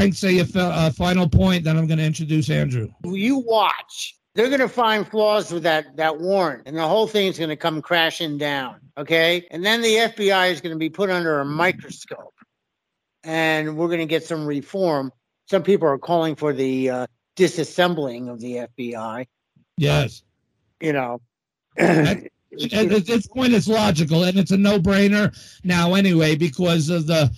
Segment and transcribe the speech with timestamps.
[0.00, 2.88] Frank, say your uh, final point, then I'm going to introduce Andrew.
[3.04, 4.16] You watch.
[4.34, 7.50] They're going to find flaws with that that warrant, and the whole thing is going
[7.50, 8.80] to come crashing down.
[8.96, 12.34] Okay, and then the FBI is going to be put under a microscope,
[13.24, 15.12] and we're going to get some reform.
[15.50, 19.26] Some people are calling for the uh, disassembling of the FBI.
[19.76, 20.22] Yes.
[20.80, 21.20] You know.
[21.76, 25.32] at this point it's logical and it's a no-brainer
[25.62, 27.30] now anyway because of the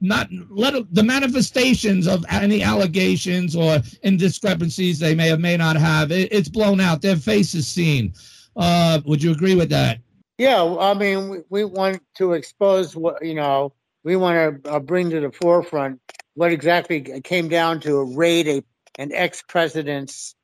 [0.00, 6.12] not let the manifestations of any allegations or indiscrepancies they may have may not have
[6.12, 7.02] it, it's blown out.
[7.02, 8.12] Their face is seen.
[8.56, 9.98] Uh would you agree with that?
[10.38, 13.72] Yeah i mean we, we want to expose what you know
[14.02, 16.00] we want to uh, bring to the forefront
[16.34, 18.62] what exactly came down to a raid a
[18.98, 20.34] an ex-president's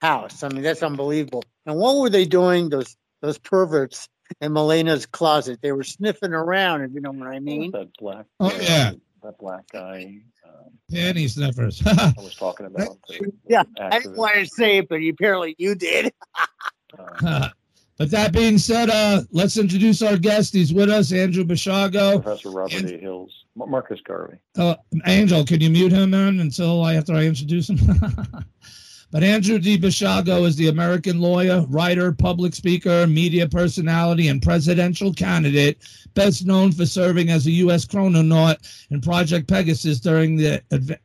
[0.00, 0.42] house.
[0.42, 1.44] I mean that's unbelievable.
[1.66, 4.08] And what were they doing those those perverts
[4.40, 5.60] in Melania's closet.
[5.62, 7.70] They were sniffing around, if you know what I mean.
[7.72, 8.26] That black.
[8.40, 8.92] Oh yeah.
[9.22, 10.18] That black guy.
[10.46, 11.82] Um, Panty sniffers.
[11.86, 12.98] I was talking about.
[13.08, 16.12] The, yeah, I didn't want to say it, but apparently you did.
[16.98, 17.48] uh,
[17.98, 20.54] but that being said, uh, let's introduce our guest.
[20.54, 22.22] He's with us, Andrew Basiago.
[22.22, 22.96] Professor Robert and, A.
[22.96, 24.38] Hills, Marcus Garvey.
[24.56, 27.78] Uh, Angel, can you mute him, man, until I after I introduce him?
[29.10, 29.78] But Andrew D.
[29.78, 35.78] Basiago is the American lawyer, writer, public speaker, media personality, and presidential candidate,
[36.12, 37.86] best known for serving as a U.S.
[37.86, 38.58] chrononaut
[38.90, 40.62] in Project Pegasus during the,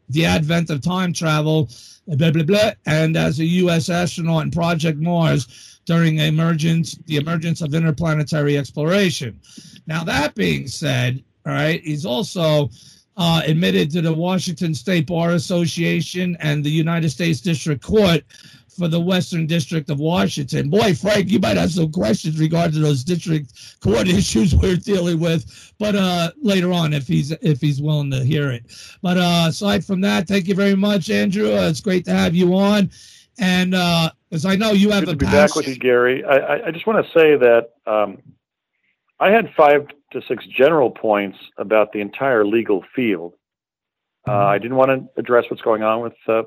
[0.10, 1.70] the advent of time travel,
[2.08, 3.90] blah, blah, blah, and as a U.S.
[3.90, 9.40] astronaut in Project Mars during emergence, the emergence of interplanetary exploration.
[9.88, 12.70] Now, that being said, all right, he's also
[13.18, 18.24] uh, admitted to the Washington State Bar Association and the United States District Court
[18.76, 20.70] for the Western District of Washington.
[20.70, 25.74] Boy, Frank, you might have some questions regarding those district court issues we're dealing with,
[25.78, 28.64] but uh, later on, if he's if he's willing to hear it.
[29.02, 31.54] But uh, aside from that, thank you very much, Andrew.
[31.54, 32.90] Uh, it's great to have you on.
[33.40, 35.48] And uh, as I know, you have Good a to be passion.
[35.48, 36.24] back with you, Gary.
[36.24, 38.22] I, I just want to say that um,
[39.20, 43.34] I had five to six general points about the entire legal field.
[44.28, 44.48] Uh, mm-hmm.
[44.48, 46.44] I didn't want to address what's going on with uh,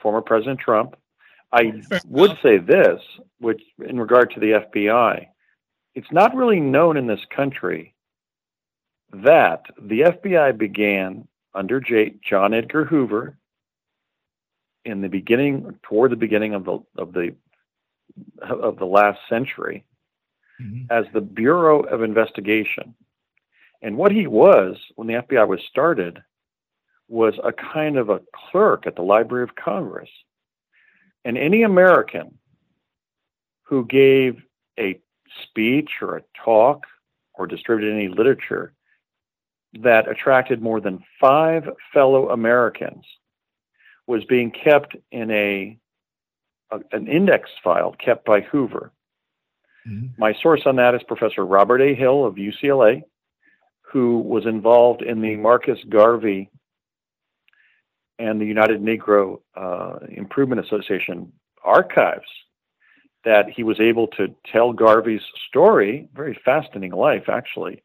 [0.00, 0.96] former President Trump.
[1.52, 3.00] I would say this,
[3.38, 5.26] which in regard to the FBI,
[5.94, 7.94] it's not really known in this country
[9.12, 12.14] that the FBI began under J.
[12.28, 13.36] John Edgar Hoover
[14.84, 17.34] in the beginning, toward the beginning of the of the
[18.40, 19.84] of the last century,
[20.60, 20.82] mm-hmm.
[20.90, 22.94] as the Bureau of Investigation.
[23.82, 26.22] And what he was when the FBI was started
[27.08, 30.10] was a kind of a clerk at the Library of Congress.
[31.24, 32.38] And any American
[33.64, 34.42] who gave
[34.78, 35.00] a
[35.42, 36.84] speech or a talk
[37.34, 38.74] or distributed any literature
[39.80, 43.04] that attracted more than five fellow Americans
[44.06, 45.78] was being kept in a,
[46.72, 48.92] a an index file kept by Hoover.
[49.88, 50.06] Mm-hmm.
[50.18, 51.94] My source on that is Professor Robert A.
[51.94, 53.02] Hill of UCLA,
[53.82, 56.50] who was involved in the Marcus Garvey
[58.18, 61.32] and the United Negro uh, Improvement Association
[61.64, 62.28] archives
[63.24, 67.82] that he was able to tell Garvey's story, very fascinating life actually,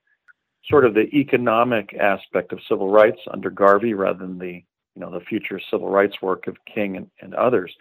[0.70, 4.64] sort of the economic aspect of civil rights under Garvey rather than the
[4.96, 7.74] you know the future civil rights work of King and, and others.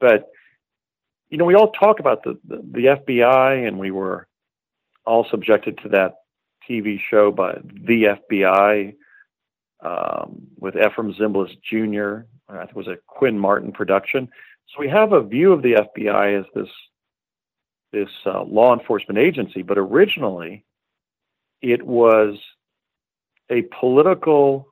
[0.00, 0.30] But
[1.32, 4.28] you know, we all talk about the, the, the FBI, and we were
[5.06, 6.16] all subjected to that
[6.68, 8.94] TV show by the FBI
[9.82, 12.26] um, with Efrem Zimbalist Jr.
[12.50, 14.28] I think it was a Quinn Martin production.
[14.68, 16.68] So we have a view of the FBI as this
[17.92, 20.66] this uh, law enforcement agency, but originally
[21.62, 22.38] it was
[23.50, 24.66] a political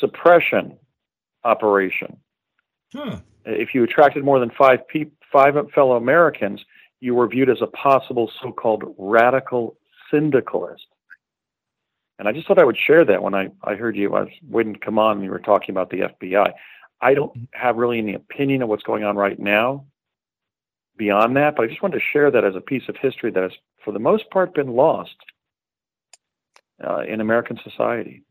[0.00, 0.78] suppression
[1.44, 2.16] operation.
[2.92, 3.18] Huh.
[3.44, 6.64] If you attracted more than five people five fellow Americans,
[7.00, 9.76] you were viewed as a possible so called radical
[10.10, 10.86] syndicalist.
[12.20, 14.14] And I just thought I would share that when I, I heard you.
[14.14, 16.52] I was waiting to come on and you were talking about the FBI.
[17.00, 19.86] I don't have really any opinion of what's going on right now
[20.96, 23.42] beyond that, but I just wanted to share that as a piece of history that
[23.42, 23.52] has,
[23.84, 25.16] for the most part, been lost
[26.86, 28.22] uh, in American society.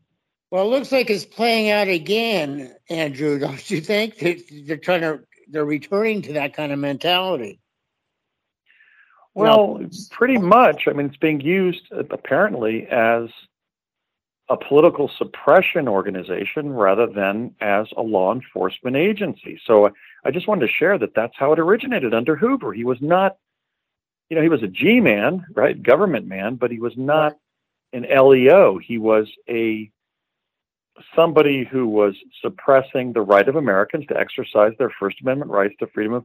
[0.50, 4.16] Well, it looks like it's playing out again, Andrew, don't you think?
[4.66, 7.60] They're trying to they're returning to that kind of mentality.
[9.34, 9.80] Well,
[10.10, 10.86] pretty much.
[10.86, 13.28] I mean, it's being used uh, apparently as
[14.48, 19.58] a political suppression organization rather than as a law enforcement agency.
[19.66, 19.90] So
[20.24, 22.72] I just wanted to share that that's how it originated under Hoover.
[22.72, 23.38] He was not,
[24.28, 27.36] you know, he was a G man, right, government man, but he was not
[27.92, 28.78] an LEO.
[28.78, 29.90] He was a
[31.14, 35.86] somebody who was suppressing the right of Americans to exercise their First Amendment rights to
[35.88, 36.24] freedom of,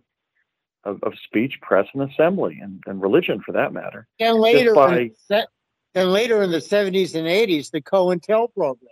[0.83, 4.07] of, of speech, press, and assembly, and, and religion for that matter.
[4.19, 5.47] And later, by- in the se-
[5.95, 8.89] and later in the seventies and eighties, the COINTEL program.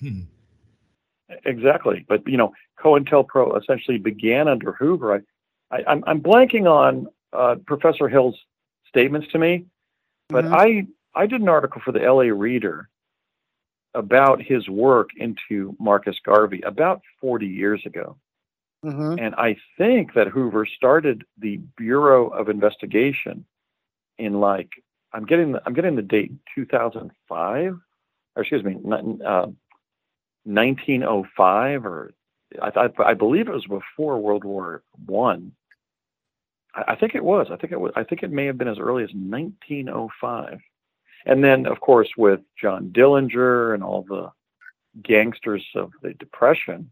[0.00, 0.20] Hmm.
[1.46, 2.52] Exactly, but you know,
[2.82, 5.14] COINTELPRO essentially began under Hoover.
[5.14, 8.36] I, I, I'm, I'm blanking on uh, Professor Hill's
[8.88, 9.64] statements to me,
[10.28, 10.52] but Mhm.
[10.54, 12.88] I I did an article for the LA Reader
[13.94, 18.16] about his work into Marcus Garvey about 40 years ago,
[18.84, 19.20] Mhm.
[19.20, 23.44] and I think that Hoover started the Bureau of Investigation
[24.18, 24.70] in like
[25.12, 27.78] I'm getting the, I'm getting the date 2005,
[28.34, 28.76] or excuse me,
[29.24, 29.48] uh,
[30.44, 32.12] 1905 or
[32.60, 35.52] I, I, I believe it was before World War One.
[36.74, 37.48] I, I think it was.
[37.50, 37.92] I think it was.
[37.96, 40.60] I think it may have been as early as 1905.
[41.24, 44.30] And then, of course, with John Dillinger and all the
[45.02, 46.90] gangsters of the Depression,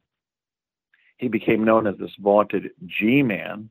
[1.19, 3.71] he became known as this vaunted G-man,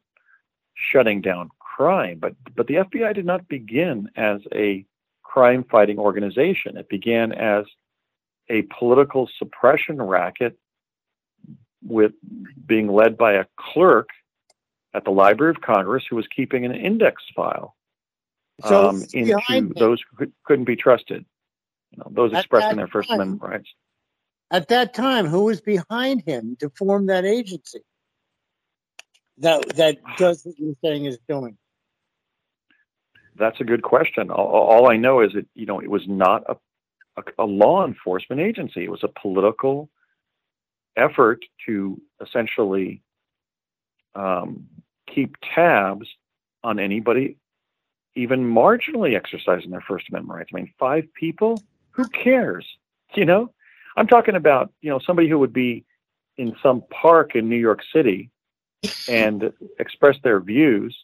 [0.76, 2.20] shutting down crime.
[2.20, 4.86] But but the FBI did not begin as a
[5.24, 6.78] crime-fighting organization.
[6.78, 7.66] It began as
[8.50, 10.58] a political suppression racket
[11.84, 12.12] with
[12.66, 14.10] being led by a clerk
[14.94, 17.76] at the Library of Congress who was keeping an index file
[18.68, 21.26] So um, into those who could- couldn't be trusted.
[21.92, 23.22] You know, those At expressing their First time.
[23.22, 23.70] Amendment rights.
[24.52, 27.82] At that time, who was behind him to form that agency?
[29.38, 31.58] That that does what you're saying is doing.
[33.36, 34.32] That's a good question.
[34.32, 36.58] All, all I know is that you know it was not a,
[37.18, 38.84] a, a law enforcement agency.
[38.84, 39.90] It was a political
[40.98, 43.02] effort to essentially
[44.16, 44.68] um,
[45.14, 46.08] keep tabs
[46.64, 47.38] on anybody
[48.20, 50.50] even marginally exercising their First Amendment rights.
[50.54, 51.64] I mean, five people?
[51.92, 52.66] Who cares?
[53.16, 53.54] You know,
[53.96, 55.86] I'm talking about you know somebody who would be
[56.38, 58.30] in some park in New York City
[59.08, 60.96] and express their views.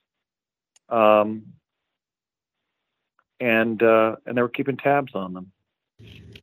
[0.89, 1.43] Um,
[3.39, 5.51] and uh, and they were keeping tabs on them.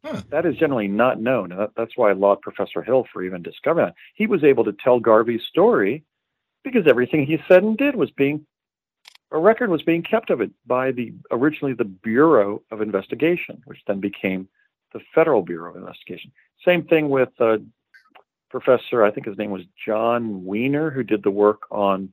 [0.04, 0.22] Huh.
[0.30, 1.52] That is generally not known.
[1.52, 3.94] and That, that's why I laud Professor Hill for even discovering that.
[4.14, 6.02] He was able to tell Garvey's story
[6.64, 8.46] because everything he said and did was being
[9.32, 13.78] a record was being kept of it by the originally the Bureau of Investigation, which
[13.86, 14.48] then became
[14.92, 16.32] the Federal Bureau of Investigation.
[16.64, 17.58] Same thing with uh,
[18.50, 22.12] Professor, I think his name was Jon Wiener, who did the work on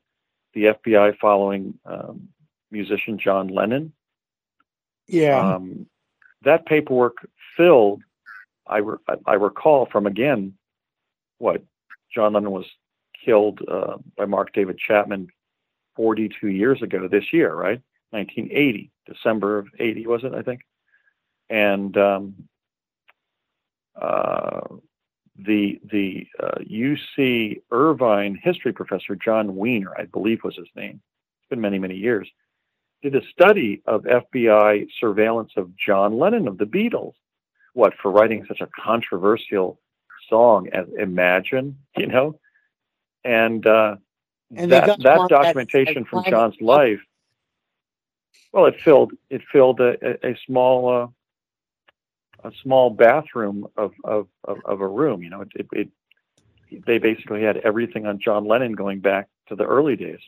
[0.53, 2.29] the FBI following um,
[2.71, 3.91] musician John Lennon.
[5.07, 5.55] Yeah.
[5.55, 5.87] Um,
[6.43, 7.17] that paperwork
[7.57, 8.01] filled,
[8.65, 10.53] I, re- I recall from again,
[11.37, 11.63] what
[12.15, 12.65] John Lennon was
[13.25, 15.27] killed uh, by Mark David Chapman
[15.99, 17.81] 42 years ago this year, right?
[18.11, 20.33] 1980, December of 80, was it?
[20.33, 20.61] I think.
[21.49, 22.35] And um,
[24.01, 24.61] uh,
[25.37, 31.01] the the uh, UC Irvine history professor Jon Wiener, I believe was his name.
[31.41, 32.29] It's been many many years.
[33.03, 37.15] Did a study of FBI surveillance of John Lennon of the Beatles.
[37.73, 39.81] What for writing such a controversial
[40.29, 42.39] song as "Imagine," you know,
[43.25, 43.97] and uh,
[44.55, 46.65] And that that documentation like from John's property.
[46.65, 46.99] life.
[48.51, 51.07] Well, it filled it filled a, a, a small uh,
[52.47, 55.21] a small bathroom of, of, of, of a room.
[55.21, 59.55] You know, it, it, it they basically had everything on John Lennon going back to
[59.55, 60.19] the early days,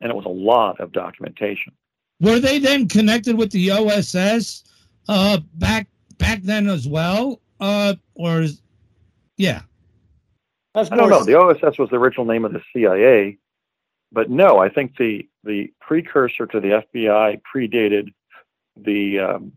[0.00, 1.72] and it was a lot of documentation.
[2.20, 4.64] Were they then connected with the OSS
[5.08, 5.88] uh, back
[6.18, 7.40] back then as well?
[7.60, 8.62] Uh, or is,
[9.36, 9.62] yeah,
[10.86, 11.24] Of I don't know.
[11.24, 13.38] The OSS was the original name of the CIA,
[14.12, 18.12] but no, I think the the precursor to the FBI predated
[18.76, 19.52] the um,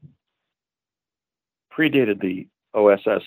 [1.77, 3.23] predated the OSS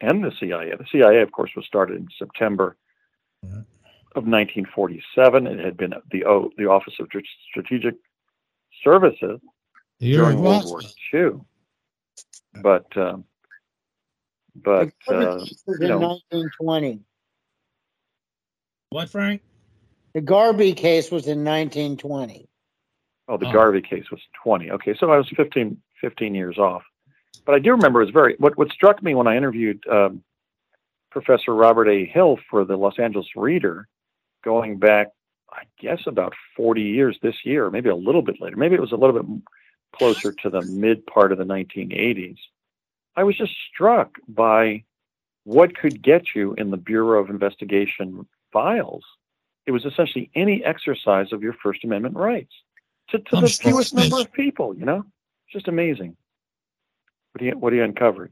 [0.00, 0.74] and the CIA.
[0.76, 2.76] The CIA, of course, was started in September
[3.44, 3.64] Mhm.
[4.14, 5.46] of 1947.
[5.46, 7.08] It had been the O, the Office of
[7.50, 7.94] Strategic
[8.82, 9.40] Services
[10.00, 11.44] the during World War Roswell.
[12.54, 12.62] II.
[12.62, 13.24] But um,
[14.54, 15.98] but The uh, case was you in know,
[16.30, 17.00] 1920.
[18.92, 19.42] What, Frank?
[20.14, 22.48] The Garvey case was in 1920.
[23.28, 23.52] Oh, the Oh.
[23.52, 24.70] Garvey case was 20.
[24.72, 26.82] Okay, so I was 15, 15 years off.
[27.46, 30.22] But I do remember it was very, what, what struck me when I interviewed um,
[31.10, 32.04] Professor Robert A.
[32.04, 33.88] Hill for the Los Angeles Reader,
[34.44, 35.08] going back,
[35.50, 38.56] I guess, about 40 years this year, maybe a little bit later.
[38.56, 39.42] Maybe it was a little bit
[39.96, 42.38] closer to the mid part of the 1980s.
[43.16, 44.84] I was just struck by
[45.44, 49.04] what could get you in the Bureau of Investigation files.
[49.66, 52.52] It was essentially any exercise of your First Amendment rights
[53.10, 55.04] to, to the fewest number of people, you know?
[55.46, 56.16] It's just amazing.
[57.32, 58.30] What do you what do you uncover?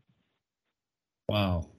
[1.28, 1.70] Wow.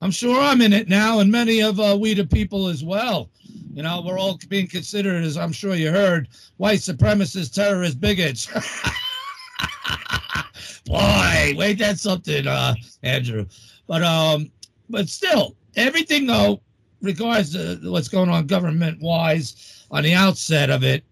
[0.00, 3.30] I'm sure I'm in it now, and many of uh, we the people as well.
[3.72, 8.46] You know, we're all being considered, as I'm sure you heard, white supremacists, terrorists, bigots.
[10.86, 13.46] Boy, wait, that's something, uh, Andrew.
[13.86, 14.50] But um,
[14.88, 16.60] but still, everything though,
[17.02, 21.04] regards to what's going on government wise on the outset of it,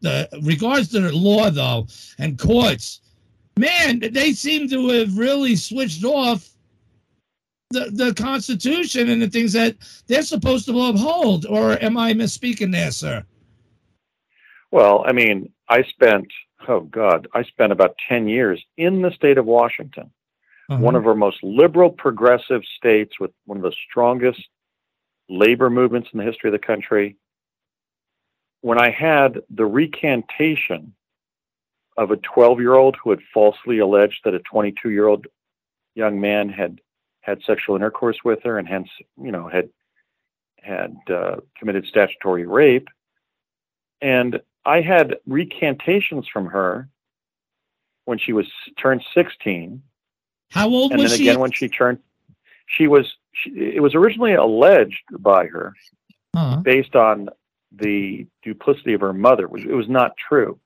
[0.00, 1.86] the regards to the law though
[2.18, 3.00] and courts,
[3.58, 6.48] man, they seem to have really switched off
[7.70, 11.46] the, the Constitution and the things that they're supposed to uphold.
[11.46, 13.24] Or am I misspeaking there, sir?
[14.70, 16.26] Well, I mean, I spent,
[16.68, 20.10] oh God, I spent about 10 years in the state of Washington,
[20.68, 20.80] uh-huh.
[20.80, 24.48] one of our most liberal progressive states with one of the strongest
[25.28, 27.16] labor movements in the history of the country.
[28.60, 30.94] When I had the recantation
[31.96, 35.26] of a 12 year old who had falsely alleged that a 22 year old
[35.94, 36.80] young man had
[37.20, 38.88] had sexual intercourse with her and hence,
[39.20, 39.70] you know, had
[40.60, 42.88] had uh, committed statutory rape.
[44.00, 46.88] And I had recantations from her
[48.06, 48.46] when she was
[48.78, 49.82] turned 16.
[50.50, 51.28] How old and was then she?
[51.28, 51.98] again when she turned,
[52.66, 53.12] she was.
[53.32, 55.74] She, it was originally alleged by her,
[56.34, 56.58] uh-huh.
[56.58, 57.28] based on
[57.72, 59.46] the duplicity of her mother.
[59.56, 60.58] It was not true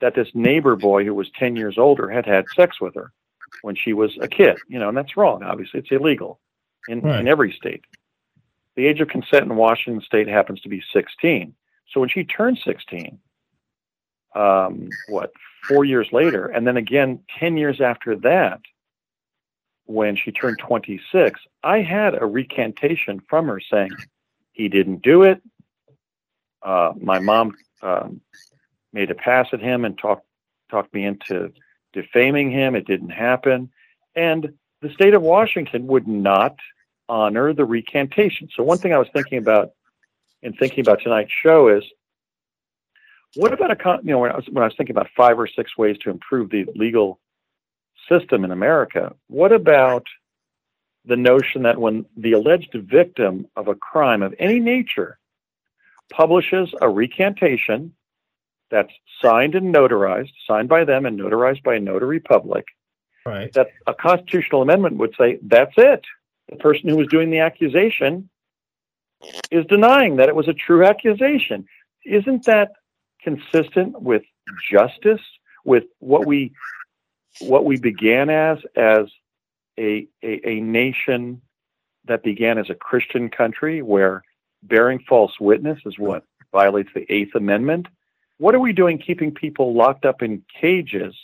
[0.00, 3.12] that this neighbor boy who was 10 years older had had sex with her
[3.62, 5.42] when she was a kid, you know, and that's wrong.
[5.42, 6.38] Obviously, it's illegal
[6.88, 7.20] in, right.
[7.20, 7.84] in every state.
[8.76, 11.54] The age of consent in Washington state happens to be 16.
[11.90, 13.18] So when she turned 16,
[14.34, 15.32] um, what,
[15.66, 18.60] four years later, and then again 10 years after that,
[19.88, 23.90] when she turned 26, I had a recantation from her saying,
[24.52, 25.40] he didn't do it.
[26.62, 28.20] Uh, my mom um,
[28.92, 30.26] made a pass at him and talked
[30.70, 31.50] talked me into
[31.94, 32.74] defaming him.
[32.74, 33.70] It didn't happen.
[34.14, 34.52] And
[34.82, 36.56] the state of Washington would not
[37.08, 38.50] honor the recantation.
[38.54, 39.70] So one thing I was thinking about
[40.42, 41.84] in thinking about tonight's show is
[43.36, 45.38] what about a con you know when I was when I was thinking about five
[45.38, 47.20] or six ways to improve the legal
[48.08, 50.06] system in America, what about
[51.04, 55.18] the notion that when the alleged victim of a crime of any nature
[56.10, 57.94] publishes a recantation
[58.70, 62.66] that's signed and notarized, signed by them and notarized by a notary public,
[63.24, 63.52] right.
[63.54, 66.04] that a constitutional amendment would say that's it.
[66.50, 68.28] The person who was doing the accusation
[69.50, 71.66] is denying that it was a true accusation.
[72.04, 72.72] Isn't that
[73.22, 74.22] consistent with
[74.70, 75.20] justice,
[75.64, 76.52] with what we
[77.40, 79.06] what we began as as
[79.78, 81.40] a, a, a nation
[82.06, 84.22] that began as a Christian country where
[84.62, 87.86] bearing false witness is what violates the Eighth Amendment
[88.38, 91.14] what are we doing keeping people locked up in cages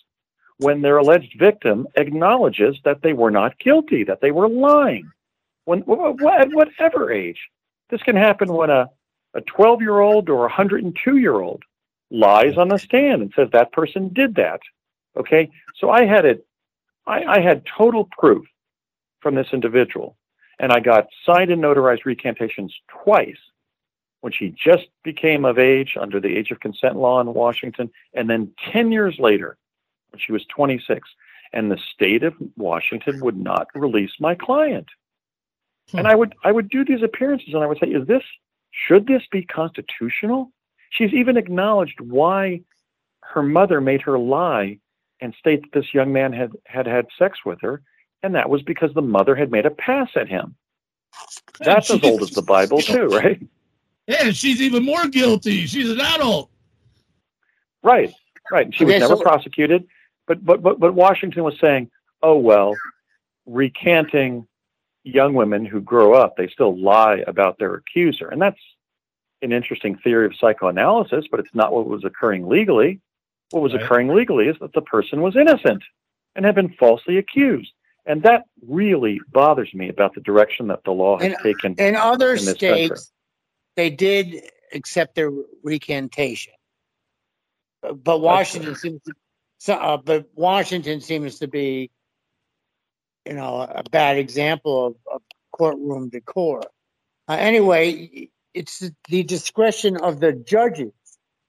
[0.59, 5.11] when their alleged victim acknowledges that they were not guilty, that they were lying?
[5.64, 7.49] When, at whatever age.
[7.88, 8.90] This can happen when a,
[9.35, 11.62] a 12 year old or a 102 year old
[12.11, 14.61] lies on the stand and says that person did that.
[15.16, 15.50] Okay.
[15.76, 16.47] So I had it,
[17.06, 18.47] I, I had total proof
[19.21, 20.16] from this individual.
[20.61, 23.38] And I got signed and notarized recantations twice
[24.21, 28.30] when she just became of age under the age of consent law in Washington, and
[28.30, 29.59] then 10 years later,
[30.11, 31.09] when she was 26.
[31.52, 34.88] And the state of Washington would not release my client.
[35.90, 35.99] Hmm.
[35.99, 38.23] And I would I would do these appearances and I would say, is this
[38.71, 40.50] should this be constitutional?
[40.90, 42.62] She's even acknowledged why
[43.21, 44.78] her mother made her lie
[45.21, 47.83] and state that this young man had had had sex with her,
[48.23, 50.54] and that was because the mother had made a pass at him.
[51.61, 53.40] That's as old as the Bible, too, right?
[54.06, 55.66] Yeah, she's even more guilty.
[55.66, 56.50] She's an adult.
[57.83, 58.12] Right,
[58.50, 58.75] right.
[58.75, 59.87] She was never so- prosecuted,
[60.26, 61.90] but but but but Washington was saying,
[62.23, 62.75] oh well,
[63.47, 64.47] recanting
[65.04, 68.61] young women who grow up, they still lie about their accuser, and that's
[69.42, 73.00] an interesting theory of psychoanalysis, but it's not what was occurring legally.
[73.54, 73.82] What was right.
[73.82, 75.84] occurring legally is that the person was innocent
[76.34, 77.73] and had been falsely accused.
[78.04, 81.75] And that really bothers me about the direction that the law has in, taken.
[81.78, 82.96] In other in states, country
[83.76, 84.42] they did
[84.73, 85.30] accept their
[85.62, 86.52] recantation,
[87.82, 89.00] but Washington seems
[89.66, 91.90] to, uh, but Washington seems to be,
[93.25, 96.61] you know, a bad example of, of courtroom decor.
[97.28, 100.92] Uh, anyway, it's the discretion of the judges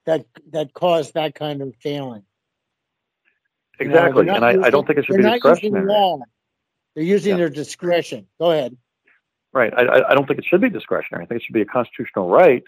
[0.06, 2.24] that that caused that kind of failing.
[3.80, 5.86] Exactly, you know, and I, I, don't think it should be discretionary.
[5.86, 6.20] Law.
[6.94, 7.38] They're using yeah.
[7.38, 8.28] their discretion.
[8.40, 8.78] Go ahead.
[9.52, 9.74] Right.
[9.74, 11.24] I, I don't think it should be discretionary.
[11.24, 12.64] I think it should be a constitutional right.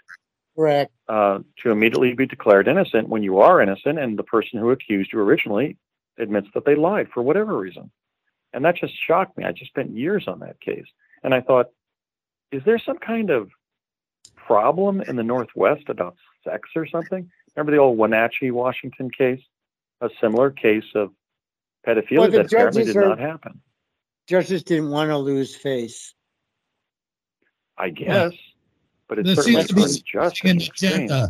[0.56, 0.92] Correct.
[1.08, 5.12] Uh, to immediately be declared innocent when you are innocent and the person who accused
[5.12, 5.76] you originally
[6.18, 7.90] admits that they lied for whatever reason.
[8.52, 9.44] And that just shocked me.
[9.44, 10.86] I just spent years on that case.
[11.22, 11.66] And I thought,
[12.50, 13.50] is there some kind of
[14.34, 17.30] problem in the Northwest about sex or something?
[17.56, 19.42] Remember the old Wenatchee, Washington case?
[20.00, 21.10] A similar case of
[21.86, 23.60] pedophilia Well, that apparently did are- not happen.
[24.28, 26.14] Judges didn't want to lose face.
[27.78, 28.32] I guess.
[29.08, 31.28] But it There certainly seems to be unjust an agenda.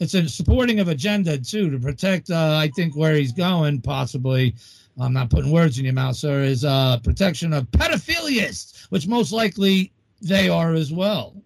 [0.00, 2.30] It's a supporting of agenda too to protect.
[2.30, 4.56] Uh, I think where he's going, possibly.
[4.98, 6.42] I'm not putting words in your mouth, sir.
[6.42, 11.36] Is uh, protection of pedophilists, which most likely they are as well.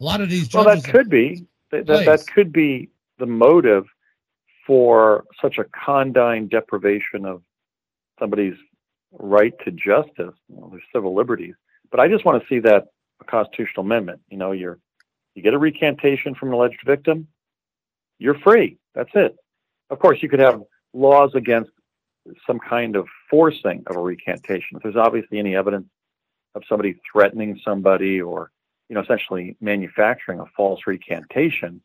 [0.00, 3.84] A lot of these Well, that could be that, that, could be the motive
[4.66, 7.42] for such a condign deprivation of
[8.18, 8.56] somebody's
[9.12, 10.34] right to justice.
[10.48, 11.54] You know, there's civil liberties,
[11.90, 12.88] but I just want to see that
[13.20, 14.20] a constitutional amendment.
[14.30, 14.78] You know, you're
[15.34, 17.28] you get a recantation from an alleged victim,
[18.18, 18.78] you're free.
[18.94, 19.36] That's it.
[19.90, 20.62] Of course, you could have
[20.92, 21.70] laws against
[22.46, 24.76] some kind of forcing of a recantation.
[24.76, 25.86] If there's obviously any evidence
[26.54, 28.50] of somebody threatening somebody or
[28.90, 31.80] you know, essentially manufacturing a false recantation,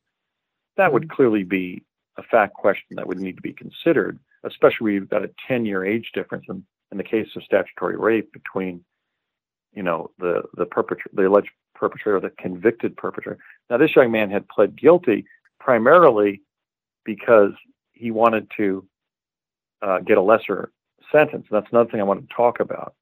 [0.75, 1.83] that would clearly be
[2.17, 5.85] a fact question that would need to be considered, especially you've got a 10 year
[5.85, 8.83] age difference in, in the case of statutory rape between,
[9.71, 13.37] you know, the, the perpetrator, the alleged perpetrator, the convicted perpetrator.
[13.69, 15.25] Now, this young man had pled guilty
[15.59, 16.41] primarily
[17.03, 17.51] because
[17.93, 18.83] he wanted to
[19.83, 20.71] uh, get a lesser
[21.11, 21.45] sentence.
[21.51, 22.95] That's another thing I wanted to talk about.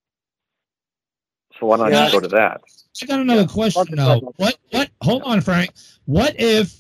[1.59, 2.01] So why not Yeah.
[2.03, 2.61] just go to that?
[3.01, 3.47] I got another Yeah.
[3.47, 4.17] question Talk though.
[4.27, 4.57] about- What?
[4.71, 4.89] What?
[5.01, 5.71] Hold on, Frank.
[6.05, 6.73] What if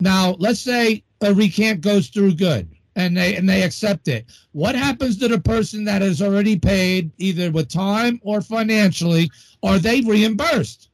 [0.00, 0.36] now?
[0.38, 4.26] Let's say a recant goes through good, and they and they accept it.
[4.52, 9.30] What happens to the person that has already paid, either with time or financially?
[9.62, 10.88] Are they reimbursed?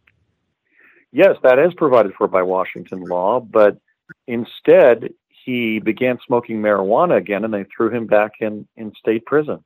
[1.13, 3.79] Yes, that is provided for by Washington law, but
[4.27, 5.13] instead
[5.45, 9.65] he began smoking marijuana again and they threw him back in, in state prison.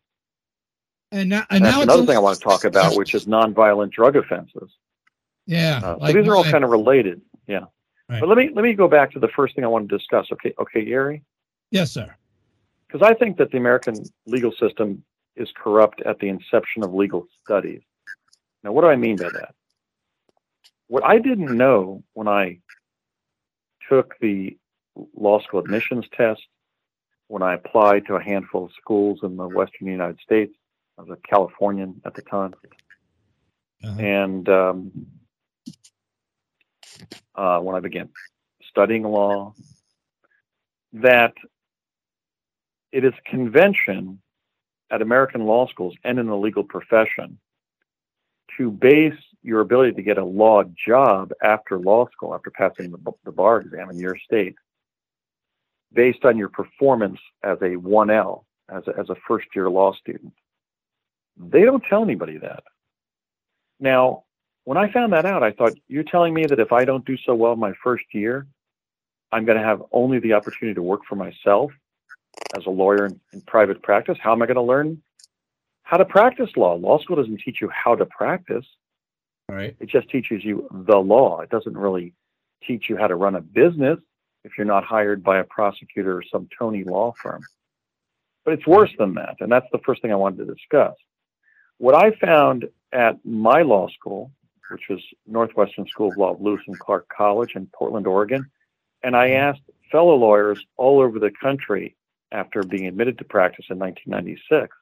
[1.12, 4.16] And now, and That's another thing I want to talk about, which is nonviolent drug
[4.16, 4.70] offenses.
[5.46, 5.80] yeah.
[5.84, 7.20] Uh, like so these are all kind of related.
[7.46, 7.64] Yeah.
[8.08, 8.18] Right.
[8.20, 10.26] But let me let me go back to the first thing I want to discuss.
[10.32, 11.22] Okay, okay, Gary?
[11.70, 12.14] yes, sir.
[12.88, 13.94] Because I think that the American
[14.26, 15.04] legal system
[15.36, 17.80] is corrupt at the inception of legal studies.
[18.64, 19.54] Now, what do I mean by that?
[20.88, 22.58] What I didn't know when I
[23.88, 24.56] took the
[25.14, 26.42] law school admissions test,
[27.28, 30.54] when I applied to a handful of schools in the western United States,
[31.02, 32.54] I was a Californian at the time,
[33.84, 34.00] Uh-huh.
[34.00, 35.06] and um,
[37.34, 38.08] uh, when I began
[38.68, 39.54] studying law,
[40.92, 41.34] that
[42.92, 44.20] it is convention
[44.90, 47.38] at American law schools and in the legal profession
[48.58, 53.12] to base your ability to get a law job after law school, after passing the,
[53.24, 54.54] the bar exam in your state,
[55.92, 60.32] based on your performance as a 1L, as a, as a first year law student.
[61.36, 62.64] They don't tell anybody that.
[63.80, 64.24] Now,
[64.64, 67.16] when I found that out, I thought, you're telling me that if I don't do
[67.16, 68.46] so well my first year,
[69.32, 71.72] I'm going to have only the opportunity to work for myself
[72.56, 74.18] as a lawyer in, in private practice.
[74.20, 75.02] How am I going to learn
[75.82, 76.74] how to practice law?
[76.74, 78.66] Law school doesn't teach you how to practice.
[79.48, 79.74] All right.
[79.80, 81.40] It just teaches you the law.
[81.40, 82.14] It doesn't really
[82.66, 83.98] teach you how to run a business
[84.44, 87.42] if you're not hired by a prosecutor or some Tony law firm.
[88.44, 89.36] But it's worse than that.
[89.40, 90.94] And that's the first thing I wanted to discuss.
[91.82, 94.30] What I found at my law school,
[94.70, 98.48] which was Northwestern School of Law Lewis and Clark College in Portland, Oregon,
[99.02, 99.42] and I mm-hmm.
[99.42, 101.96] asked fellow lawyers all over the country
[102.30, 104.72] after being admitted to practice in 1996,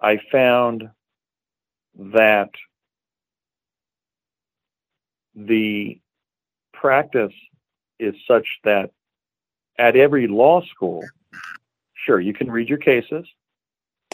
[0.00, 0.90] I found
[2.14, 2.50] that
[5.34, 5.98] the
[6.72, 7.34] practice
[7.98, 8.92] is such that
[9.76, 11.02] at every law school,
[11.94, 13.26] sure, you can read your cases.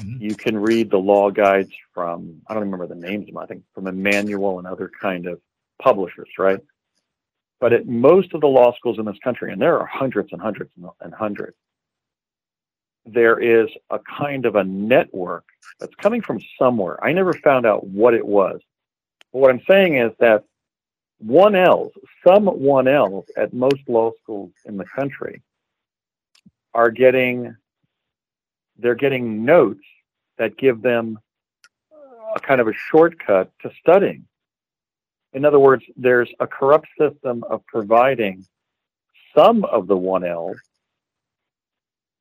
[0.01, 0.21] Mhm.
[0.21, 3.47] You can read the law guides from, I don't remember the names of them, I
[3.47, 5.41] think from Emanuel and other kind of
[5.81, 6.61] publishers, right?
[7.61, 10.41] But at most of the law schools in this country, and there are hundreds and
[10.43, 11.57] hundreds and hundreds,
[13.07, 15.45] there is a kind of a network
[15.79, 17.03] that's coming from somewhere.
[17.05, 18.61] I never found out what it was.
[19.33, 20.45] But what I'm saying is that
[21.19, 21.93] one else,
[22.27, 25.43] some 1Ls at most law schools in the country
[26.73, 27.57] are getting
[28.79, 29.85] they're getting notes
[30.39, 31.19] that give them
[32.35, 34.27] a kind of a shortcut to studying.
[35.33, 38.47] In other words, there's a corrupt system of providing
[39.35, 40.57] some of the 1Ls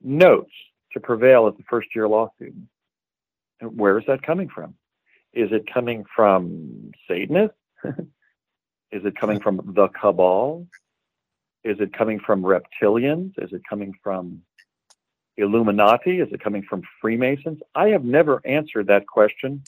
[0.01, 0.51] notes
[0.93, 2.67] to prevail as a first year law student.
[3.61, 4.75] And where is that coming from?
[5.31, 7.57] Is it coming from Satanists?
[8.91, 10.67] is it coming from the cabal?
[11.63, 13.33] Is it coming from reptilians?
[13.37, 14.41] Is it coming from
[15.37, 16.19] Illuminati?
[16.19, 17.59] Is it coming from Freemasons?
[17.73, 19.63] I have never answered that question,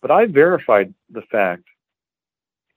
[0.00, 1.64] but I verified the fact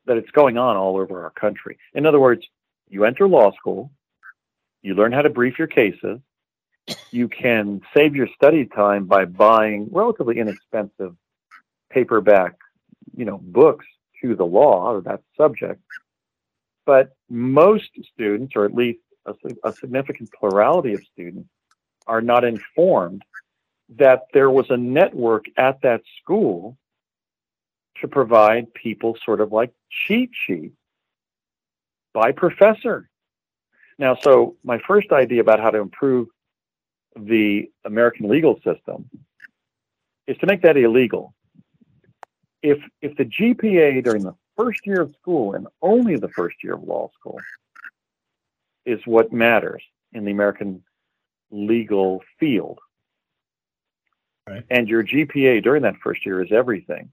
[0.06, 1.78] that it's going on all over our country.
[1.94, 2.46] In other words,
[2.90, 3.92] you enter law school,
[4.82, 6.20] you learn how to brief your cases,
[7.12, 11.16] you can save your study time by buying relatively inexpensive
[11.90, 12.56] paperback,
[13.16, 13.86] you know, books
[14.22, 15.82] to the law or that subject.
[16.86, 21.50] But most students, or at least a, a significant plurality of students,
[22.12, 23.24] are not informed
[23.98, 26.78] that there was a network at that school
[28.02, 30.74] to provide people sort of like cheat sheet
[32.14, 33.10] by professor.
[33.98, 36.28] Now, so my first idea about how to improve
[37.16, 39.10] the American legal system
[40.28, 41.34] is to make that illegal.
[42.62, 46.74] If if the GPA during the first year of school and only the first year
[46.74, 47.40] of law school
[48.86, 50.84] is what matters in the American
[51.52, 52.80] legal field,
[54.48, 54.64] right.
[54.70, 57.12] and your GPA during that first year is everything,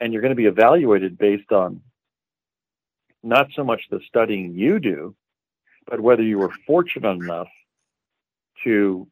[0.00, 1.80] and you're going to be evaluated based on
[3.22, 5.14] not so much the studying you do,
[5.86, 7.48] but whether you were fortunate enough
[8.64, 9.06] to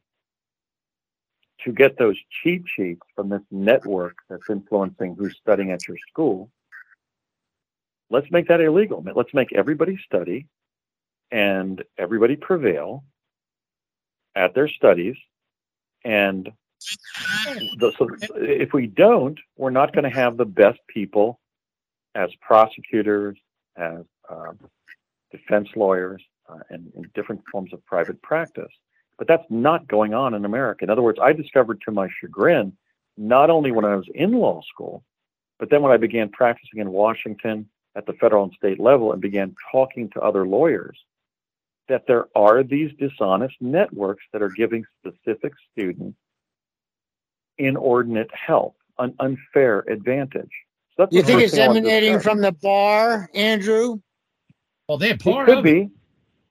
[1.63, 6.49] to get those cheat sheets from this network that's influencing who's studying at your school.
[8.09, 9.03] Let's make that illegal.
[9.15, 10.47] Let's make everybody study
[11.31, 13.03] and everybody prevail
[14.35, 15.15] at their studies.
[16.03, 16.51] And
[17.77, 21.39] the, so if we don't, we're not going to have the best people
[22.15, 23.37] as prosecutors,
[23.77, 24.53] as uh,
[25.31, 28.71] defense lawyers, uh, and in different forms of private practice.
[29.17, 30.83] But that's not going on in America.
[30.83, 32.75] In other words, I discovered to my chagrin,
[33.17, 35.03] not only when I was in law school,
[35.59, 39.21] but then when I began practicing in Washington at the federal and state level and
[39.21, 40.97] began talking to other lawyers,
[41.91, 46.17] that there are these dishonest networks that are giving specific students
[47.57, 50.49] inordinate help, an unfair advantage.
[50.95, 53.99] So you think it's emanating from the bar, Andrew?
[54.87, 55.89] Well, they're part it could be.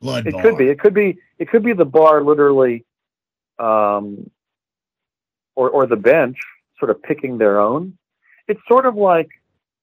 [0.03, 0.43] Blood it bar.
[0.43, 0.69] could be.
[0.69, 1.17] It could be.
[1.39, 2.85] It could be the bar, literally,
[3.59, 4.31] um,
[5.57, 6.37] or or the bench,
[6.79, 7.97] sort of picking their own.
[8.47, 9.31] It's sort of like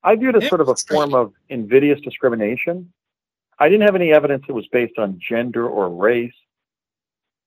[0.04, 2.94] I view it as sort of a form of invidious discrimination.
[3.60, 6.34] I didn't have any evidence it was based on gender or race,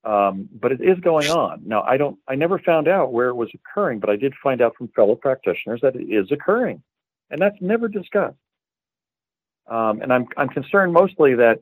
[0.05, 1.83] um, but it is going on now.
[1.83, 2.18] I don't.
[2.27, 5.14] I never found out where it was occurring, but I did find out from fellow
[5.14, 6.83] practitioners that it is occurring,
[7.31, 8.37] and that's never discussed.
[9.68, 11.61] Um, and I'm I'm concerned mostly that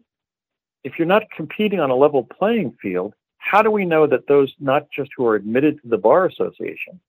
[0.84, 4.54] if you're not competing on a level playing field, how do we know that those
[4.61, 7.00] not just who are admitted to the bar association,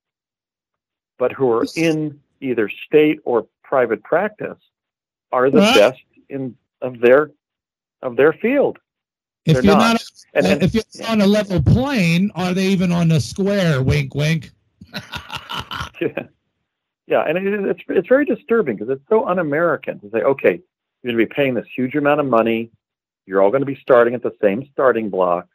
[1.18, 4.58] but who are in either state or private practice
[5.32, 7.32] are the best in of their
[8.02, 8.80] of their field?
[9.46, 12.68] If They're you're not, not and, and, if you're on a level plane, are they
[12.68, 13.82] even on a square?
[13.82, 14.52] Wink, wink.
[16.02, 16.24] yeah,
[17.08, 20.62] yeah, and it, it's it's very disturbing because it's so un-American to say, okay,
[21.02, 22.72] you're going to be paying this huge amount of money
[23.30, 25.48] you're all going to be starting at the same starting block.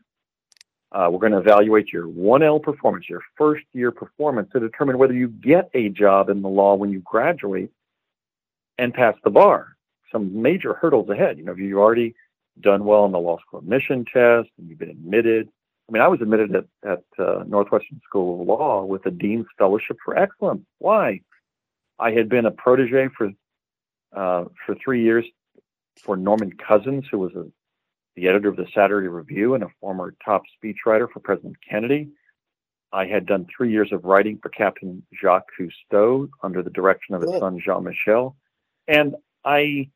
[0.92, 5.12] Uh, we're going to evaluate your 1L performance, your first year performance to determine whether
[5.12, 7.72] you get a job in the law when you graduate
[8.78, 9.73] and pass the bar.
[10.14, 11.38] Some major hurdles ahead.
[11.38, 12.14] You know, if you've already
[12.60, 15.48] done well on the law school admission test and you've been admitted.
[15.88, 19.46] I mean, I was admitted at, at uh, Northwestern School of Law with a Dean's
[19.58, 20.64] Fellowship for Excellence.
[20.78, 21.20] Why?
[21.98, 23.30] I had been a protege for
[24.14, 25.24] uh, for three years
[25.98, 27.46] for Norman Cousins, who was a
[28.16, 32.10] the editor of the Saturday Review and a former top speechwriter for President Kennedy.
[32.92, 37.22] I had done three years of writing for Captain Jacques Cousteau under the direction of
[37.22, 38.36] his son Jean Michel,
[38.86, 39.90] and I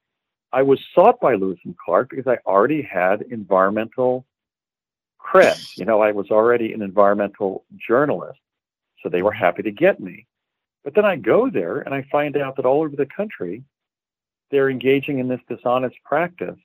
[0.53, 4.25] I was sought by Lewis and Clark because I already had environmental
[5.21, 5.77] cred.
[5.77, 8.41] You know, I was already an environmental journalist,
[9.03, 10.27] so they were happy to get me.
[10.85, 13.63] But then I go there and I find out that all over the country,
[14.51, 16.59] they're engaging in this dishonest practice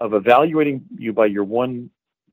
[0.00, 1.90] of evaluating you by your one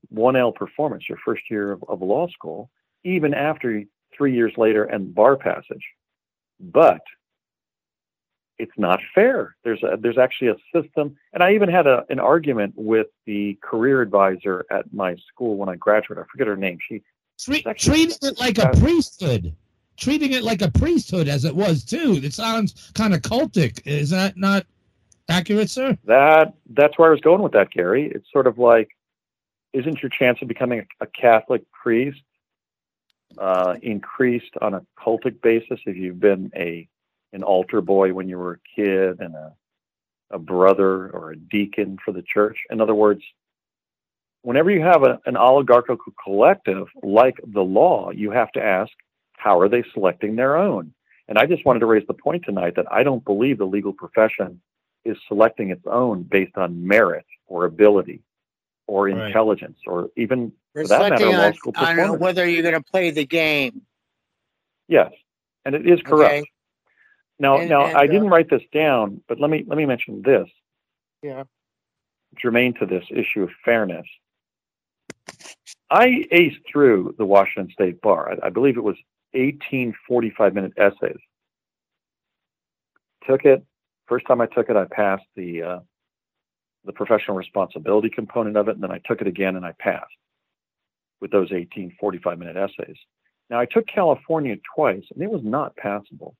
[0.08, 2.70] one L performance, your first year of, of law school,
[3.04, 3.82] even after
[4.16, 5.84] three years later and bar passage.
[6.58, 7.00] But
[8.60, 9.56] it's not fair.
[9.64, 13.58] There's a, there's actually a system, and I even had a, an argument with the
[13.62, 16.24] career advisor at my school when I graduated.
[16.24, 16.78] I forget her name.
[16.86, 17.02] She
[17.38, 19.54] Treat, treating it like a priesthood,
[19.96, 22.20] treating it like a priesthood as it was too.
[22.22, 23.80] It sounds kind of cultic.
[23.86, 24.66] Is that not
[25.30, 25.96] accurate, sir?
[26.04, 28.12] That that's where I was going with that, Gary.
[28.14, 28.90] It's sort of like,
[29.72, 32.20] isn't your chance of becoming a, a Catholic priest
[33.38, 36.86] uh, increased on a cultic basis if you've been a
[37.32, 39.54] an altar boy when you were a kid and a
[40.32, 42.56] a brother or a deacon for the church?
[42.70, 43.22] In other words,
[44.42, 48.92] whenever you have a, an oligarchical collective like the law, you have to ask,
[49.32, 50.94] how are they selecting their own?
[51.28, 53.92] And I just wanted to raise the point tonight that I don't believe the legal
[53.92, 54.60] profession
[55.04, 58.22] is selecting its own based on merit or ability
[58.86, 59.26] or Right.
[59.26, 62.20] intelligence or even for that matter, Reflecting law on, school on performance.
[62.20, 63.82] whether you're going to play the game.
[64.88, 65.12] Yes,
[65.64, 66.34] and it is correct.
[66.34, 66.50] Okay.
[67.40, 69.86] Now, And- now and, I uh, didn't write this down, but let me let me
[69.86, 70.48] mention this
[71.22, 71.44] Yeah.
[72.36, 74.06] germane to this issue of fairness.
[75.90, 78.32] I aced through the Washington State Bar.
[78.32, 78.96] I, I believe it was
[79.32, 81.18] 18 45 minute essays.
[83.26, 83.64] Took it.
[84.06, 85.80] First time I took it, I passed the uh,
[86.84, 90.12] the professional responsibility component of it, and then I took it again and I passed
[91.20, 92.96] with those 18 45 minute essays.
[93.48, 96.36] Now I took California twice, and it was not passable.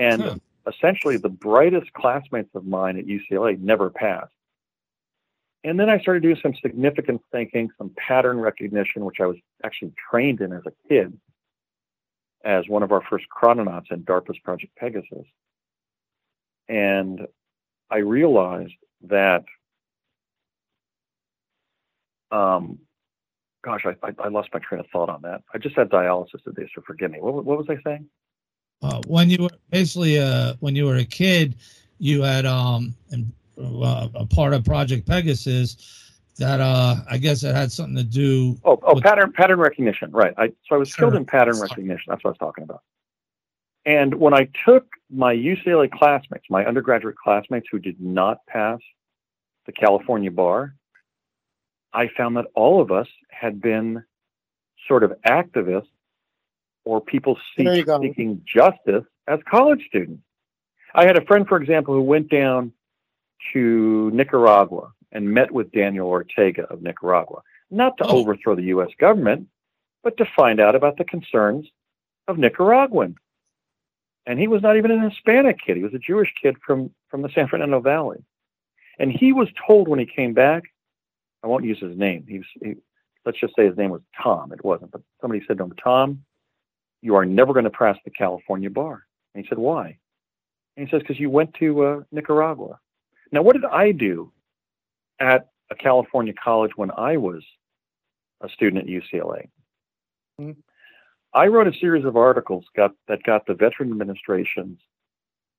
[0.00, 0.36] And Huh.
[0.66, 4.32] essentially, the brightest classmates of mine at UCLA never passed.
[5.62, 9.92] And then I started doing some significant thinking, some pattern recognition, which I was actually
[10.10, 11.20] trained in as a kid,
[12.44, 15.26] as one of our first chrononauts in DARPA's Project Pegasus.
[16.66, 17.26] And
[17.90, 19.44] I realized that,
[22.30, 22.78] um,
[23.62, 25.42] gosh, I, I, I lost my train of thought on that.
[25.52, 27.18] I just had dialysis today, so forgive me.
[27.20, 28.08] What, what was I saying?
[28.82, 31.54] Uh, when you were basically uh, when you were a kid,
[31.98, 37.54] you had um and, uh, a part of Project Pegasus that uh I guess it
[37.54, 38.58] had something to do.
[38.64, 40.32] Oh, oh, pattern pattern recognition, right?
[40.38, 41.18] I so I was skilled Sure.
[41.18, 41.68] in pattern Sorry.
[41.68, 42.04] recognition.
[42.08, 42.82] That's what I was talking about.
[43.84, 48.78] And when I took my UCLA classmates, my undergraduate classmates who did not pass
[49.66, 50.74] the California bar,
[51.92, 54.04] I found that all of us had been
[54.86, 55.88] sort of activists
[56.90, 57.66] or people seek,
[58.02, 60.24] seeking justice as college students.
[60.92, 62.72] I had a friend, for example, who went down
[63.52, 68.18] to Nicaragua and met with Daniel Ortega of Nicaragua, not to Oh.
[68.18, 68.88] overthrow the U.S.
[68.98, 69.46] government,
[70.02, 71.68] but to find out about the concerns
[72.26, 73.18] of Nicaraguans.
[74.26, 77.22] And he was not even an Hispanic kid; he was a Jewish kid from from
[77.22, 78.18] the San Fernando Valley.
[78.98, 80.64] And he was told when he came back,
[81.44, 82.26] I won't use his name.
[82.28, 82.74] He was, he,
[83.24, 84.52] let's just say his name was Tom.
[84.52, 86.24] It wasn't, but somebody said to him, Tom,
[87.02, 89.06] you are never going to pass the California bar.
[89.34, 89.98] And he said, why?
[90.76, 92.78] And he says, because you went to uh, Nicaragua.
[93.32, 94.32] Now, what did I do
[95.18, 97.42] at a California college when I was
[98.40, 99.48] a student at UCLA?
[100.38, 100.52] Hmm.
[101.32, 104.80] I wrote a series of articles got, that got the Veteran Administration's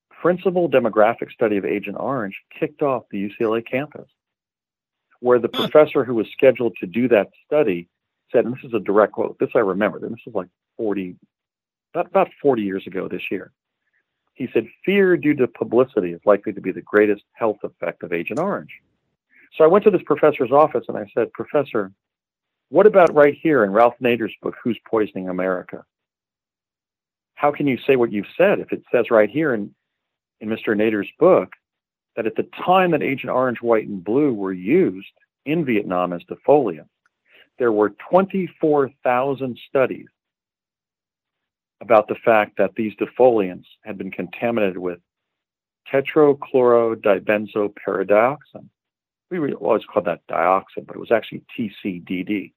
[0.10, 4.08] principal demographic study of Agent Orange kicked off the UCLA campus,
[5.20, 7.88] where the professor who was scheduled to do that study
[8.32, 11.16] said, and this is a direct quote, this I remember, and this is like 40,
[11.94, 13.52] about, about 40 years ago this year.
[14.34, 18.14] He said, fear due to publicity is likely to be the greatest health effect of
[18.14, 18.72] Agent Orange.
[19.58, 21.92] So I went to this professor's office and I said, Professor,
[22.70, 25.84] what about right here in Ralph Nader's book, Who's Poisoning America?
[27.36, 29.76] How can you say what you've said if it says right here in,
[30.40, 30.70] in Mr.
[30.70, 31.50] Nader's book
[32.16, 35.12] that at the time that Agent Orange, White, and Blue were used
[35.46, 36.88] in Vietnam as defoliants,
[37.60, 40.08] there were 24,000 studies
[41.82, 45.00] about the fact that these defoliants had been contaminated with
[45.92, 48.70] tetrachlorodibenzoparadioxin.
[49.32, 52.54] We always called that dioxin, but it was actually TCDD.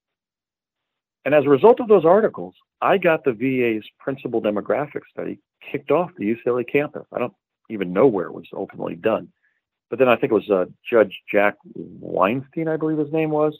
[1.25, 5.39] And as a result of those articles, I got the VA's principal demographic study
[5.73, 7.07] kicked off the UCLA campus.
[7.13, 7.33] I don't
[7.71, 9.33] even know where it was ultimately done.
[9.89, 13.59] But then I think it was uh, Judge Jack Weinstein, I believe his name was,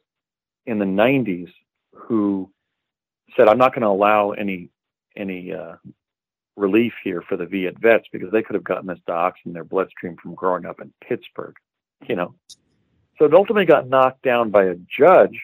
[0.67, 1.51] in the 90s,
[1.95, 2.51] who
[3.37, 4.71] said, I'm not going to allow any
[5.17, 5.77] any uh,
[6.57, 9.65] relief here for the Viet vets because they could have gotten this dioxin in their
[9.65, 11.57] bloodstream from growing up in Pittsburgh,
[12.09, 12.35] you know.
[13.19, 15.41] So it ultimately got knocked down by a judge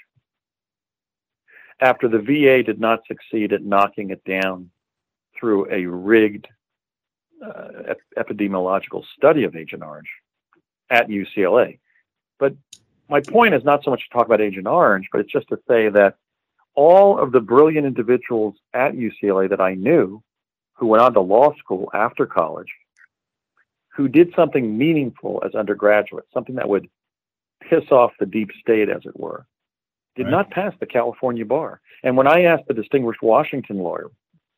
[1.81, 4.71] after the VA did not succeed at knocking it down
[5.39, 6.47] through a rigged
[7.45, 10.11] uh, ep- epidemiological study of Agent Orange
[10.91, 11.79] at UCLA.
[12.39, 12.55] But
[13.09, 15.59] my point is not so much to talk about Agent Orange, but it's just to
[15.67, 16.17] say that
[16.75, 20.23] all of the brilliant individuals at UCLA that I knew
[20.75, 22.73] who went on to law school after college,
[23.89, 26.89] who did something meaningful as undergraduates, something that would
[27.61, 29.47] piss off the deep state, as it were,
[30.17, 30.31] did Right.
[30.31, 31.81] not pass the California bar.
[32.03, 34.11] And when I asked the distinguished Washington lawyer,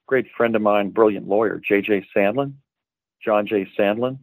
[0.07, 2.07] great friend of mine, brilliant lawyer, J.J.
[2.15, 2.55] Sandlin,
[3.25, 3.67] John J.
[3.77, 4.19] Sandlin,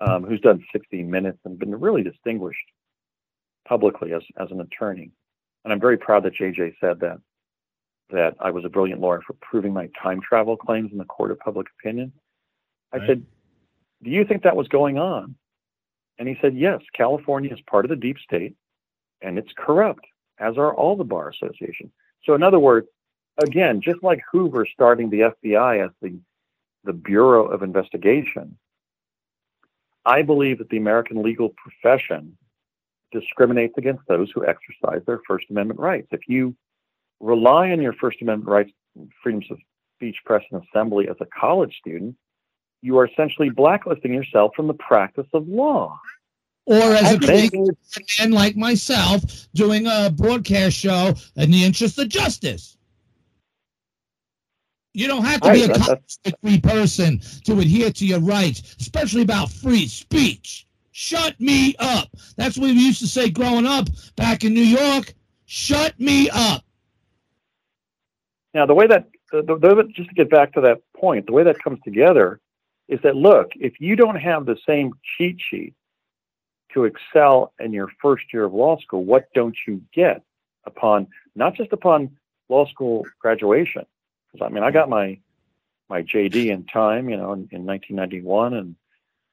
[0.00, 2.64] um, who's done 60 Minutes and been really distinguished
[3.66, 5.10] publicly as, as an attorney.
[5.68, 7.20] And I'm very proud that JJ said that
[8.08, 11.30] that I was a brilliant lawyer for proving my time travel claims in the court
[11.30, 12.10] of public opinion.
[12.90, 13.06] I Right.
[13.06, 13.26] said,
[14.02, 15.36] "Do you think that was going on?"
[16.18, 18.56] And he said, "Yes, California is part of the deep state.
[19.20, 20.06] and it's corrupt,
[20.38, 21.92] as are all the bar associations.
[22.24, 22.88] So, in other words,
[23.38, 26.18] again, just like Hoover starting the FBI as the
[26.84, 28.58] the Bureau of Investigation,
[30.06, 32.38] I believe that the American legal profession
[33.12, 36.08] discriminates against those who exercise their First Amendment rights.
[36.10, 36.54] If you
[37.20, 38.70] rely on your First Amendment rights,
[39.22, 39.58] freedoms of
[39.96, 42.16] speech, press, and assembly as a college student,
[42.82, 45.98] you are essentially blacklisting yourself from the practice of law.
[46.66, 47.18] Or as a
[48.20, 49.22] man like myself
[49.54, 52.76] doing a broadcast show in the interest of justice.
[54.92, 59.50] You don't have to be a free person to adhere to your rights, especially about
[59.50, 60.67] free speech.
[61.00, 62.08] Shut me up.
[62.36, 65.14] That's what we used to say growing up back in New York.
[65.46, 66.64] Shut me up.
[68.52, 71.44] Now, the way that, the, the, just to get back to that point, the way
[71.44, 72.40] that comes together
[72.88, 75.72] is that look, if you don't have the same cheat sheet
[76.74, 80.24] to excel in your first year of law school, what don't you get
[80.64, 81.06] upon
[81.36, 82.16] not just upon
[82.48, 83.86] law school graduation?
[84.32, 85.20] Because I mean, I got my
[85.88, 88.74] my JD in time, you know, in, in 1991, and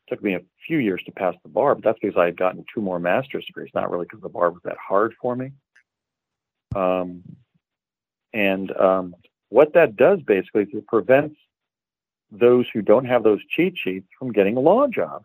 [0.08, 1.76] took me a few years to pass the bar.
[1.76, 4.52] But that's because I had gotten two more master's degrees, not really because the bar
[4.52, 5.52] was that hard for me.
[6.76, 7.24] Um,
[8.34, 9.16] and um,
[9.50, 11.36] what that does basically is it prevents
[12.32, 15.24] those who don't have those cheat sheets from getting a law job.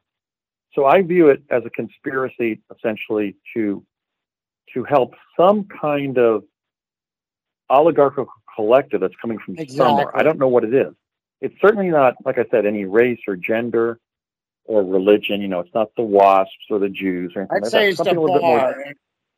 [0.75, 3.85] So I view it as a conspiracy essentially to
[4.75, 6.45] to help some kind of
[7.69, 9.77] oligarchical collective that's coming from exactly.
[9.77, 10.17] somewhere.
[10.17, 10.95] I don't know what it is.
[11.41, 13.99] It's certainly not, like I said, any race or gender
[14.71, 15.43] or religion.
[15.43, 17.89] You know, it's not the WASPs or the Jews or anything I'd like say that.
[17.89, 18.75] it's Something the bar.
[18.77, 18.95] More...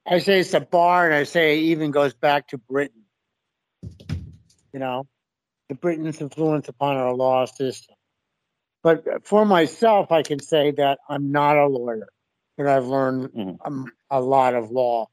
[0.07, 3.03] I say it's the bar, and I say it even goes back to Britain.
[4.73, 5.07] You know,
[5.68, 7.97] the Britain's influence upon our law system.
[8.83, 12.09] But for myself, I can say that I'm not a lawyer,
[12.57, 13.85] but I've learned mm-hmm.
[14.11, 15.09] a lot of law,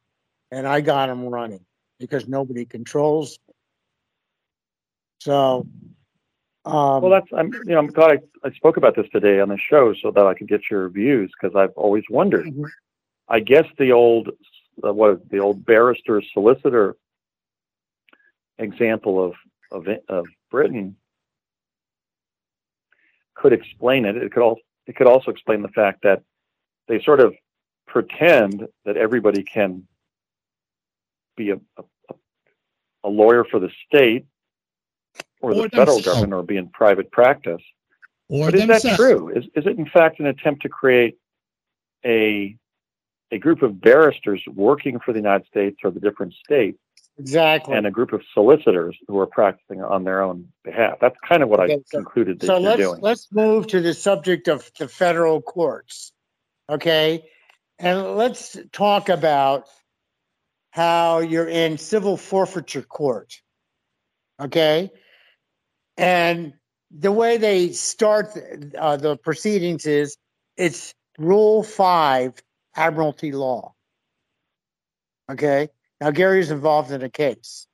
[0.52, 1.66] and I got them running
[2.00, 3.38] because nobody controls.
[3.48, 3.54] Me.
[5.22, 5.68] So,
[6.70, 9.50] um, well, that's I'm you know I'm glad I, I spoke about this today on
[9.50, 12.46] the show so that I could get your views because I've always wondered.
[12.46, 12.66] Mm-hmm.
[13.28, 14.30] I guess the old
[14.84, 16.96] uh, what the old barrister solicitor
[18.58, 19.34] example of
[19.72, 20.96] of, of Britain
[23.36, 24.18] could explain it.
[24.18, 26.24] It could also it could also explain the fact that
[26.88, 27.36] they sort of
[27.88, 29.88] pretend that everybody can
[31.36, 32.14] be a, a,
[33.04, 34.26] a lawyer for the state
[35.41, 35.75] or, or the themselves.
[35.75, 37.62] federal government or be in private practice.
[38.30, 38.84] Or but is themselves.
[38.84, 39.30] that true?
[39.30, 41.17] Is, is it in fact an attempt to create
[42.06, 42.56] a
[43.32, 46.80] a group of barristers working for the United States or the different states
[47.19, 47.75] Exactly.
[47.75, 50.99] And a group of solicitors who are practicing on their own behalf.
[51.02, 53.02] That's kind of what okay, I so, concluded that so let's, doing.
[53.02, 56.13] Let's move to the subject of the federal courts.
[56.69, 57.25] Okay.
[57.78, 59.65] And let's talk about
[60.71, 63.41] how you're in civil forfeiture court.
[64.39, 64.89] Okay.
[66.00, 66.54] And
[66.92, 68.30] the way they start
[68.78, 70.18] uh, the proceedings is
[70.56, 72.34] it's Rule 5
[72.76, 73.74] Admiralty Law.
[75.30, 75.68] Okay.
[76.00, 77.68] Now, Gary's involved in a case,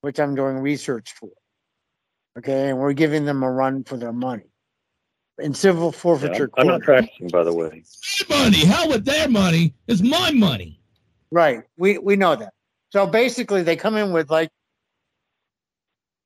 [0.00, 1.30] which I'm doing research for.
[2.36, 4.50] Okay, and we're giving them a run for their money.
[5.38, 7.84] In civil forfeiture yeah, I'm, I'm not practicing, by the way.
[8.28, 9.72] My money, How with their money.
[9.86, 10.80] It's my money.
[11.30, 11.60] Right.
[11.76, 12.52] We we know that.
[12.90, 14.50] So basically, they come in with like,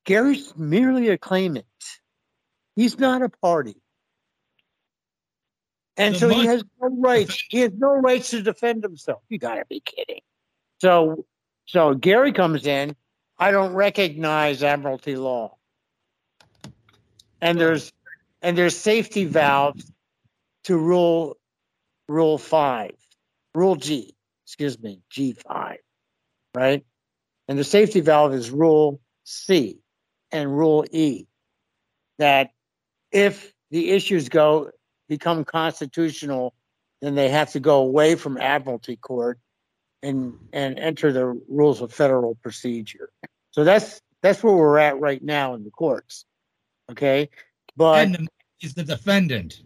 [0.09, 1.67] Gary's merely a claimant.
[2.75, 3.75] He's not a party.
[5.97, 7.43] And the so money, he has no rights.
[7.47, 9.21] He has no rights to defend himself.
[9.29, 10.21] You got to be kidding.
[10.81, 11.27] So,
[11.67, 12.95] so Gary comes in.
[13.37, 15.57] I don't recognize Admiralty law,
[17.39, 17.93] and there's
[18.41, 19.91] and there's safety valves
[20.63, 21.37] to rule
[22.07, 22.95] rule five,
[23.53, 24.15] rule G,
[24.47, 25.77] excuse me, G five,
[26.55, 26.83] right?
[27.47, 29.81] And the safety valve is rule C
[30.31, 31.25] and rule E.
[32.17, 32.51] That
[33.11, 34.71] if the issues go
[35.07, 36.53] become constitutional,
[37.01, 39.39] then they have to go away from Admiralty Court
[40.03, 43.09] and and enter the rules of federal procedure.
[43.51, 46.25] So that's that's where we're at right now in the courts.
[46.91, 47.29] Okay,
[47.75, 48.29] but and
[48.61, 49.63] is the defendant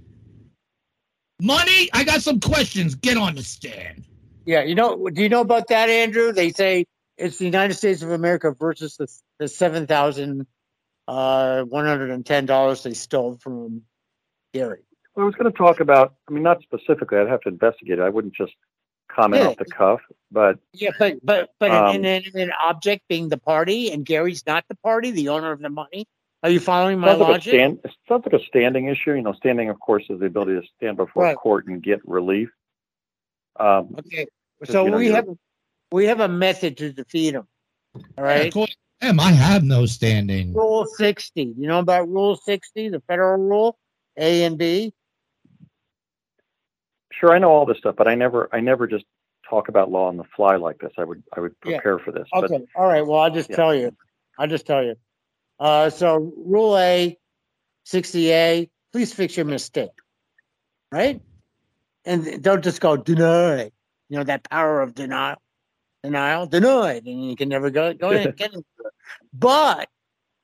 [1.42, 1.90] money?
[1.94, 2.96] I got some questions.
[2.96, 4.06] Get on the stand.
[4.46, 6.34] Yeah, you know, do you know about that, Andrew?
[6.34, 6.86] They say
[7.18, 9.08] it's the United States of America versus the
[9.40, 10.48] the seven thousand
[11.08, 13.84] uh, one hundred and ten dollars they stole from
[14.54, 14.82] Gary.
[15.16, 16.16] Well, I was going to talk about.
[16.28, 17.18] I mean, not specifically.
[17.18, 18.02] I'd have to investigate it.
[18.02, 18.54] I wouldn't just
[19.14, 19.50] comment yeah.
[19.50, 20.02] off the cuff,
[20.32, 24.46] but yeah, but but but um, an, an, an, object being the party, and Gary's
[24.48, 26.08] not the party, the owner of the money.
[26.42, 27.30] Are you following my logic?
[27.30, 29.14] Like stand, it sounds like a standing issue.
[29.14, 31.38] You know, standing, of course, is the ability to stand before right.
[31.38, 32.50] court and get relief.
[33.60, 34.26] Um, okay,
[34.66, 35.28] So you know, we have
[35.94, 37.48] we have a method to defeat them.
[38.18, 38.48] All right.
[38.48, 40.52] According to him, I have no standing.
[40.52, 41.54] Rule 60.
[41.56, 43.78] You know about Rule 60, the federal rule,
[44.18, 44.92] A and B?
[47.12, 49.06] Sure, I know all this stuff, but I never, I never just
[49.48, 50.92] talk about law on the fly like this.
[50.98, 51.78] I would, I would Yeah.
[51.78, 52.28] prepare for this.
[52.34, 52.66] But Okay.
[52.76, 53.06] All right.
[53.06, 53.58] Well, I'll just Yeah.
[53.58, 53.96] tell you.
[54.40, 54.96] I'll just tell you.
[55.60, 57.20] Uh, so Rule A,
[57.86, 59.92] 60A, please fix your mistake.
[60.92, 61.22] Right?
[62.04, 63.66] And don't just go deny.
[64.10, 65.43] You know, that power of denial.
[66.04, 67.06] Denial, denied.
[67.06, 68.94] And you can never go, go in and get into it.
[69.32, 69.88] But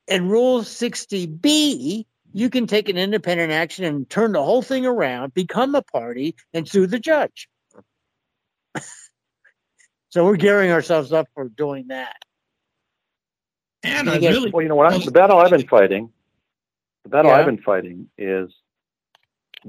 [0.07, 5.33] in Rule 60B, you can take an independent action and turn the whole thing around,
[5.33, 7.49] become a party, and sue the judge.
[10.09, 12.15] so we're gearing ourselves up for doing that.
[13.83, 14.93] And I I guess- really, well, you know what?
[14.93, 16.09] I, the battle I've been fighting,
[17.03, 17.37] the battle Yeah.
[17.37, 18.53] I've been fighting is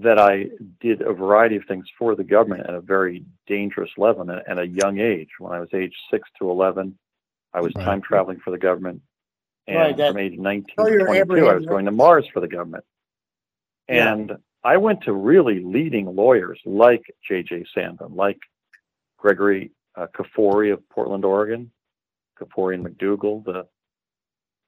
[0.02, 0.48] that I
[0.80, 4.48] did a variety of things for the government at a very dangerous level and at
[4.48, 5.28] at a young age.
[5.38, 6.98] When I was age six to eleven,
[7.52, 7.84] I was Right.
[7.84, 9.02] time traveling for the government,
[9.66, 12.48] and Right, that- from age 19 to twenty-two, I was going to Mars for the
[12.48, 12.84] government.
[13.88, 14.12] Yeah.
[14.12, 17.64] And I went to really leading lawyers like J.J.
[17.74, 18.38] Sandlin, like
[19.18, 21.72] Gregory uh, Kafoury of Portland, Oregon,
[22.38, 23.66] Kafoury and McDougal, the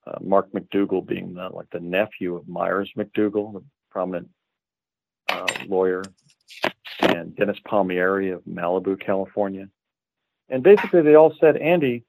[0.07, 4.29] uh, Mark McDougal being the, like the nephew of Myres McDougal, the prominent
[5.33, 6.03] uh, lawyer,
[7.01, 9.69] and Dennis Palmieri of Malibu, California.
[10.49, 12.05] And basically, they all said, Andy,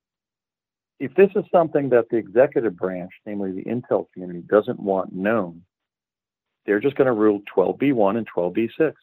[0.99, 5.63] if this is something that the executive branch, namely the intel community, doesn't want known,
[6.65, 8.93] they're just going to rule 12b1 and 12b6.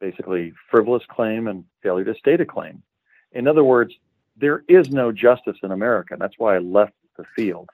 [0.00, 2.82] Basically, frivolous claim and failure to state a claim.
[3.32, 3.92] In other words,
[4.36, 6.16] there is no justice in America.
[6.18, 7.68] That's why I left the field.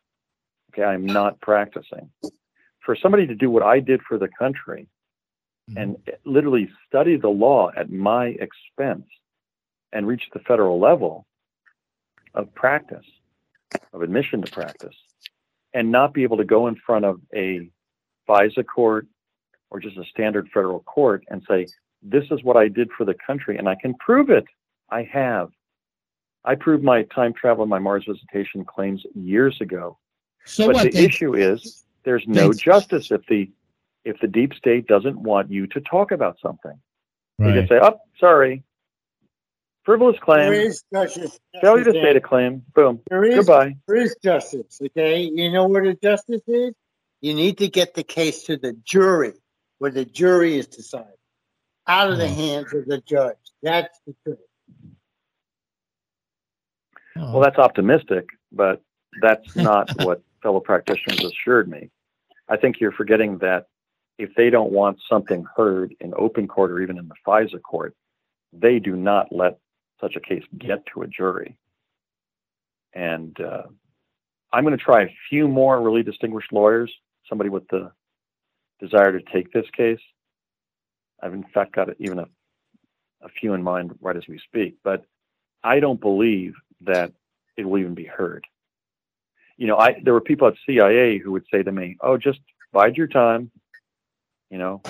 [0.73, 2.11] Okay, I'm not practicing.
[2.81, 4.89] For somebody to do what I did for the country
[5.71, 5.79] Mm-hmm.
[5.79, 5.97] and
[6.27, 9.07] literally study the law at my expense
[9.95, 11.27] and reach the federal level
[12.35, 13.07] of practice,
[13.95, 14.95] of admission to practice,
[15.73, 17.71] and not be able to go in front of a
[18.29, 19.07] FISA court
[19.71, 21.67] or just a standard federal court and say,
[22.03, 24.45] this is what I did for the country, and I can prove it.
[24.91, 25.49] I have.
[26.45, 29.97] I proved my time travel and my Mars visitation claims years ago.
[30.45, 30.83] so but what?
[30.85, 33.51] the They, issue is there's no they- justice if the
[34.05, 36.79] if the deep state doesn't want you to talk about something.
[37.39, 37.55] You right.
[37.55, 38.63] can say, "Oh, sorry,
[39.85, 41.39] frivolous claim, is justice.
[41.61, 44.81] failure to justice, state a claim, boom, There is goodbye." there is justice.
[44.83, 46.75] Okay, you know what the justice is?
[47.21, 49.33] You need to get the case to the jury,
[49.79, 51.09] where the jury is deciding,
[51.87, 52.35] out of the Mhm.
[52.35, 53.37] hands of the judge.
[53.63, 54.39] That's the truth.
[57.17, 58.83] Oh, Well, that's optimistic, but
[59.23, 61.91] that's not what fellow practitioners assured me.
[62.49, 63.69] I think you're forgetting that
[64.19, 67.95] if they don't want something heard in open court or even in the FISA court,
[68.53, 69.59] they do not let
[70.01, 71.57] such a case get to a jury.
[72.95, 73.65] And uh,
[74.53, 76.93] I'm going to try a few more really distinguished lawyers,
[77.29, 77.91] somebody with the
[78.81, 80.01] desire to take this case.
[81.21, 82.27] I've in fact got even a,
[83.23, 85.05] a few in mind right as we speak, but
[85.65, 87.13] I don't believe that
[87.57, 88.47] it will even be heard.
[89.57, 92.41] You know, I there were people at CIA who would say to me, "Oh, just
[92.73, 93.51] bide your time.
[94.55, 94.83] You know,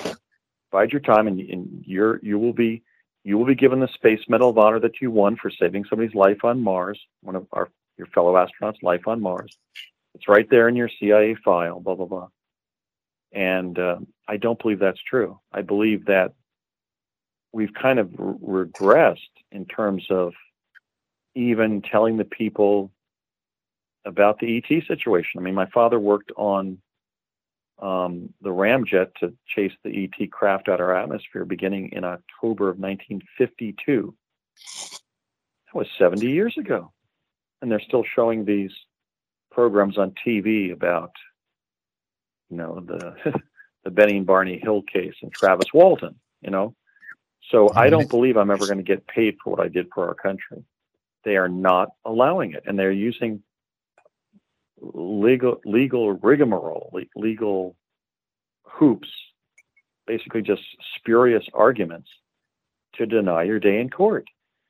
[0.71, 2.83] bide your time, and, and you're you will be
[3.23, 6.13] you will be given the Space Medal of Honor that you won for saving somebody's
[6.13, 9.57] life on Mars, one of our your fellow astronauts' life on Mars.
[10.13, 11.79] It's right there in your CIA file.
[11.79, 12.27] Blah blah blah."
[13.31, 13.97] And uh,
[14.27, 15.39] I don't believe that's true.
[15.51, 16.35] I believe that
[17.51, 19.17] we've kind of re- regressed
[19.51, 20.33] in terms of
[21.33, 22.91] even telling the people
[24.05, 25.39] about the ET situation.
[25.39, 26.77] I mean, my father worked on
[27.79, 32.69] um, the ramjet to chase the ET craft out of our atmosphere beginning in October
[32.69, 34.15] of 1952.
[35.67, 36.91] That was 70 years ago.
[37.61, 38.71] And they're still showing these
[39.51, 41.11] programs on TV about,
[42.49, 43.15] you know, the,
[43.83, 46.75] the Betty and Barney Hill case and Travis Walton, you know.
[47.51, 50.07] So I don't believe I'm ever going to get paid for what I did for
[50.07, 50.63] our country
[51.25, 53.41] they are not allowing it and they're using
[54.93, 57.75] legal legal rigmarole legal
[58.63, 59.09] hoops
[60.07, 60.61] basically just
[60.97, 62.09] spurious arguments
[62.93, 64.25] to deny your day in court.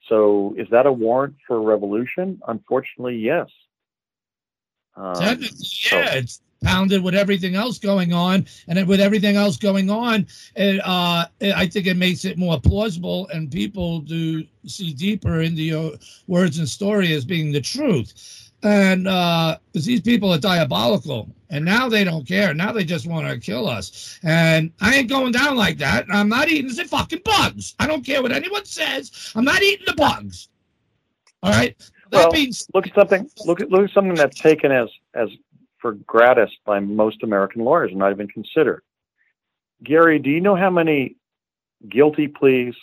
[0.07, 2.39] So is that a warrant for revolution?
[2.47, 3.47] Unfortunately yes.
[4.95, 9.89] Um, Technically, yeah, it's pounded with everything else going on, and with everything else going
[9.89, 14.93] on, it, uh, it, I think it makes it more plausible, and people do see
[14.93, 15.93] deeper into your
[16.28, 18.51] words and story as being the truth.
[18.66, 22.51] And uh, these people are diabolical, and now they don't care.
[22.55, 24.20] Now they just want to kill us.
[24.24, 26.07] And I ain't going down like that.
[26.09, 27.76] I'm not eating the fucking bugs.
[27.80, 29.32] I don't care what anyone says.
[29.36, 30.49] I'm not eating the bugs.
[31.43, 31.78] All right.
[32.09, 33.30] That Well, means Look at something.
[33.45, 35.30] Look at look at something that's taken as as
[35.78, 38.82] for gratis by most American lawyers and not even considered.
[39.84, 41.18] Gary, do you know how many
[41.88, 42.74] guilty pleas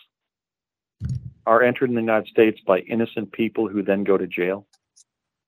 [1.45, 4.65] are entered in the United States by innocent people who then go to jail?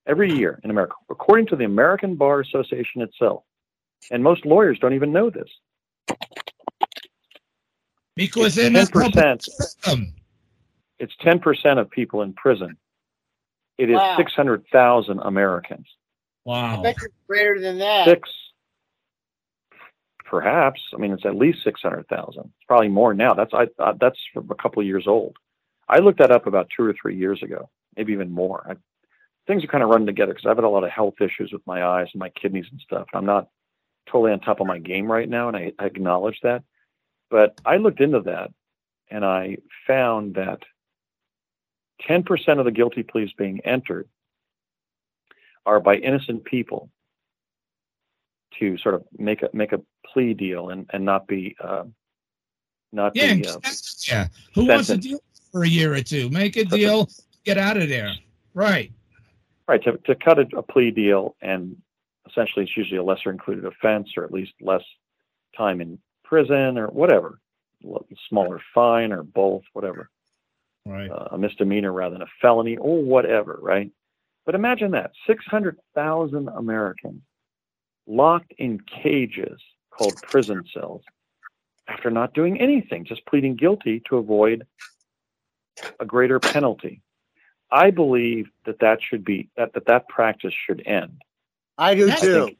[0.07, 3.43] Every year in America, according to the American Bar Association itself.
[4.11, 5.49] And most lawyers don't even know this.
[8.17, 10.13] because in 10%.
[11.01, 12.77] It's 10% of people in prison.
[13.79, 14.17] It is Wow.
[14.17, 15.87] 600,000 Americans.
[16.45, 16.79] Wow.
[16.79, 18.05] I bet you're greater than that.
[18.05, 18.29] Six,
[20.25, 20.81] perhaps.
[20.95, 22.41] I mean, it's at least 600,000.
[22.45, 23.35] It's probably more now.
[23.35, 25.37] That's I, uh, that's from a couple of years old.
[25.89, 28.67] I looked that up about two or three years ago, maybe even more.
[28.71, 28.75] I,
[29.47, 31.67] things are kind of running together because I've had a lot of health issues with
[31.67, 33.07] my eyes and my kidneys and stuff.
[33.13, 33.49] I'm not
[34.07, 36.63] totally on top of my game right now, and I, I acknowledge that.
[37.31, 38.51] But I looked into that,
[39.11, 40.61] and I found that
[42.09, 44.09] 10% of the guilty pleas being entered
[45.67, 46.91] are by innocent people
[48.59, 51.85] to sort of make a make a plea deal and and not be uh,
[52.93, 53.59] not Yeah, be uh,
[54.07, 54.29] yeah.
[54.55, 55.21] Who wants to deal
[55.51, 56.29] for a year or two?
[56.31, 57.09] Make a deal,
[57.45, 58.13] get out of there.
[58.53, 58.93] Right.
[59.69, 61.77] Right to to cut a, a plea deal and
[62.29, 64.83] essentially it's usually a lesser included offense or at least less
[65.57, 67.39] time in prison or whatever,
[68.29, 70.11] smaller fine or both, whatever.
[70.87, 71.11] Right.
[71.11, 73.91] uh, a misdemeanor rather than a felony or whatever, right?
[74.45, 77.23] But imagine that 600,000 Americans
[78.07, 79.59] locked in cages
[79.91, 81.03] called prison cells
[81.89, 84.67] after not doing anything, just pleading guilty to avoid
[86.01, 87.01] a greater penalty.
[87.71, 91.23] I believe that that should be that that, that practice should end.
[91.79, 92.51] I do That's too.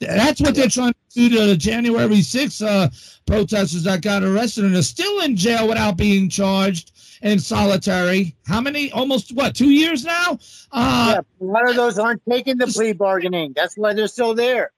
[0.00, 2.88] the- That's what they're trying to do to the January 6th uh,
[3.26, 6.90] protesters that got arrested and are still in jail without being charged
[7.22, 8.34] in solitary.
[8.46, 8.90] How many?
[8.92, 9.54] Almost what?
[9.54, 10.38] Two years now?
[10.72, 13.52] Uh, yeah, a lot of those aren't taking the plea bargaining.
[13.54, 14.72] That's why they're still there.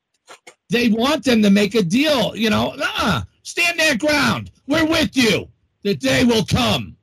[0.71, 2.35] They want them to make a deal.
[2.37, 4.51] You know, uh, stand their ground.
[4.67, 5.49] We're with you.
[5.85, 6.97] The day will come.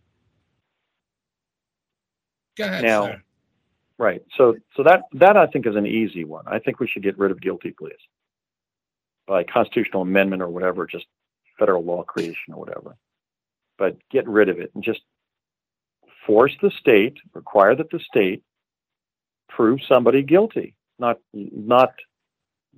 [2.58, 3.24] Go ahead, Now- sir.
[3.97, 4.24] Right.
[4.36, 6.45] So so that that I think is an easy one.
[6.47, 7.93] I think we should get rid of guilty pleas
[9.28, 11.06] by constitutional amendment or whatever, just
[11.60, 12.97] federal law creation or whatever.
[13.78, 15.02] But get rid of it and just
[16.26, 18.41] force the state, require that the state
[19.49, 21.93] prove somebody guilty, not not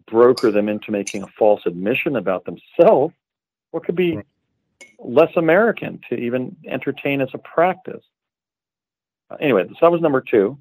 [0.07, 3.13] broker them into making a false admission about themselves,
[3.71, 4.19] or could be
[4.99, 8.03] less American to even entertain as a practice.
[9.29, 10.57] Uh, anyway, so that was number two.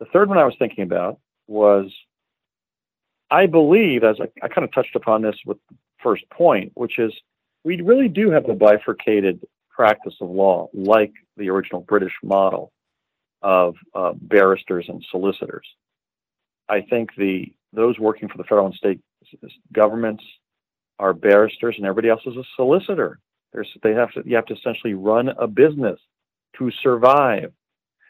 [0.00, 1.92] The third one I was thinking about was
[3.30, 6.98] I believe, as I, I kind of touched upon this with the first point, which
[6.98, 7.12] is
[7.64, 12.72] we really do have a bifurcated practice of law, like the original British model
[13.42, 15.66] of uh, barristers and solicitors.
[16.68, 19.00] I think the those working for the federal and state
[19.72, 20.24] governments
[20.98, 23.18] are barristers, and everybody else is a solicitor.
[23.52, 26.00] There's, they have to you have to essentially run a business
[26.58, 27.52] to survive.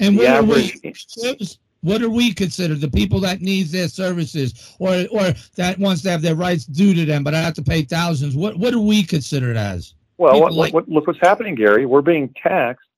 [0.00, 0.78] And what are average-
[1.16, 1.46] we?
[1.80, 6.10] What are we considered the people that needs their services, or or that wants to
[6.10, 8.36] have their rights due to them, but I have to pay thousands?
[8.36, 9.94] What what are we considered as?
[10.16, 11.86] Well, what, like- what, look what's happening, Gary.
[11.86, 12.88] We're being taxed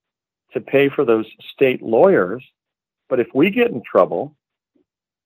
[0.53, 2.43] to pay for those state lawyers,
[3.07, 4.35] but if we get in trouble,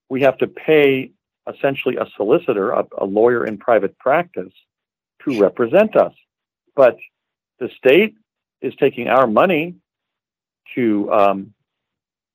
[0.09, 1.11] we have to pay
[1.47, 4.53] essentially a solicitor, a, a lawyer in private practice,
[5.23, 6.13] to represent us.
[6.75, 6.97] But
[7.59, 8.15] the state
[8.61, 9.75] is taking our money
[10.73, 11.53] to um,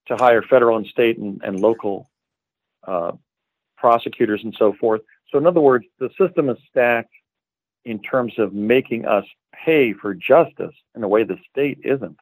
[0.07, 2.11] to hire federal and state and, and local
[2.87, 3.13] uh,
[3.77, 5.01] prosecutors and so forth.
[5.31, 7.13] So, in other words, the system is stacked
[7.85, 9.25] in terms of making us
[9.65, 12.17] pay for justice in a way the state isn't.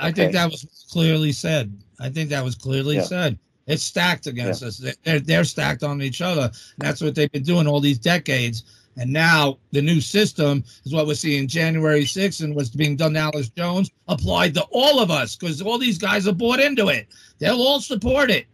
[0.00, 1.76] I think that was clearly said.
[2.00, 3.02] I think that was clearly Yeah.
[3.02, 3.38] said.
[3.66, 4.78] It's stacked against us.
[5.04, 6.50] They're, they're stacked on each other.
[6.78, 8.64] That's what they've been doing all these decades.
[8.98, 13.14] And now the new system is what we're seeing January 6th and what's being done
[13.14, 16.88] to Alex Jones applied to all of us because all these guys are bought into
[16.88, 17.06] it.
[17.38, 18.46] They'll all support it.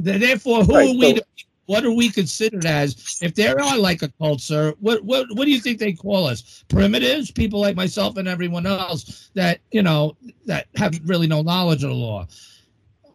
[0.00, 1.10] Therefore, who Right, are we?
[1.10, 1.24] so- to,
[1.66, 3.18] what are we considered as?
[3.22, 6.26] If there are like a cult, sir, what what what do you think they call
[6.26, 6.64] us?
[6.68, 11.82] Primitives, people like myself and everyone else that you know that have really no knowledge
[11.82, 12.26] of the law.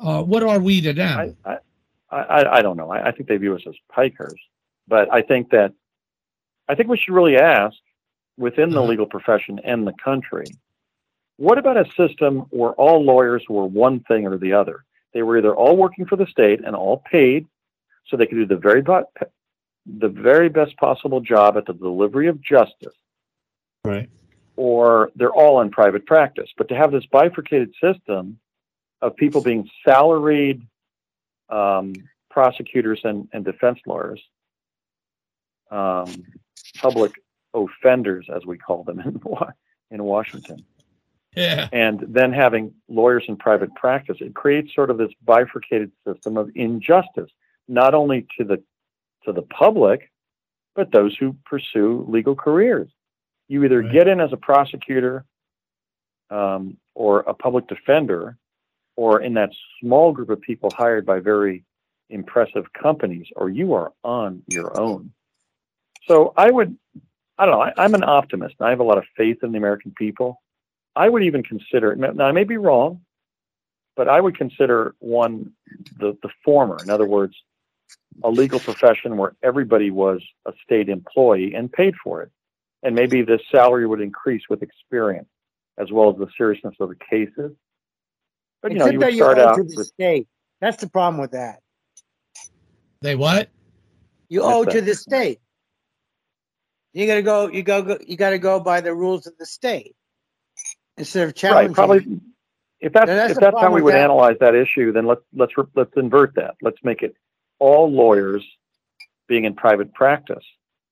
[0.02, 1.34] Uh, what are we to them?
[1.46, 1.52] I,
[2.12, 2.90] I, I, I don't know.
[2.92, 4.36] I, I think they view us as pikers,
[4.86, 5.72] but I think that
[6.72, 7.78] I think we should really ask
[8.38, 8.90] within the Uh-huh.
[8.92, 10.46] legal profession and the country,
[11.36, 14.86] what about a system where all lawyers were one thing or the other?
[15.14, 17.46] They were either all working for the state and all paid,
[18.06, 18.82] so they could do the very
[19.86, 22.96] the very best possible job at the delivery of justice.
[23.84, 24.10] Right.
[24.56, 26.50] Or they're all in private practice.
[26.58, 28.40] But to have this bifurcated system
[29.02, 30.62] of people being salaried
[31.50, 31.94] um,
[32.30, 34.22] prosecutors and, and defense lawyers,
[35.72, 36.10] um,
[36.82, 37.14] public
[37.54, 39.22] offenders, as we call them in,
[39.90, 40.66] in Washington.
[41.36, 41.70] Yeah.
[41.72, 46.50] And then having lawyers in private practice, it creates sort of this bifurcated system of
[46.56, 47.30] injustice,
[47.68, 48.62] not only to the
[49.26, 50.12] to the public,
[50.76, 52.90] but those who pursue legal careers.
[53.48, 53.92] You either right.
[53.92, 55.26] get in as a prosecutor
[56.30, 58.38] um, or a public defender,
[58.96, 61.64] or in that small group of people hired by very
[62.10, 65.12] impressive companies, or you are on your own.
[66.08, 66.78] So I would,
[67.38, 68.56] I don't know, I, am an optimist.
[68.60, 70.42] I have a lot of faith in the American people.
[70.96, 73.02] I would even consider, now I may be wrong,
[73.96, 75.52] but I would consider one,
[76.00, 76.78] the, the former.
[76.84, 77.36] In other words,
[78.24, 82.32] a legal profession where everybody was a state employee and paid for it.
[82.84, 85.30] And maybe the salary would increase with experience
[85.78, 87.52] as well as the seriousness of the cases.
[88.62, 90.28] But you know, you would start out to the with, state.
[90.60, 91.62] That's the problem with that.
[93.02, 93.50] They what?
[94.30, 95.40] You owe to the state.
[96.94, 97.48] You gotta go.
[97.48, 97.98] You go.
[98.06, 99.96] You gotta go by the rules of the state
[100.98, 101.70] instead of challenging.
[101.70, 101.76] Right.
[101.76, 102.22] Probably.
[102.80, 104.06] If that's, that's if that's how we would that.
[104.06, 106.56] analyze that issue, then let's let's let's invert that.
[106.62, 107.16] Let's make it
[107.60, 108.44] all lawyers
[109.28, 110.44] being in private practice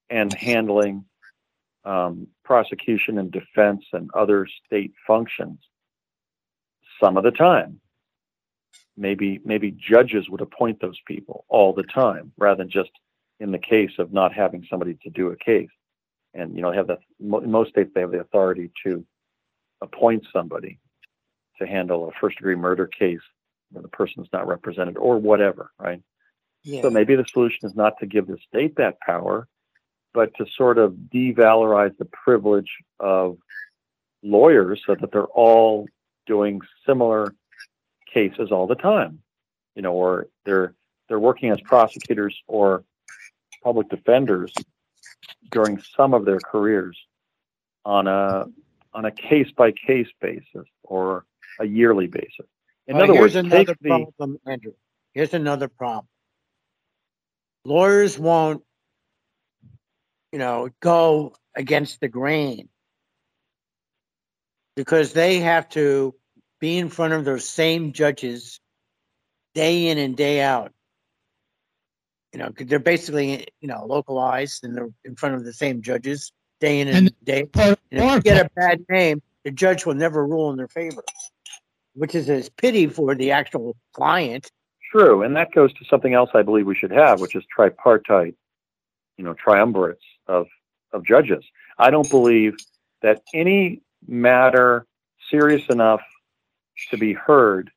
[0.10, 1.06] and handling
[1.84, 5.60] um, prosecution and defense and other state functions
[7.02, 7.80] some of the time.
[8.96, 12.92] Maybe maybe judges would appoint those people all the time rather than just
[13.40, 15.70] in the case of not having somebody to do a case.
[16.34, 19.06] And you know, have the in most states they have the authority to
[19.82, 20.80] appoint somebody
[21.58, 23.20] to handle a first degree murder case
[23.72, 26.02] where the person's not represented or whatever, right?
[26.64, 26.82] Yeah.
[26.82, 29.48] So maybe the solution is not to give the state that power,
[30.14, 32.70] but to sort of devalorize the privilege
[33.00, 33.38] of
[34.24, 35.88] lawyers so that they're all
[36.26, 37.34] doing similar
[38.12, 39.22] cases all the time,
[39.76, 40.74] you know, or they're
[41.08, 42.84] they're working as prosecutors or
[43.64, 44.54] public defenders
[45.52, 46.98] during some of their careers
[47.86, 48.46] on a
[48.94, 51.26] on a case by case basis or
[51.60, 52.46] a yearly basis.
[52.88, 54.74] In other words, another problem, the, Andrew.
[55.14, 56.08] Here's another problem
[57.66, 58.64] lawyers won't,
[60.32, 62.70] you know, go against the grain
[64.76, 66.16] because they have to
[66.60, 68.60] be in front of those same judges
[69.54, 70.72] day in and day out.
[72.34, 76.32] You know, they're basically, you know, localized and they're in front of the same judges
[76.60, 77.46] day in and, and day.
[77.46, 80.68] Part, and if you get a bad name, the judge will never rule in their
[80.68, 81.04] favor,
[81.94, 84.52] which is a pity for the actual client
[84.92, 88.36] true, and that goes to something else I believe we should have, which is tripartite,
[89.18, 90.48] you know, triumvirates of
[90.92, 91.44] of judges.
[91.78, 92.58] I don't believe
[93.02, 94.86] that any matter
[95.30, 96.02] serious enough
[96.90, 97.70] to be heard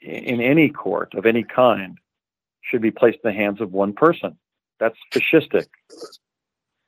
[0.00, 1.98] in any court of any kind
[2.70, 4.36] should be placed in the hands of one person.
[4.80, 5.66] That's fascistic.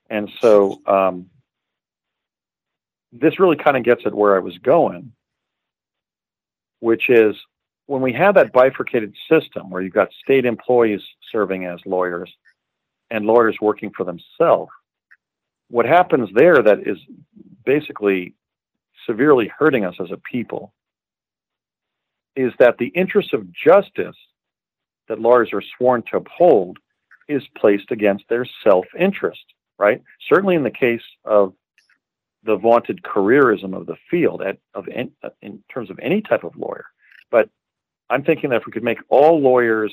[0.09, 1.31] And so um,
[3.12, 5.12] this really kind of gets at where I was going,
[6.81, 7.37] which is
[7.87, 12.33] when we have that bifurcated system where you've got state employees serving as lawyers
[13.11, 14.70] and lawyers working for themselves,
[15.68, 16.99] what happens there that is
[17.64, 18.35] basically
[19.07, 20.72] severely hurting us as a people
[22.35, 24.16] is that the interests of justice
[25.09, 26.78] that lawyers are sworn to uphold
[27.28, 29.44] is placed against their self-interest,
[29.78, 30.02] right?
[30.28, 31.54] Certainly in the case of
[32.44, 35.11] the vaunted careerism of the field at, of in,
[35.42, 36.86] in terms of any type of lawyer,
[37.30, 37.48] but
[38.09, 39.92] I'm thinking that if we could make all lawyers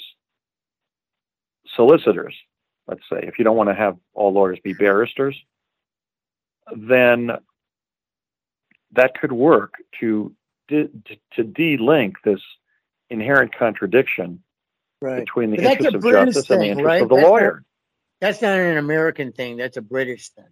[1.75, 2.35] solicitors,
[2.87, 5.35] let's say, if you don't want to have all lawyers be barristers,
[6.75, 7.31] then
[8.91, 10.33] that could work to
[10.69, 12.39] to de-link this
[13.09, 14.41] inherent contradiction
[15.03, 15.19] right.
[15.19, 17.01] between the but interest of British justice thing, and the interests right?
[17.03, 17.53] of the that's lawyer.
[17.53, 17.63] Not,
[18.21, 19.57] that's not an American thing.
[19.57, 20.45] That's a British thing.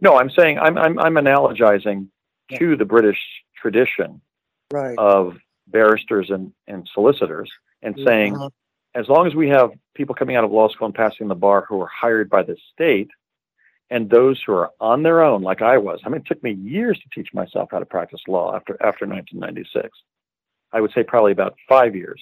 [0.00, 2.08] No, I'm saying I'm I'm, I'm analogizing
[2.50, 2.58] yeah.
[2.58, 3.18] to the British
[3.60, 4.20] tradition
[4.72, 4.96] right.
[4.98, 5.36] of
[5.66, 7.50] barristers and, and solicitors
[7.82, 8.50] and saying, uh-huh.
[8.94, 11.64] as long as we have people coming out of law school and passing the bar
[11.68, 13.08] who are hired by the state
[13.90, 16.52] and those who are on their own, like I was, I mean, it took me
[16.52, 19.88] years to teach myself how to practice law after, after 1996.
[20.72, 22.20] I would say probably about five years.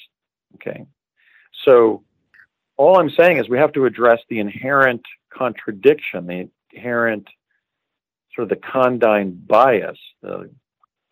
[0.57, 0.87] Okay.
[1.65, 2.03] So
[2.77, 7.29] all I'm saying is we have to address the inherent contradiction, the inherent
[8.35, 10.51] sort of the condign bias, the,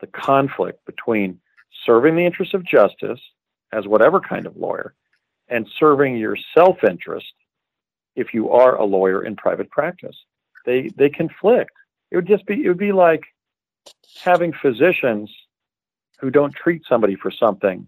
[0.01, 1.41] the conflict between
[1.85, 3.21] serving the interests of justice
[3.73, 4.95] as whatever kind of lawyer
[5.49, 7.33] and serving your self interest
[8.15, 10.17] if you are a lawyer in private practice.
[10.65, 11.73] They they conflict.
[12.11, 13.25] It would just be it would be like
[14.23, 15.31] having physicians
[16.21, 17.87] who don't treat somebody for something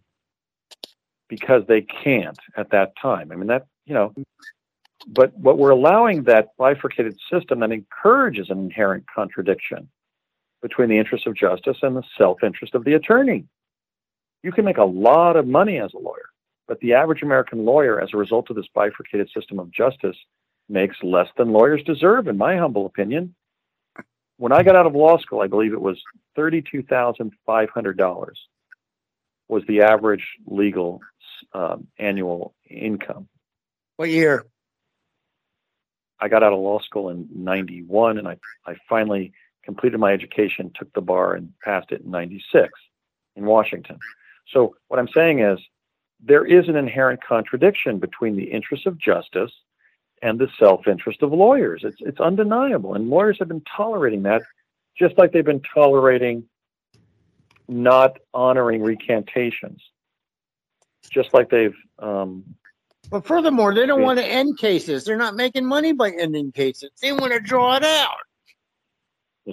[1.29, 3.33] because they can't at that time.
[3.33, 4.15] I mean that you know,
[5.07, 9.89] but what we're allowing that bifurcated system that encourages an inherent contradiction
[10.63, 13.45] between the interest of justice and the self-interest of the attorney.
[14.43, 16.31] You can make a lot of money as a lawyer,
[16.67, 20.17] but the average American lawyer, as a result of this bifurcated system of justice,
[20.69, 23.35] makes less than lawyers deserve, in my humble opinion.
[24.39, 26.03] When I got out of law school, I believe it was
[26.37, 28.31] $32,500
[29.49, 31.01] was the average legal
[31.53, 33.29] um, annual income.
[33.97, 34.47] What year?
[36.19, 39.33] I got out of law school in 91 and I, I finally
[39.65, 42.71] completed my education, took the bar and passed it in 96
[43.35, 43.99] in Washington.
[44.53, 45.59] So what I'm saying is
[46.25, 49.53] there is an inherent contradiction between the interests of justice
[50.23, 51.83] and the self-interest of lawyers.
[51.85, 54.43] It's it's undeniable, and lawyers have been tolerating that,
[54.99, 56.45] just like they've been tolerating
[57.69, 59.83] not honoring recantations,
[61.09, 61.77] just like they've.
[61.99, 62.45] Um,
[63.11, 65.05] but furthermore, they don't want to end cases.
[65.05, 66.91] They're not making money by ending cases.
[67.01, 68.17] They want to draw it out.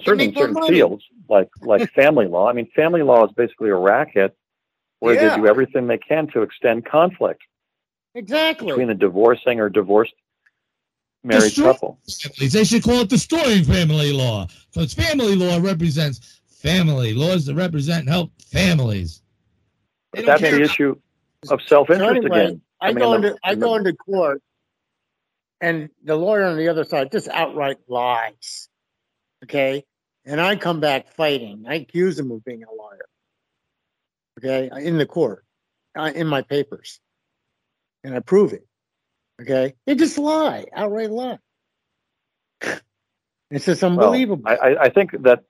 [0.02, 2.48] Certainly in certain fields, like like family law.
[2.48, 4.36] I mean, family law is basically a racket
[4.98, 5.36] where yeah.
[5.36, 7.42] they do everything they can to extend conflict.
[8.16, 8.68] Exactly.
[8.68, 10.14] Between the divorcing or divorced
[11.22, 11.98] married Destroy couple.
[12.08, 12.52] Families.
[12.52, 14.46] They should call it destroying family law.
[14.72, 17.14] Because family law represents family.
[17.14, 19.22] Laws that represent and help families.
[20.12, 20.96] That's the issue
[21.50, 22.60] of self-interest so anyway, again.
[22.80, 24.42] I, I mean, go into I go into court,
[25.60, 28.68] and the lawyer on the other side just outright lies.
[29.44, 29.84] Okay,
[30.24, 31.64] and I come back fighting.
[31.68, 33.06] I accuse him of being a liar.
[34.38, 35.44] Okay, in the court,
[35.96, 37.00] uh, in my papers,
[38.02, 38.66] and I prove it.
[39.40, 41.38] Okay, they just lie, outright lie.
[43.50, 44.42] It's just unbelievable.
[44.44, 45.44] Well, I, I think that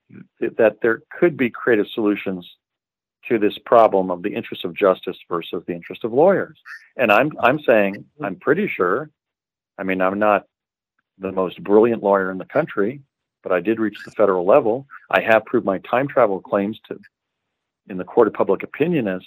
[0.58, 2.46] that there could be creative solutions
[3.28, 6.58] to this problem of the interest of justice versus the interest of lawyers.
[6.96, 9.10] And I'm I'm saying I'm pretty sure.
[9.78, 10.46] I mean, I'm not
[11.18, 13.00] the most brilliant lawyer in the country,
[13.42, 14.86] but I did reach the federal level.
[15.10, 16.98] I have proved my time travel claims to
[17.88, 19.22] in the court of public opinion as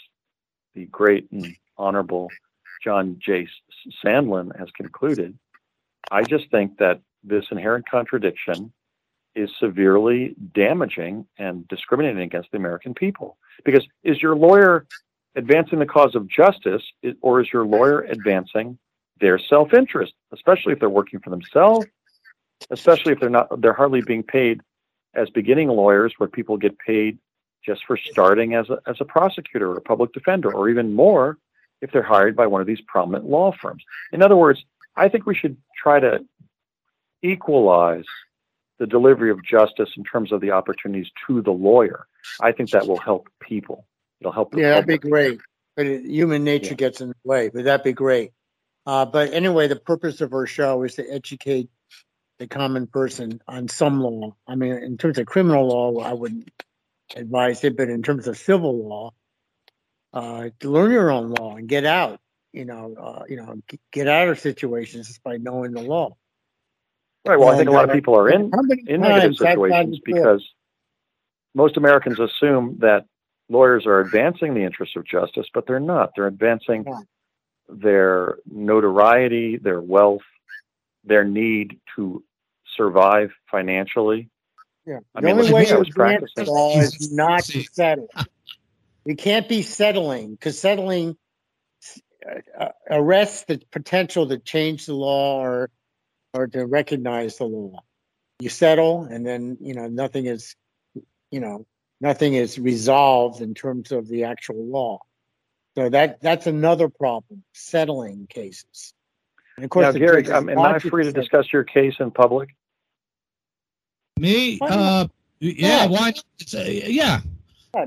[0.74, 2.30] the great and honorable
[2.84, 3.48] John J.
[4.04, 5.38] Sandlin has concluded.
[6.12, 8.72] I just think that this inherent contradiction
[9.38, 13.38] is severely damaging and discriminating against the American people.
[13.64, 14.88] Because is your lawyer
[15.36, 16.84] advancing the cause of justice,
[17.22, 18.78] or is your lawyer advancing
[19.20, 21.86] their self-interest, especially if they're working for themselves,
[22.72, 24.62] especially if they're not they're hardly being paid
[25.14, 27.18] as beginning lawyers where people get paid
[27.64, 31.38] just for starting as a, as a prosecutor or a public defender or even more
[31.82, 33.84] if they're hired by one of these prominent law firms.
[34.12, 34.64] In other words,
[34.96, 36.26] I think we should try to
[37.22, 38.06] equalize
[38.80, 42.08] the delivery of justice in terms of the opportunities to the lawyer.
[42.42, 43.86] I think that will help people.
[44.20, 44.56] It'll help.
[44.56, 45.40] yeah, that'd be great.
[45.76, 46.76] But human nature yeah.
[46.76, 47.50] gets in the way.
[47.50, 48.32] But that'd be great.
[48.86, 51.70] Uh, but anyway, the purpose of our show is to educate
[52.40, 54.36] the common person on some law.
[54.48, 56.50] I mean, in terms of criminal law, I wouldn't
[57.16, 59.12] advise it, but in terms of civil law,
[60.14, 62.20] uh, to learn your own law and get out.
[62.54, 63.62] You know, uh, you know,
[63.92, 66.16] get out of situations just by knowing the law.
[67.28, 67.40] Right.
[67.40, 68.52] Well, and, I think a lot of uh, people are in
[68.88, 70.44] in negative situations because
[71.54, 73.06] most Americans assume that
[73.50, 76.12] lawyers are advancing the interests of justice, but they're not.
[76.16, 77.00] They're advancing yeah.
[77.70, 80.22] their notoriety, their wealth,
[81.04, 82.24] their need to
[82.76, 84.30] survive financially.
[84.86, 85.00] Yeah.
[85.16, 88.08] I the mean, only way to advance the law is not to settle.
[89.04, 91.18] We can't be settling because settling
[92.60, 95.70] uh, arrests the potential to change the law or
[96.38, 97.84] or to recognize the law.
[98.40, 100.56] You settle, and then you know nothing is,
[101.32, 101.66] you know,
[102.00, 105.00] nothing is resolved in terms of the actual law.
[105.76, 108.94] So that that's another problem: settling cases.
[109.56, 112.56] And of course, now, Gary, um, am I free to discuss your case in public?
[114.20, 114.60] Me?
[114.62, 115.08] Uh,
[115.40, 115.88] yeah.
[115.88, 116.10] Why?
[116.10, 117.22] Uh, yeah.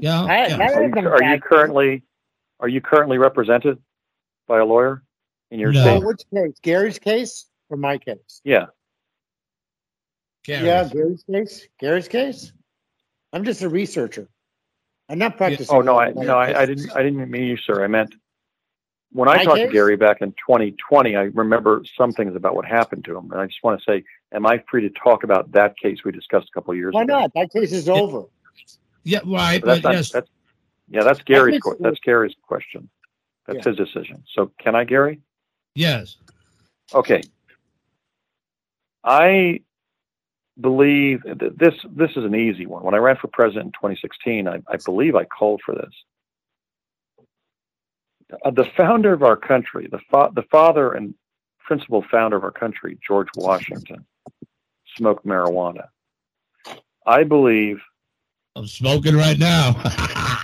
[0.00, 0.22] Yeah.
[0.24, 0.72] I, yeah.
[0.72, 2.02] Are, you, are you currently
[2.58, 3.78] are you currently represented
[4.48, 5.02] by a lawyer
[5.52, 5.80] in your no.
[5.80, 6.04] state?
[6.04, 6.58] Which case?
[6.62, 8.40] Gary's case or my case?
[8.44, 8.66] Yeah.
[10.44, 10.66] Gary's.
[10.66, 11.68] Yeah, Gary's case.
[11.78, 12.52] Gary's case.
[13.32, 14.28] I'm just a researcher.
[15.08, 15.74] I'm not practicing.
[15.74, 16.90] Oh no, I no, I, I, didn't.
[16.94, 17.82] I didn't mean you, sir.
[17.82, 18.14] I meant
[19.12, 19.68] when I my talked case?
[19.68, 21.16] to Gary back in 2020.
[21.16, 24.04] I remember some things about what happened to him, and I just want to say,
[24.32, 27.14] am I free to talk about that case we discussed a couple years Why ago?
[27.14, 27.32] Why not?
[27.34, 28.24] That case is over.
[29.02, 29.60] Yeah, right.
[29.60, 30.10] But, but that's, yes.
[30.12, 30.30] that's,
[30.88, 31.54] Yeah, that's Gary's.
[31.54, 32.88] makes que- That's Gary's question.
[33.46, 33.72] That's Yeah.
[33.72, 34.22] his decision.
[34.32, 35.20] So can I, Gary?
[35.74, 36.16] Yes.
[36.94, 37.22] Okay.
[39.04, 39.60] I
[40.60, 42.82] believe that this this is an easy one.
[42.84, 45.92] When I ran for president in 2016, I, I believe I called for this.
[48.44, 51.14] Uh, the founder of our country, the fa- the father and
[51.58, 54.04] principal founder of our country, George Washington,
[54.96, 55.88] smoked marijuana.
[57.06, 57.80] I believe.
[58.56, 59.80] I'm smoking right now.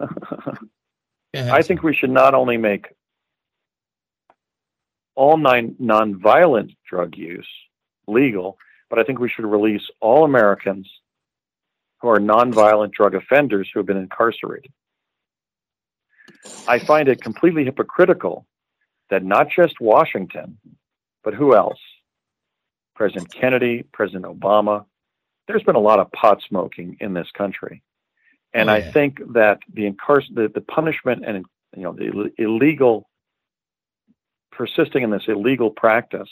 [1.34, 2.88] I think we should not only make
[5.14, 7.48] all nine non-violent drug use
[8.12, 8.58] legal,
[8.90, 10.88] but I think we should release all Americans
[12.00, 14.72] who are non-violent drug offenders who have been incarcerated.
[16.66, 18.46] I find it completely hypocritical
[19.10, 20.58] that not just Washington,
[21.22, 21.78] but who else?
[22.94, 24.84] President Kennedy, President Obama.
[25.48, 27.82] There's been a lot of pot smoking in this country.
[28.52, 31.44] And Oh, I think that the, incar- the the punishment and
[31.74, 33.08] you know the Ill- illegal
[34.50, 36.28] persisting in this illegal practice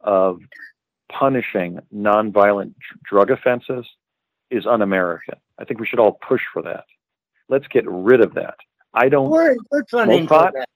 [0.00, 0.40] of
[1.10, 3.86] punishing nonviolent dr- drug offenses
[4.50, 5.34] is un-American.
[5.58, 6.84] I think we should all push for that.
[7.48, 8.54] Let's get rid of that.
[8.94, 10.54] I don't, We're, we're trying to pot?
[10.54, 10.68] that.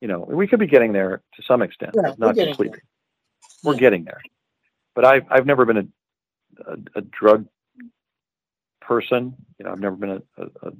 [0.00, 2.54] you know, we could be getting there to some extent, Yeah, but we're not getting
[2.54, 2.78] completely.
[2.78, 2.82] there.
[3.64, 3.80] We're Yeah.
[3.80, 4.20] getting there.
[4.94, 7.46] But I've I've never been a, a, a drug
[8.80, 9.34] person.
[9.58, 10.72] You know, I've never been a, a,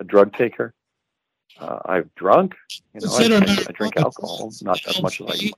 [0.00, 0.74] a drug taker.
[1.58, 2.54] Uh, I've drunk.
[2.94, 5.50] You know, I, Consider I, I drink alcohol, not as much as I.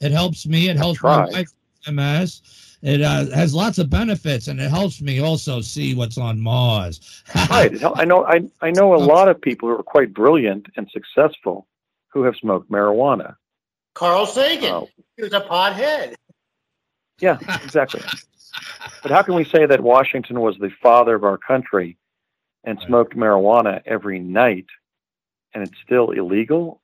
[0.00, 0.06] me.
[0.06, 0.68] It helps me.
[0.68, 1.48] It helps my wife
[1.90, 2.42] MS.
[2.82, 7.22] It uh, has lots of benefits, and it helps me also see what's on Mars.
[7.50, 7.82] Right.
[7.96, 8.24] I know.
[8.26, 11.66] I I know a lot of people who are quite brilliant and successful
[12.08, 13.36] who have smoked marijuana.
[13.94, 14.70] Carl Sagan.
[14.72, 14.88] Oh.
[15.16, 16.14] He was a pothead.
[17.18, 18.02] Yeah, exactly.
[19.02, 21.96] But how can we say that Washington was the father of our country
[22.64, 22.86] and Right.
[22.86, 24.66] smoked marijuana every night
[25.54, 26.82] and it's still illegal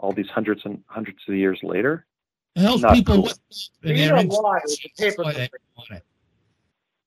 [0.00, 2.04] all these hundreds and hundreds of years later?
[2.56, 3.22] It helps Not people cool.
[3.24, 3.38] with
[3.82, 4.58] You know why?
[4.58, 5.44] It was a paper company.
[5.44, 5.50] it.
[5.94, 6.02] It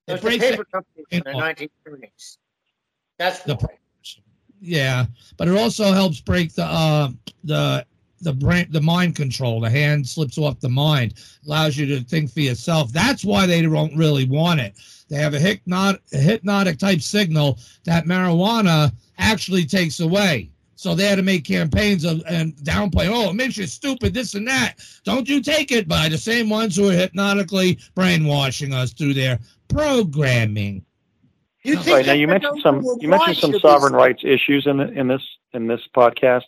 [0.07, 2.37] It was a breaks paper company in the in- 1930s.
[3.17, 3.67] That's The why.
[4.59, 5.05] Yeah,
[5.37, 7.09] but it also helps break the uh,
[7.43, 7.85] the
[8.21, 9.61] the brain the mind control.
[9.61, 11.13] The hand slips off the mind,
[11.45, 12.91] allows you to think for yourself.
[12.91, 14.73] That's why they don't really want it.
[15.09, 20.49] They have a hypnotic, a hypnotic type signal that marijuana actually takes away.
[20.77, 23.07] So they had to make campaigns of and downplay.
[23.09, 24.75] Oh, it makes you stupid, this and that.
[25.03, 29.39] Don't you take it by the same ones who are hypnotically brainwashing us through their
[29.69, 30.85] programming.
[31.63, 34.21] You Right, think Right now, you mentioned some you mentioned some should be- sovereign rights
[34.23, 36.43] issues in the, in this in this podcast.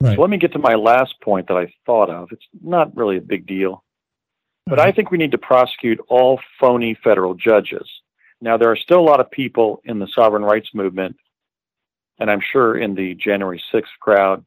[0.00, 0.16] Right.
[0.16, 2.32] So let me get to my last point that I thought of.
[2.32, 3.84] It's not really a big deal,
[4.66, 7.88] but I think we need to prosecute all phony federal judges.
[8.40, 11.16] Now, there are still a lot of people in the sovereign rights movement,
[12.22, 14.44] and I'm sure in the January 6th crowd.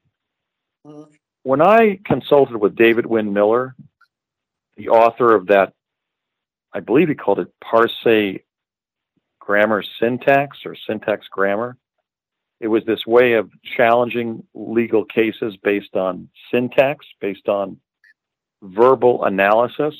[0.87, 1.13] Mhm.
[1.43, 3.75] When I consulted with David Wynn Miller,
[4.77, 5.73] the author of that,
[6.71, 8.37] I believe he called it Parse
[9.39, 11.77] Grammar Syntax or Syntax Grammar.
[12.61, 17.81] It was this way of challenging legal cases based on syntax, based on
[18.63, 19.93] verbal analysis.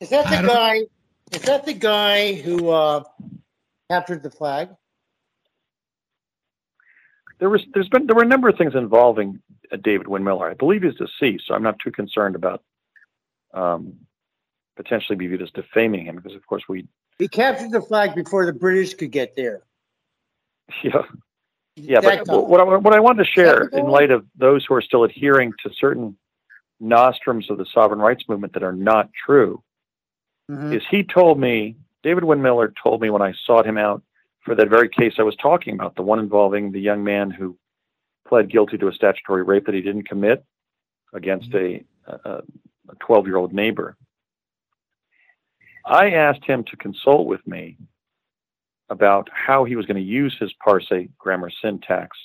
[0.00, 0.82] Is that the guy?
[1.32, 3.04] Is that the guy who uh,
[3.90, 4.68] captured the flag?
[7.44, 9.38] There was, there's been, there were a number of things involving
[9.70, 10.48] uh, David Wynn Miller.
[10.48, 12.62] I believe he's deceased, so I'm not too concerned about
[13.52, 13.96] um,
[14.76, 16.86] potentially be viewed as defaming him because, of course, we,
[17.18, 19.60] He captured the flag before the British could get there.
[20.82, 21.02] yeah,
[21.76, 22.00] yeah.
[22.00, 24.80] That But what I, what I wanted to share, in light of those who are
[24.80, 26.16] still adhering to certain
[26.80, 29.62] nostrums of the sovereign rights movement that are not true,
[30.50, 30.72] Mhm.
[30.72, 34.02] is he told me, David Wynn Miller told me when I sought him out
[34.44, 37.56] for that very case I was talking about, the one involving the young man who
[38.28, 40.44] pled guilty to a statutory rape that he didn't commit
[41.12, 41.84] against mm-hmm.
[42.10, 42.42] a, a,
[42.90, 43.96] a 12 year old neighbor.
[45.86, 47.76] I asked him to consult with me
[48.88, 52.16] about how he was going to use his parse grammar syntax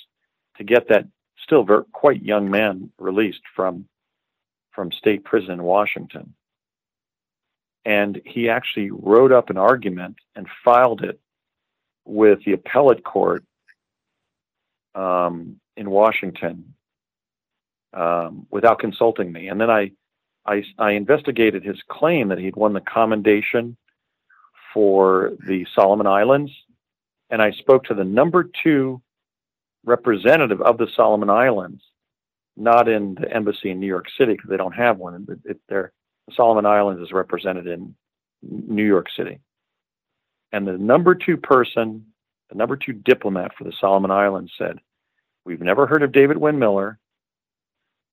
[0.56, 1.06] to get that
[1.42, 3.86] still very, quite young man released from
[4.72, 6.34] from state prison in Washington
[7.84, 11.18] and he actually wrote up an argument and filed it
[12.10, 13.44] with the appellate court
[14.94, 16.74] um, in Washington
[17.94, 19.48] um, without consulting me.
[19.48, 19.92] And then I,
[20.44, 23.76] I, I investigated his claim that he'd won the commendation
[24.74, 26.52] for the Solomon Islands,
[27.28, 29.00] and I spoke to the number two
[29.84, 31.82] representative of the Solomon Islands,
[32.56, 35.26] not in the embassy in New York City because they don't have one.
[35.44, 35.90] It, it,
[36.34, 37.94] Solomon Islands is represented in
[38.42, 39.40] New York City.
[40.52, 42.06] And the number two person
[42.50, 44.80] the number two diplomat for the Solomon Islands, said,
[45.44, 46.98] We've never heard of David Wynn Miller,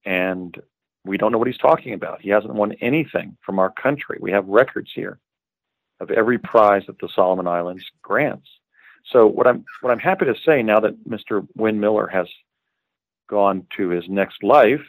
[0.05, 0.55] and
[1.03, 2.21] we don't know what he's talking about.
[2.21, 4.17] He hasn't won anything from our country.
[4.21, 5.19] We have records here
[5.99, 8.47] of every prize that the Solomon Islands grants.
[9.11, 11.47] So what I'm what I'm happy to say now that Mr.
[11.55, 12.27] Wynn Miller has
[13.29, 14.85] gone to his next life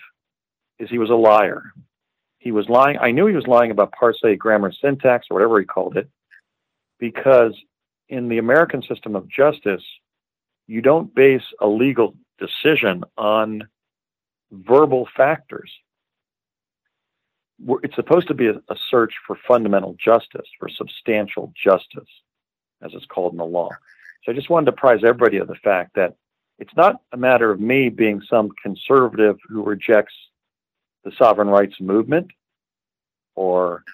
[0.78, 1.72] is he was a liar.
[2.38, 2.98] He was lying.
[2.98, 6.08] I knew he was lying about parse, grammar, syntax, or whatever he called it,
[6.98, 7.54] because
[8.08, 9.82] in the American system of justice,
[10.66, 13.68] you don't base a legal decision on
[14.50, 15.70] verbal factors.
[17.82, 22.08] It's supposed to be a, search for fundamental justice, for substantial justice,
[22.82, 23.70] as it's called in the law.
[24.24, 26.14] So I just wanted to apprise everybody of the fact that
[26.58, 30.14] it's not a matter of me being some conservative who rejects
[31.04, 32.30] the sovereign rights movement
[33.34, 33.84] or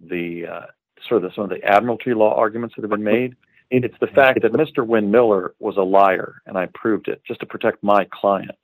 [0.00, 0.66] the uh,
[1.08, 3.34] sort of some of the admiralty law arguments that have been made.
[3.70, 4.86] It's the fact that Mr.
[4.86, 8.56] Wynn Miller was a liar, and I proved it just to protect my client.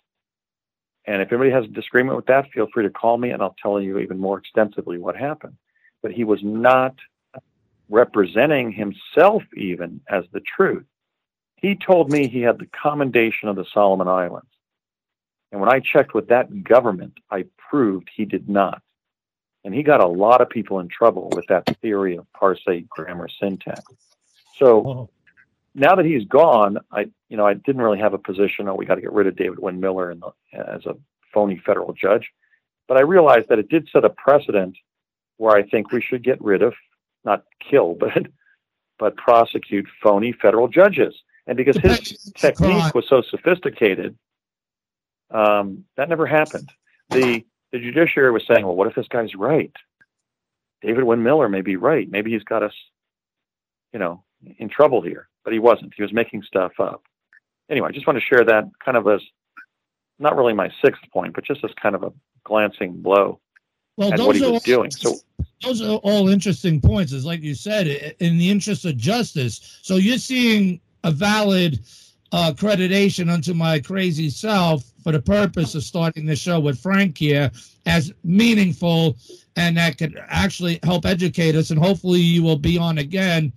[1.06, 3.56] And if anybody has a disagreement with that, feel free to call me, and I'll
[3.60, 5.56] tell you even more extensively what happened.
[6.02, 6.94] But he was not
[7.90, 10.86] representing himself even as the truth.
[11.56, 14.48] He told me he had the commendation of the Solomon Islands.
[15.52, 18.82] And when I checked with that government, I proved he did not.
[19.64, 23.28] And he got a lot of people in trouble with that theory of parse, grammar,
[23.28, 23.82] syntax.
[24.58, 25.10] So oh.
[25.74, 28.68] now that he's gone, I you know I didn't really have a position.
[28.68, 30.96] Oh, we got to get rid of David Wynn Miller the, as a
[31.32, 32.30] phony federal judge.
[32.86, 34.76] But I realized that it did set a precedent
[35.38, 36.74] where I think we should get rid of,
[37.24, 38.26] not kill, but
[38.98, 41.14] but prosecute phony federal judges.
[41.46, 44.16] And because his technique was so sophisticated,
[45.30, 46.70] um, that never happened.
[47.10, 47.44] The
[47.74, 49.72] the judiciary was saying, well, what if this guy's right?
[50.80, 52.08] David Wynn Miller may be right.
[52.08, 52.72] Maybe he's got us,
[53.92, 54.22] you know,
[54.58, 55.28] in trouble here.
[55.42, 55.92] But he wasn't.
[55.92, 57.02] He was making stuff up.
[57.68, 59.20] Anyway, I just want to share that kind of as
[60.20, 62.12] not really my sixth point, but just as kind of a
[62.44, 63.40] glancing blow
[63.96, 64.92] well, at what he was all, doing.
[64.92, 65.16] So
[65.60, 67.12] those are all interesting points.
[67.12, 67.88] As like you said,
[68.20, 69.80] in the interest of justice.
[69.82, 71.80] So you're seeing a valid
[72.34, 77.50] accreditation unto my crazy self for the purpose of starting the show with Frank here
[77.86, 79.16] as meaningful
[79.56, 81.70] and that could actually help educate us.
[81.70, 83.52] And hopefully, you will be on again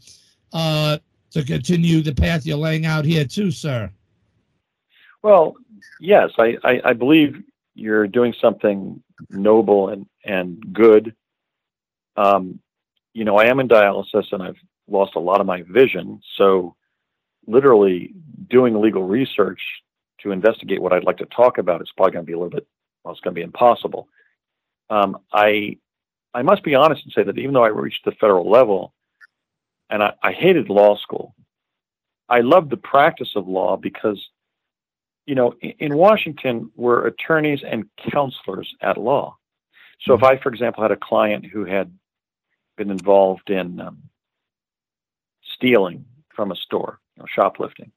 [0.54, 1.00] uh,
[1.32, 3.92] to continue the path you're laying out here, too, sir.
[5.24, 5.56] Well,
[6.00, 7.42] yes, I, I, I believe
[7.76, 11.16] you're doing something noble and, and good.
[12.16, 12.60] Um,
[13.14, 14.58] you know, I am in dialysis and I've
[14.88, 16.22] lost a lot of my vision.
[16.38, 16.76] So
[17.48, 18.14] literally
[18.50, 19.62] doing legal research
[20.22, 22.52] to investigate what I'd like to talk about is probably going to be a little
[22.52, 22.68] bit,
[23.04, 24.08] well, it's going to be impossible.
[24.90, 25.78] Um, I,
[26.34, 28.94] I must be honest and say that even though I reached the federal level,
[29.90, 31.34] and I, I hated law school,
[32.30, 34.22] I loved the practice of law because,
[35.26, 39.38] you know, in, in Washington, we're attorneys and counselors at law.
[40.02, 41.92] So if I, for example, had a client who had
[42.76, 44.04] been involved in um,
[45.56, 47.92] stealing from a store, you know, shoplifting.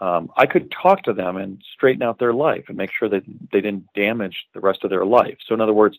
[0.00, 3.24] Um, I could talk to them and straighten out their life and make sure that
[3.50, 5.38] they didn't damage the rest of their life.
[5.44, 5.98] So, in other words,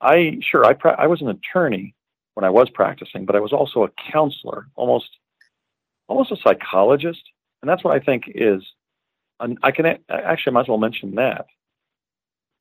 [0.00, 1.94] I sure I pra- I was an attorney
[2.34, 5.10] when I was practicing, but I was also a counselor, almost
[6.08, 7.22] almost a psychologist,
[7.60, 8.64] and that's what I think is.
[9.62, 11.46] I can actually I might as well mention that.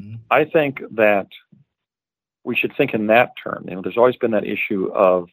[0.01, 0.15] Mm-hmm.
[0.31, 1.27] I think that
[2.43, 3.65] we should think in that term.
[3.67, 5.29] You know, there's always been that issue of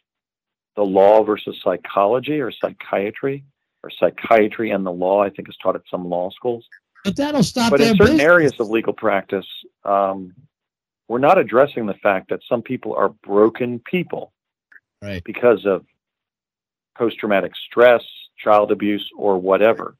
[0.78, 3.42] the law versus psychology or psychiatry
[3.82, 5.24] or psychiatry and the law.
[5.24, 6.64] I think is taught at some law schools.
[7.04, 7.72] But that'll stop.
[7.72, 8.22] But in certain business.
[8.22, 9.46] areas of legal practice,
[9.84, 10.34] um,
[11.08, 14.32] we're not addressing the fact that some people are broken people,
[15.02, 15.22] right?
[15.24, 15.84] Because of
[16.96, 18.04] post-traumatic stress,
[18.38, 19.96] child abuse, or whatever,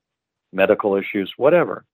[0.52, 1.84] medical issues, whatever.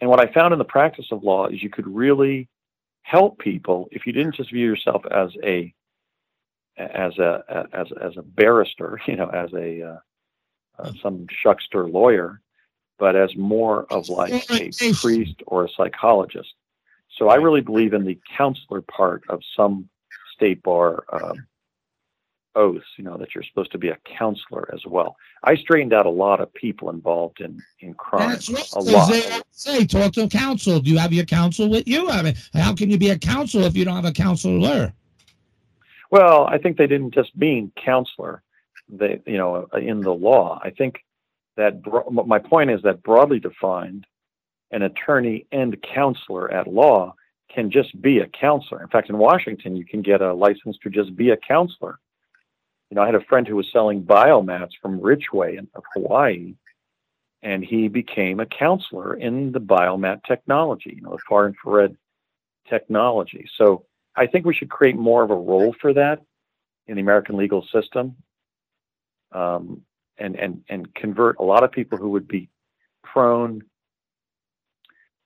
[0.00, 2.48] And what I found in the practice of law is you could really
[3.02, 5.74] help people if you didn't just view yourself as a
[6.76, 9.98] as a as as a barrister, you know, as a uh,
[10.78, 12.40] uh, some shuckster lawyer,
[12.98, 16.54] but as more of like a priest or a psychologist.
[17.18, 19.88] So I really believe in the counselor part of some
[20.34, 21.34] state bar uh,
[22.54, 22.86] oaths.
[22.96, 25.16] You know that you're supposed to be a counselor as well.
[25.44, 28.30] I straightened out a lot of people involved in in crime.
[28.30, 28.72] That's right.
[28.74, 29.42] A lot.
[29.50, 30.80] say talk to a counsel.
[30.80, 32.08] Do you have your counsel with you?
[32.08, 34.92] I mean, how can you be a counselor if you don't have a counselor?
[36.12, 38.42] Well, I think they didn't just mean counselor.
[38.86, 40.60] They, you know, uh, in the law.
[40.62, 41.02] I think
[41.56, 44.06] that bro- my point is that broadly defined,
[44.70, 47.14] an attorney and counselor at law
[47.48, 48.82] can just be a counselor.
[48.82, 51.98] In fact, in Washington, you can get a license to just be a counselor.
[52.90, 56.54] You know, I had a friend who was selling biomats from Richway in, of Hawaii,
[57.42, 61.96] and he became a counselor in the biomat technology, you know, the far infrared
[62.68, 63.48] technology.
[63.56, 63.86] So
[64.16, 66.22] I think we should create more of a role for that
[66.86, 68.16] in the American legal system,
[69.32, 69.82] um,
[70.18, 72.48] and and and convert a lot of people who would be
[73.02, 73.62] prone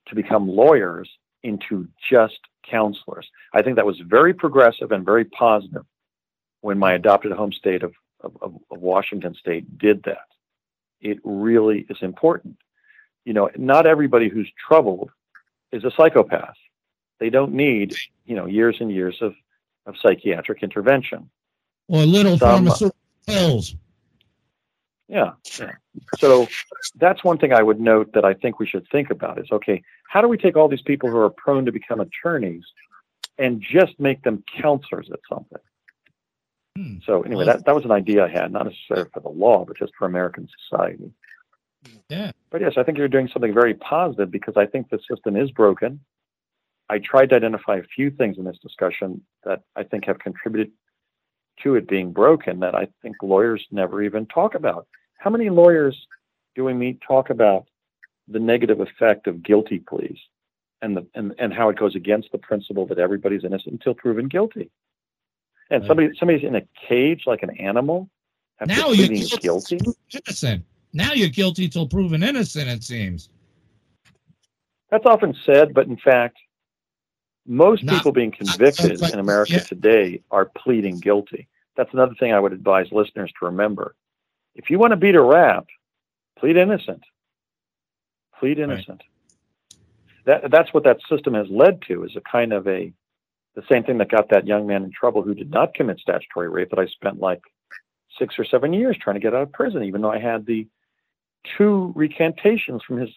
[0.06, 1.08] to become lawyers
[1.42, 3.28] into just counselors.
[3.52, 5.84] I think that was very progressive and very positive
[6.60, 10.26] when my adopted home state of, of, of Washington State did that.
[11.00, 12.56] It really is important.
[13.24, 15.10] You know, not everybody who's troubled
[15.72, 16.56] is a psychopath.
[17.18, 17.94] They don't need,
[18.24, 19.34] you know, years and years of,
[19.86, 21.30] of psychiatric intervention.
[21.88, 22.96] Or little Some, pharmaceutical
[23.26, 23.74] pills.
[25.08, 25.72] Yeah, yeah.
[26.18, 26.48] So
[26.96, 29.82] that's one thing I would note that I think we should think about is okay,
[30.08, 32.64] how do we take all these people who are prone to become attorneys
[33.38, 35.58] and just make them counselors at something?
[36.76, 36.96] Hmm.
[37.06, 39.78] So anyway, that, that was an idea I had, not necessarily for the law, but
[39.78, 41.12] just for American society.
[42.08, 42.32] Yeah.
[42.50, 45.50] But yes, I think you're doing something very positive because I think the system is
[45.52, 46.00] broken.
[46.88, 50.70] I tried to identify a few things in this discussion that I think have contributed
[51.62, 54.86] to it being broken that I think lawyers never even talk about.
[55.18, 56.06] How many lawyers
[56.54, 57.66] do we meet talk about
[58.28, 60.18] the negative effect of guilty pleas
[60.82, 64.28] and the and, and how it goes against the principle that everybody's innocent until proven
[64.28, 64.70] guilty?
[65.70, 65.88] And right.
[65.88, 68.10] somebody somebody's in a cage like an animal.
[68.64, 69.08] Now you're
[69.40, 69.78] guilty.
[70.12, 70.64] Innocent.
[70.92, 72.68] Now you're guilty till proven innocent.
[72.68, 73.28] It seems.
[74.90, 76.38] That's often said, but in fact,
[77.46, 79.60] most Not, people being convicted in America yeah.
[79.60, 81.48] today are pleading guilty.
[81.76, 83.94] That's another thing I would advise listeners to remember.
[84.54, 85.66] If you want to beat a rap,
[86.38, 87.04] plead innocent.
[88.38, 89.02] Plead innocent.
[90.26, 90.42] Right.
[90.42, 92.92] That that's what that system has led to is a kind of a
[93.54, 96.48] the same thing that got that young man in trouble who did not commit statutory
[96.48, 97.40] rape that I spent like
[98.18, 100.66] six or seven years trying to get out of prison, even though I had the
[101.56, 103.10] two recantations from his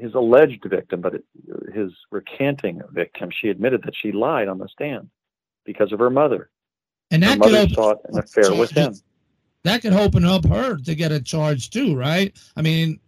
[0.00, 1.14] his alleged victim, but
[1.72, 5.10] his recanting victim, she admitted that she lied on the stand
[5.64, 6.50] because of her mother.
[7.10, 8.94] And that her mother sought an affair with him.
[9.64, 12.34] That could open up her to get a charge too, right?
[12.56, 12.98] I mean,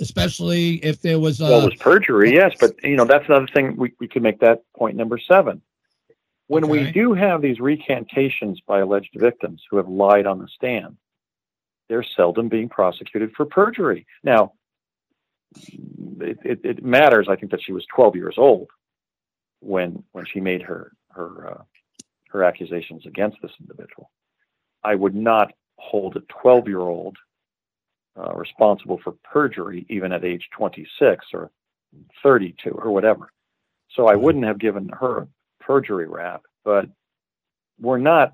[0.00, 3.46] especially if there was a, well, it was perjury, yes, but you know that's another
[3.46, 5.62] thing we, we could make that point number seven.
[6.48, 6.72] When okay.
[6.72, 10.96] we do have these recantations by alleged victims who have lied on the stand,
[11.88, 14.06] they're seldom being prosecuted for perjury.
[14.22, 14.52] Now,
[16.20, 17.26] it, it, it, matters.
[17.28, 18.68] I think that she was 12 years old
[19.60, 21.62] when when she made her her uh,
[22.30, 24.10] her accusations against this individual.
[24.84, 27.16] I would not hold a 12 year old
[28.18, 31.50] uh, responsible for perjury even at age 26 or
[32.22, 33.30] 32 or whatever.
[33.94, 35.28] So I wouldn't have given her a
[35.60, 36.42] perjury rap.
[36.64, 36.86] But
[37.80, 38.32] we're not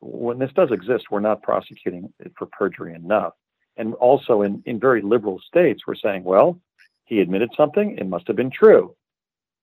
[0.00, 3.32] when this does exist, we're not prosecuting it for perjury enough.
[3.76, 6.60] And also in, in very liberal states, we're saying, well,
[7.04, 8.94] he admitted something, it must have been true.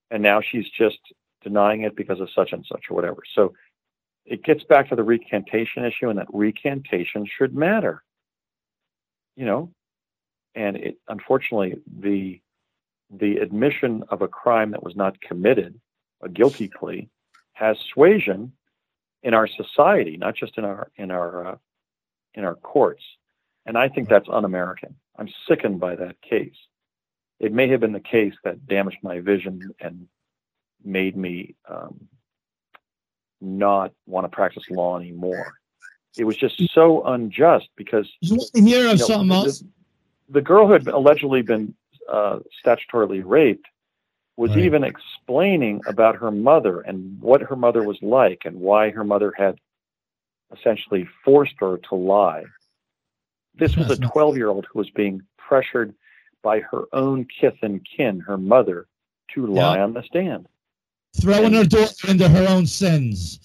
[0.09, 0.99] And now she's just
[1.41, 3.23] denying it because of such and such or whatever.
[3.33, 3.53] So
[4.25, 8.03] it gets back to the recantation issue, and that recantation should matter.
[9.35, 9.71] You know,
[10.55, 12.41] and it, unfortunately, the
[13.09, 15.79] the admission of a crime that was not committed,
[16.21, 17.09] a guilty plea,
[17.53, 18.53] has suasion
[19.23, 21.55] in our society, not just in our in our uh,
[22.33, 23.03] in our courts.
[23.65, 24.95] And I think that's un-American.
[25.17, 26.55] I'm sickened by that case.
[27.39, 30.07] It may have been the case that damaged my vision and
[30.83, 32.07] made me um,
[33.39, 35.53] not want to practice law anymore.
[36.17, 39.63] It was just so unjust because you want to hear of know, something the, else.
[40.29, 41.73] The girl who had allegedly been
[42.11, 43.65] uh, statutorily raped
[44.37, 44.59] was right.
[44.59, 49.33] even explaining about her mother and what her mother was like and why her mother
[49.37, 49.57] had
[50.55, 52.43] essentially forced her to lie.
[53.55, 55.93] This was a 12 year old who was being pressured
[56.41, 58.87] by her own kith and kin, her mother,
[59.33, 59.83] to lie yeah.
[59.83, 60.47] on the stand.
[61.19, 63.39] Throwing and, her daughter into her own sins.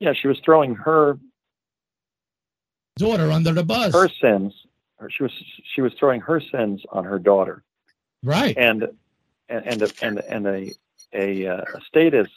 [0.00, 1.18] Yeah, she was throwing her
[2.96, 3.92] daughter under the bus.
[3.92, 4.54] Her sins.
[5.10, 5.32] She was
[5.74, 7.62] she was throwing her sins on her daughter.
[8.22, 8.56] Right.
[8.56, 8.88] And
[9.48, 10.72] and and a, and, and a
[11.12, 12.28] a, uh, a state as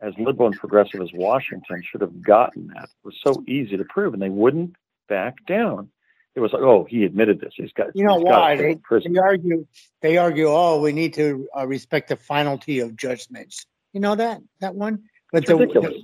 [0.00, 2.84] as liberal and progressive as Washington should have gotten that.
[2.84, 4.74] It was so easy to prove, and they wouldn't
[5.10, 5.90] back down.
[6.34, 7.52] It was like, oh, he admitted this.
[7.56, 7.88] He's got.
[7.94, 9.66] You know why they, they, argue?
[10.00, 13.66] They argue, oh, we need to uh, respect the finality of judgments.
[13.92, 15.02] You know that that one.
[15.32, 16.02] But the, the,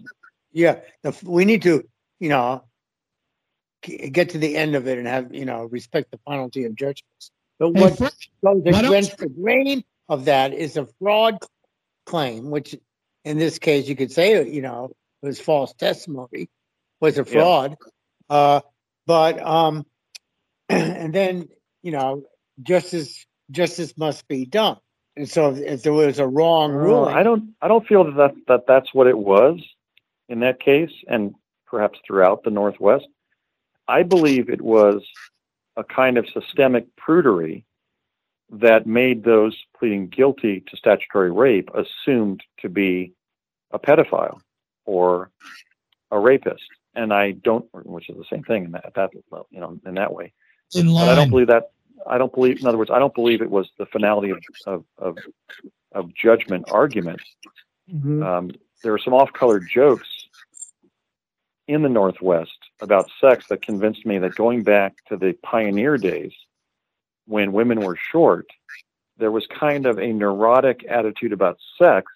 [0.53, 1.89] yeah, the, we need to,
[2.19, 2.65] you know,
[3.83, 7.31] get to the end of it and have you know respect the finality of judgments.
[7.59, 7.99] But what
[8.45, 11.39] goes against the grain of that is a fraud
[12.05, 12.77] claim, which
[13.25, 14.91] in this case you could say, you know,
[15.23, 16.49] was false testimony,
[17.01, 17.77] was a fraud.
[18.29, 18.61] Uh,
[19.07, 19.87] but um,
[20.69, 21.49] and then
[21.83, 22.25] you know,
[22.63, 24.79] justice justice must be done.
[25.17, 27.55] And so, if, if there was a wrong Uh, ruling, I don't.
[27.63, 29.61] I don't feel that that that's what it was
[30.29, 31.35] in that case, and
[31.67, 33.07] perhaps throughout the Northwest.
[33.89, 35.03] I believe it was
[35.77, 37.65] a kind of systemic prudery
[38.51, 43.13] that made those pleading guilty to statutory rape assumed to be
[43.73, 44.41] a pedophile
[44.85, 45.31] or
[46.11, 46.65] a rapist,
[46.97, 49.11] and I don't, which is the same thing in that, that
[49.51, 50.33] you know, in that way.
[50.75, 51.71] In But I don't believe that.
[52.07, 52.61] I don't believe.
[52.61, 55.19] In other words, I don't believe it was the finality of of of,
[55.93, 57.21] of judgment argument.
[57.93, 58.25] Mhm.
[58.25, 58.51] Um,
[58.83, 60.09] there were some off-color jokes
[61.69, 66.33] in the Northwest about sex that convinced me that going back to the pioneer days,
[67.27, 68.47] when women were short,
[69.19, 72.13] there was kind of a neurotic attitude about sex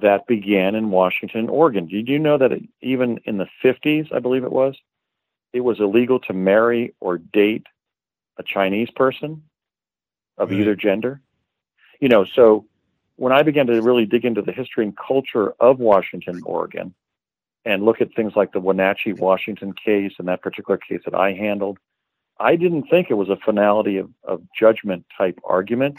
[0.00, 1.86] that began in Washington Oregon.
[1.86, 4.76] Did you know that it, even in the 50s, I believe it was,
[5.52, 7.66] it was illegal to marry or date
[8.36, 9.42] a Chinese person
[10.36, 11.20] of either gender?
[12.00, 12.66] You know, so
[13.16, 16.94] when I began to really dig into the history and culture of Washington, Oregon,
[17.64, 21.32] and look at things like the Wenatchee, Washington case and that particular case that I
[21.32, 21.78] handled,
[22.38, 25.98] I didn't think it was a finality of, of judgment type argument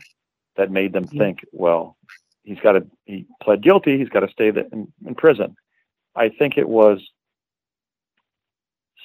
[0.57, 1.97] that made them think, well,
[2.45, 5.55] he's got to, he pled guilty, he's got to stay the, in, in prison.
[6.15, 7.01] I think it was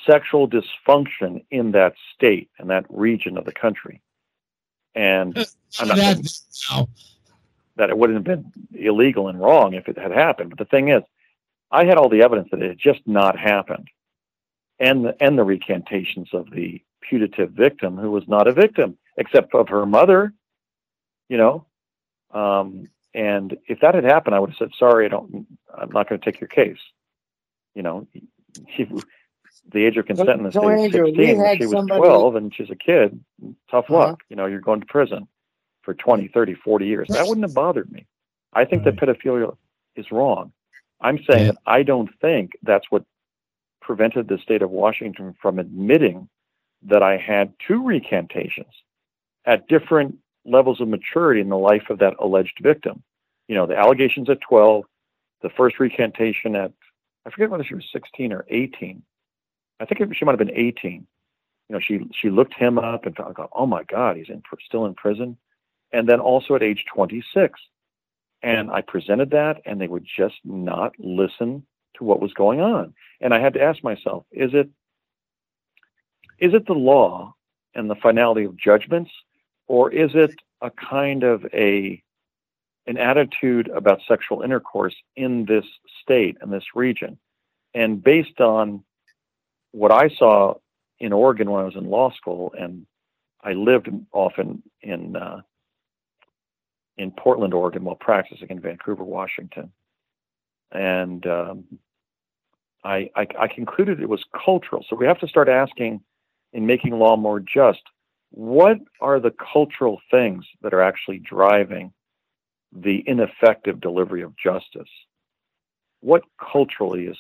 [0.07, 4.01] sexual dysfunction in that state and that region of the country.
[4.95, 5.37] And
[5.79, 6.89] I'm not That, now,
[7.77, 10.51] that it wouldn't have been illegal and wrong if it had happened.
[10.51, 11.03] But the thing is,
[11.71, 13.89] I had all the evidence that it had just not happened,
[14.79, 19.55] and the, and the recantations of the putative victim who was not a victim except
[19.55, 20.33] of her mother,
[21.29, 21.67] you know.
[22.33, 25.47] Um, and if that had happened, I would have said, "Sorry, I don't.
[25.77, 26.79] I'm not going to take your case."
[27.75, 28.07] You know,
[28.77, 28.85] she,
[29.73, 31.37] the age of consent in the so, state is Andrew, we 16.
[31.39, 33.23] When had she was somebody- 12 and she's a kid,
[33.71, 33.95] tough Uh-huh.
[33.99, 34.23] luck.
[34.29, 35.29] You know, you're going to prison
[35.83, 37.09] for 20, 30, 40 years.
[37.09, 38.07] That wouldn't have bothered me.
[38.53, 39.57] I think that pedophilia
[39.97, 40.53] is wrong.
[41.01, 41.53] I'm saying Yeah.
[41.53, 43.05] that I don't think that's what
[43.81, 46.29] prevented the state of Washington from admitting
[46.83, 48.75] that I had two recantations
[49.45, 53.03] at different levels of maturity in the life of that alleged victim.
[53.49, 54.85] You know, the allegations at 12,
[55.43, 56.73] the first recantation at,
[57.27, 59.03] I forget whether she was 16 or 18.
[59.81, 61.07] I think she might have been 18.
[61.69, 64.87] You know, she she looked him up and thought, oh my God, he's in still
[64.87, 65.37] in prison.
[65.93, 67.59] And then also at age 26,
[68.43, 71.65] and I presented that, and they would just not listen
[71.95, 72.95] to what was going on.
[73.21, 74.69] And I had to ask myself, is it
[76.39, 77.35] is it the law
[77.75, 79.11] and the finality of judgments,
[79.71, 82.03] or is it a kind of a
[82.89, 85.65] an attitude about sexual intercourse in this
[86.03, 87.17] state and this region?
[87.73, 88.83] And based on
[89.71, 90.55] what I saw
[90.99, 92.85] in Oregon when I was in law school, and
[93.45, 95.43] I lived often in uh,
[96.97, 99.71] in Portland, Oregon, while practicing in Vancouver, Washington,
[100.73, 101.65] and um,
[102.83, 104.85] I, I I concluded it was cultural.
[104.91, 106.01] So we have to start asking,
[106.53, 107.83] in making law more just,
[108.31, 111.93] what are the cultural things that are actually driving
[112.73, 114.89] the ineffective delivery of justice?
[116.01, 117.19] What culturally is,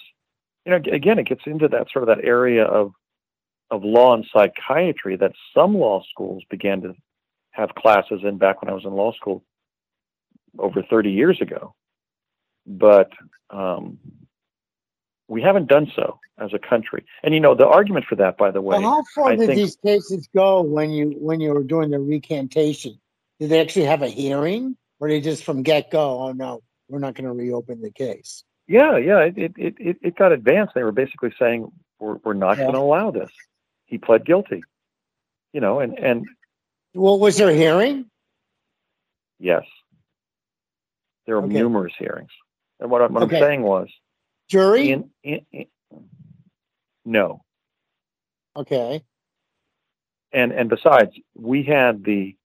[0.64, 2.92] you know, again, it gets into that sort of that area of
[3.70, 6.94] of law and psychiatry that some law schools began to
[7.52, 9.44] have classes in back when I was in law school
[10.58, 11.74] over 30 years ago.
[12.66, 13.10] But
[13.50, 13.98] um,
[15.30, 17.04] we haven't done so as a country.
[17.22, 19.46] And you know, the argument for that, by the way, Well, how far I did
[19.46, 23.00] think- these cases go when you when you were doing the recantation?
[23.38, 26.20] Did they actually have a hearing, or they just from get go?
[26.20, 28.44] Oh no, we're not going to reopen the case.
[28.66, 30.74] yeah, yeah, it it it, it- got advanced.
[30.74, 31.70] They were basically saying
[32.00, 32.64] we're we're not Yeah.
[32.64, 33.30] going to allow this.
[33.86, 34.62] He pled guilty.
[35.52, 36.26] You know, and and
[36.94, 38.10] Well, was there a hearing?
[39.38, 39.62] yes,
[41.26, 41.54] there were Okay.
[41.54, 42.30] numerous hearings.
[42.80, 43.36] And what, what Okay.
[43.36, 43.88] I'm saying was,
[44.50, 44.90] Jury?
[44.90, 45.66] in, in, in
[47.04, 47.42] no,
[48.56, 49.02] okay.
[50.32, 52.36] and and besides, we had the,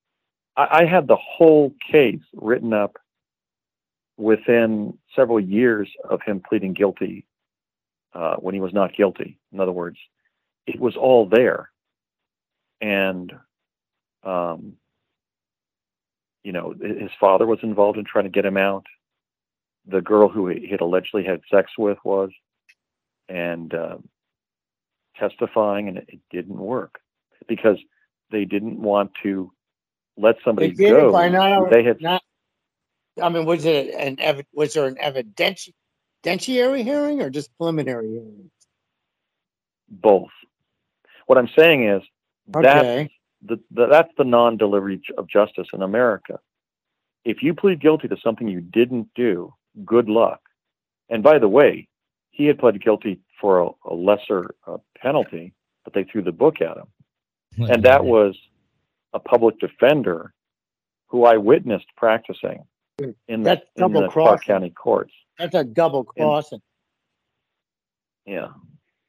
[0.56, 2.98] I, I had the whole case written up
[4.18, 7.26] within several years of him pleading guilty
[8.14, 9.38] uh, when he was not guilty.
[9.52, 9.98] In other words,
[10.68, 11.69] it was all there,
[12.82, 13.34] and
[14.23, 14.73] um,
[16.44, 18.86] you know, his father was involved in trying to get him out.
[19.87, 22.31] The girl who he had allegedly had sex with was,
[23.29, 23.97] and uh,
[25.17, 26.95] testifying, and it, it didn't work
[27.47, 27.77] because
[28.31, 29.51] they didn't want to
[30.17, 31.11] let somebody They go.
[31.11, 31.69] by not.
[31.69, 32.23] they had not.
[33.21, 34.17] I mean, was it an
[34.53, 35.73] was there an evidentiary
[36.83, 38.51] hearing or just preliminary hearing?
[39.89, 40.29] Both.
[41.27, 42.01] What I'm saying is
[42.61, 43.11] that Okay.
[43.43, 46.39] the, the, that's the non-delivery of justice in America.
[47.25, 49.53] If you plead guilty to something you didn't do,
[49.84, 50.39] good luck.
[51.10, 51.88] And by the way,
[52.31, 55.53] he had pled guilty for a, a lesser uh, penalty,
[55.84, 56.88] but they threw the book at him.
[57.69, 58.38] And that was
[59.14, 60.34] a public defender
[61.07, 62.65] who I witnessed practicing
[62.99, 64.43] in the, That's in the double Clark.
[64.43, 65.14] County courts.
[65.39, 66.61] That's a double crossing.
[68.26, 68.47] Yeah.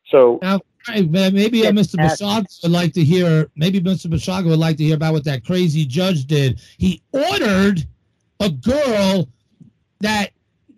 [0.06, 1.92] So Now, maybe uh, Mr.
[1.92, 3.50] that's- Basiago would like to hear.
[3.56, 4.06] Maybe Mr.
[4.06, 6.60] Basiago would like to hear about what that crazy judge did.
[6.78, 7.86] He ordered
[8.40, 9.28] a girl
[10.00, 10.30] that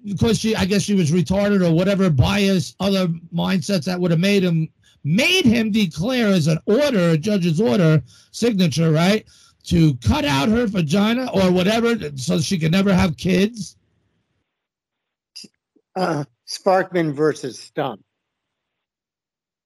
[0.09, 4.21] because she, I guess she was retarded or whatever bias, other mindsets that would have
[4.21, 4.69] made him
[5.05, 8.03] made him declare as an order, a judge's order
[8.33, 9.27] signature, right,
[9.65, 13.77] to cut out her vagina or whatever, so she could never have kids.
[15.97, 18.03] Uh, Sparkman versus Stump.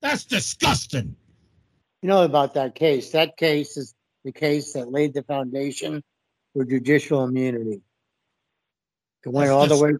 [0.01, 1.15] That's disgusting.
[2.01, 3.11] You know about that case.
[3.11, 3.95] That case is
[4.25, 6.03] the case that laid the foundation
[6.53, 7.81] for judicial immunity.
[9.25, 9.93] It went all the way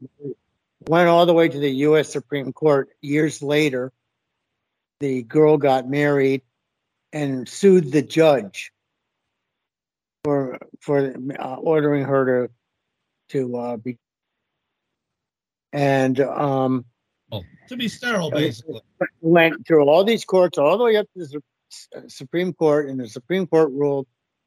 [0.87, 2.11] went all the way to the U.S.
[2.11, 2.89] Supreme Court.
[3.01, 3.91] Years later,
[4.99, 6.41] the girl got married
[7.13, 8.71] and sued the judge
[10.23, 12.53] for for uh, ordering her to
[13.29, 13.97] to uh, be
[15.71, 16.85] and um,
[17.33, 18.79] Oh, to be sterile, basically.
[19.21, 21.41] went through all these courts, all the way up to the
[21.95, 24.05] uh, Supreme Court, and the Supreme Court ruled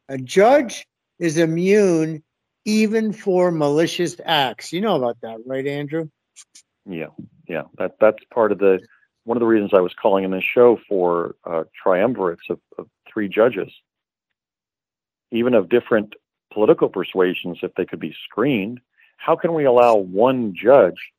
[0.09, 0.87] a judge
[1.19, 2.23] is immune
[2.67, 4.73] even for malicious acts.
[4.73, 6.11] You know about that, right, Andrew?
[6.85, 7.07] Yeah,
[7.49, 8.81] yeah, that that's part of the
[9.25, 12.89] one of the reasons I was calling in this show for uh, triumvirates of, of
[13.11, 13.73] three judges,
[15.33, 16.15] even of different
[16.53, 18.81] political persuasions, if they could be screened.
[19.17, 21.13] How can we allow one judge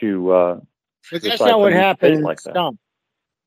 [0.00, 0.32] to?
[0.32, 0.60] Uh,
[1.10, 2.52] But that's not what happened in like that.
[2.52, 2.78] Stump.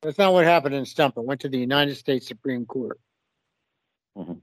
[0.02, 1.16] That's not what happened in Stump.
[1.16, 2.98] It went to the United States Supreme Court.
[4.16, 4.40] Mhm.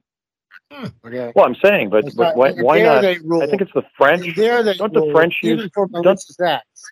[0.71, 0.89] Huh.
[1.05, 1.31] Okay.
[1.35, 3.01] well, I'm saying, but That's but not- why, why not?
[3.01, 4.35] They I think it's the French.
[4.35, 6.83] there they don't the ruled, French use- don't- malicious acts.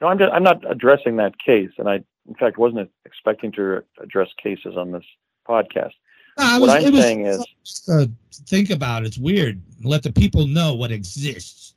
[0.00, 3.84] No, I'm just, I'm not addressing that case, and I, in fact, wasn't expecting to
[4.00, 5.04] address cases on this
[5.48, 5.92] podcast.
[6.38, 8.06] No, it What was- I'm it was saying is- uh,
[8.48, 9.06] think about it.
[9.06, 9.62] It's weird.
[9.84, 11.74] Let the people know what exists.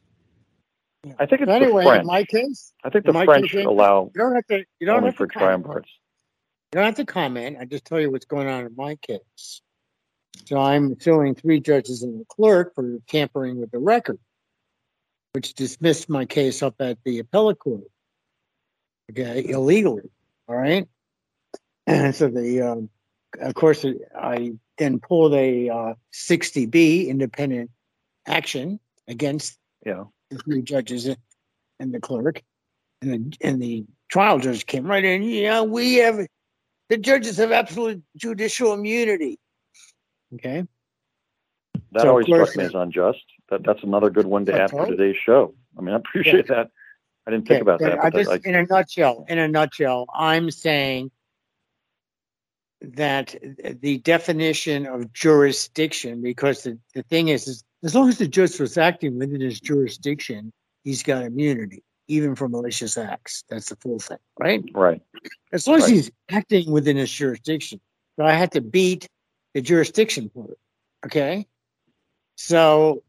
[1.19, 4.05] I think it's But anyway, the in my case, I think the French case, allow
[4.15, 4.65] you don't have to.
[4.79, 5.85] You don't only have for to comment.
[6.73, 7.57] You don't have to comment.
[7.59, 9.61] I just tell you what's going on in my case.
[10.45, 14.19] So I'm suing three judges and the clerk for tampering with the record,
[15.33, 17.83] which dismissed my case up at the appellate court.
[19.11, 20.09] Okay, illegally.
[20.47, 20.87] All right.
[21.87, 22.89] And so the, um,
[23.39, 23.85] of course,
[24.19, 27.71] I then pulled a uh, 60B independent
[28.27, 30.07] action against the
[30.43, 31.07] three judges
[31.79, 32.41] and the clerk,
[33.01, 35.23] and the and the trial judge came right in.
[35.23, 36.19] Yeah, we have
[36.89, 39.39] the judges have absolute judicial immunity.
[40.35, 40.65] Okay,
[41.91, 43.23] That So, always struck me as unjust.
[43.49, 45.53] That that's another good one to add for today's show.
[45.77, 46.69] I mean, I appreciate that.
[47.27, 47.61] I didn't think okay.
[47.61, 47.99] about that.
[48.03, 51.09] I just, I, in a nutshell, in a nutshell, I'm saying
[52.81, 53.35] that
[53.81, 58.59] the definition of jurisdiction, because the, the thing is, is as long as the judge
[58.59, 60.51] was acting within his jurisdiction,
[60.83, 63.43] he's got immunity, even for malicious acts.
[63.49, 64.63] That's the full thing, right?
[64.73, 65.01] right.
[65.51, 67.79] as long as he's acting within his jurisdiction.
[68.17, 69.07] So I had to beat
[69.55, 70.59] the jurisdiction part.
[71.05, 71.47] Okay.
[72.35, 73.03] So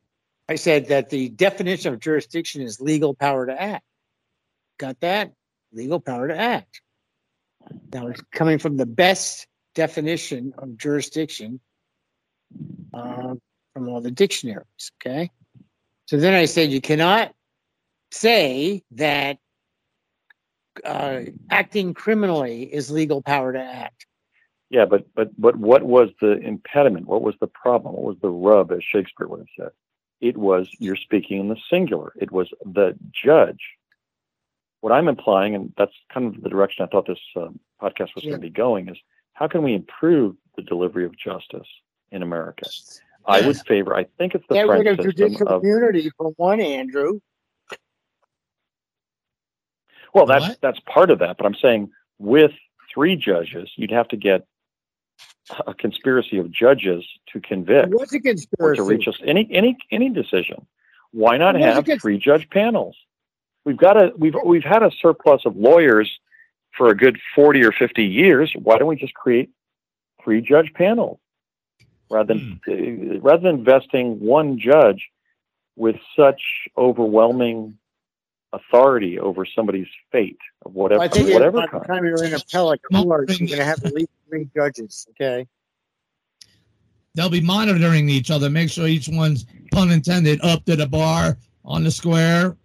[0.49, 3.85] I said that the definition of jurisdiction is legal power to act.
[4.79, 5.33] Got that?
[5.73, 6.81] Legal power to act.
[7.93, 11.59] Now it's coming from the best definition of jurisdiction
[12.95, 13.35] uh,
[13.75, 14.93] from all the dictionaries.
[15.05, 15.33] Okay.
[16.07, 17.35] So then I said you cannot
[18.13, 19.39] say that
[20.85, 24.07] uh, acting criminally is legal power to act.
[24.71, 27.07] Yeah, but but but what was the impediment?
[27.07, 27.95] What was the problem?
[27.95, 29.71] What was the rub, as Shakespeare would have said?
[30.21, 32.13] It was you're speaking in the singular.
[32.17, 33.61] It was the judge.
[34.81, 38.25] What I'm implying, and that's kind of the direction I thought this um, podcast was
[38.25, 38.31] Yeah.
[38.31, 38.99] going to be going, is
[39.35, 41.67] how can we improve the delivery of justice
[42.11, 42.67] in America?
[43.27, 43.95] I would favor.
[43.97, 47.21] I think it's the Get rid French of judicial of immunity for one, Andrew.
[50.15, 50.61] Well, that's What?
[50.61, 52.53] that's part of that, but I'm saying with
[52.93, 54.47] three judges, you'd have to get
[55.67, 58.77] a conspiracy of judges to convict was a or conspiracy.
[58.77, 60.67] to reach us any any any decision.
[61.13, 62.97] Why not It was have against- three judge panels?
[63.65, 66.11] We've got a we've we've had a surplus of lawyers
[66.77, 68.53] for a good forty or fifty years.
[68.55, 69.51] Why don't we just create
[70.23, 71.19] three judge panels
[72.11, 75.09] rather than uh, rather than investing one judge
[75.77, 76.41] with such
[76.77, 77.77] overwhelming
[78.57, 81.87] authority over somebody's fate of whatever I think whatever by the kind.
[81.87, 85.47] time you're in a appellate court, you're gonna have at least three judges, okay?
[87.15, 91.39] They'll be monitoring each other, make sure each one's pun intended up to the bar
[91.65, 92.57] on the square.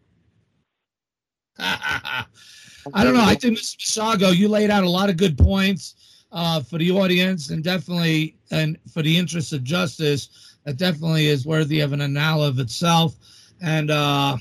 [1.60, 3.24] I don't know.
[3.24, 3.78] I think Mr.
[3.78, 5.96] Basiago, you laid out a lot of good points
[6.32, 11.46] uh, for the audience, and definitely, and for the interest of justice, that definitely is
[11.46, 13.16] worthy of an annal of itself.
[13.62, 14.38] And uh,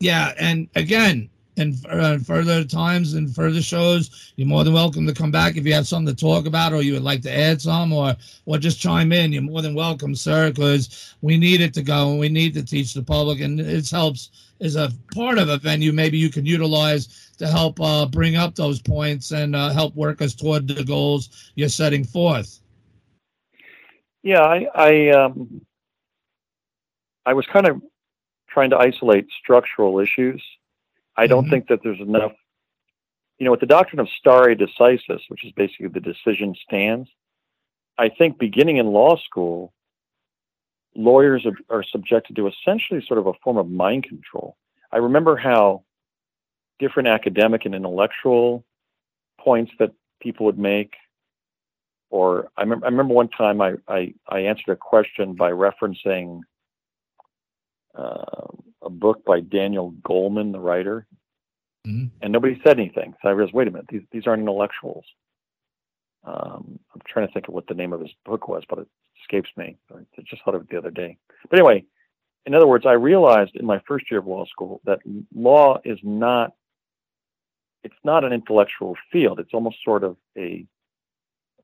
[0.00, 5.12] yeah, and again, and uh, further times and further shows, you're more than welcome to
[5.12, 7.60] come back if you have something to talk about, or you would like to add
[7.60, 8.14] some, or
[8.46, 9.32] or just chime in.
[9.32, 12.64] You're more than welcome, sir, because we need it to go and we need to
[12.64, 14.30] teach the public, and it helps
[14.60, 15.92] is a part of a venue.
[15.92, 20.20] Maybe you can utilize to help uh, bring up those points and uh, help work
[20.20, 22.60] us toward the goals you're setting forth.
[24.22, 25.60] Yeah, I I, um,
[27.24, 27.80] I was kind of
[28.48, 30.42] trying to isolate structural issues.
[31.16, 31.50] I don't Mhm.
[31.50, 32.32] think that there's enough.
[33.38, 37.08] You know, with the doctrine of stare decisis, which is basically the decision stands,
[37.96, 39.72] I think beginning in law school,
[40.94, 44.56] lawyers are, are subjected to essentially sort of a form of mind control.
[44.90, 45.84] I remember how
[46.78, 48.64] different academic and intellectual
[49.38, 50.94] points that people would make,
[52.10, 56.40] or I, mem- I remember one time I, I, I answered a question by referencing
[57.98, 58.46] uh,
[58.82, 61.06] a book by Daniel Goleman, the writer,
[61.86, 62.10] Mhm.
[62.22, 63.14] and nobody said anything.
[63.20, 65.04] So I realized, wait a minute, these these aren't intellectuals.
[66.24, 68.88] Um, I'm trying to think of what the name of his book was, but it
[69.20, 69.76] escapes me.
[69.94, 71.16] I just thought of it the other day.
[71.48, 71.84] But anyway,
[72.46, 75.00] in other words, I realized in my first year of law school that
[75.34, 76.54] law is not
[77.84, 79.38] it's not an intellectual field.
[79.40, 80.66] It's almost sort of a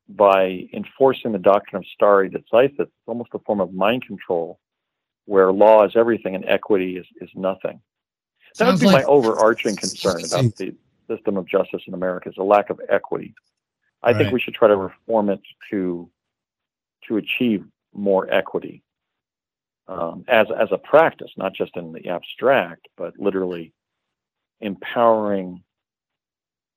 [0.08, 4.60] by enforcing the doctrine of stare decisis, it's almost a form of mind control
[5.26, 7.80] where law is everything and equity is, is nothing.
[8.58, 10.74] That would be like my overarching concern about the
[11.08, 13.34] system of justice in America is a lack of equity.
[14.02, 15.40] I think we should try to reform it
[15.70, 16.10] to
[17.08, 18.82] to achieve more equity
[19.88, 23.72] um, as as a practice, not just in the abstract, but literally
[24.60, 25.62] empowering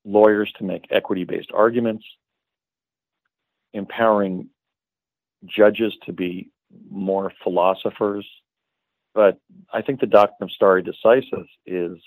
[0.03, 2.05] lawyers to make equity-based arguments,
[3.73, 4.49] empowering
[5.45, 6.49] judges to be
[6.89, 8.27] more philosophers.
[9.13, 9.39] But
[9.73, 11.97] I think the doctrine of stare decisis is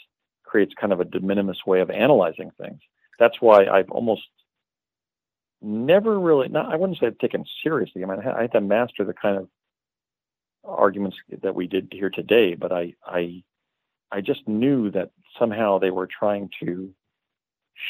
[0.44, 2.80] creates kind of a de minimis way of analyzing things.
[3.18, 4.22] That's why I've almost
[5.62, 8.02] never really, not, I wouldn't say I've taken seriously.
[8.02, 9.48] I mean, I had- to master the kind of
[10.64, 13.42] arguments that we did here today, but I, I,
[14.10, 16.92] I just knew that somehow they were trying to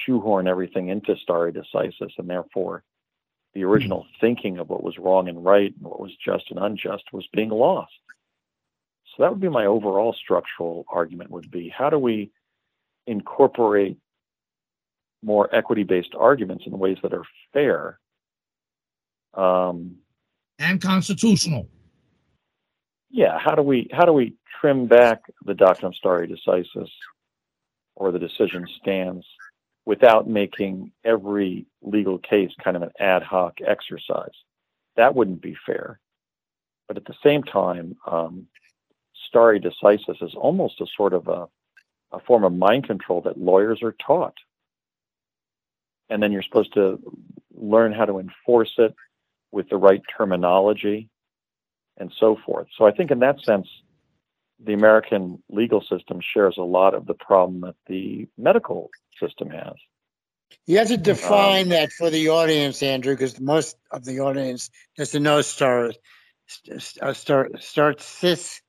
[0.04, 2.84] shoehorn everything into stare decisis, and therefore
[3.54, 7.04] the original thinking of what was wrong and right and what was just and unjust
[7.12, 7.92] was being lost.
[9.06, 12.30] So that would be my overall structural argument would be how do we
[13.06, 13.98] incorporate
[15.22, 17.98] more equity-based arguments in ways that are fair
[19.34, 19.96] um,
[20.58, 21.68] and constitutional.
[23.10, 26.88] yeah how do we how do we trim back the doctrine of stare decisis
[27.96, 29.26] or the decision stands
[29.90, 34.36] without making every legal case kind of an ad hoc exercise.
[34.94, 35.98] That wouldn't be fair.
[36.86, 38.46] But at the same time um,
[39.26, 41.48] stare decisis is almost a sort of a,
[42.12, 44.36] a form of mind control that lawyers are taught.
[46.08, 47.00] And then you're supposed to
[47.52, 48.94] learn how to enforce it
[49.50, 51.08] with the right terminology
[51.96, 52.68] and so forth.
[52.78, 53.66] So I think in that sense,
[54.64, 59.74] the American legal system shares a lot of the problem that the medical system has.
[60.66, 64.70] You have to define Um, that for the audience, Andrew, because most of the audience
[64.96, 65.92] doesn't know star,
[67.00, 68.60] uh, star, start cis.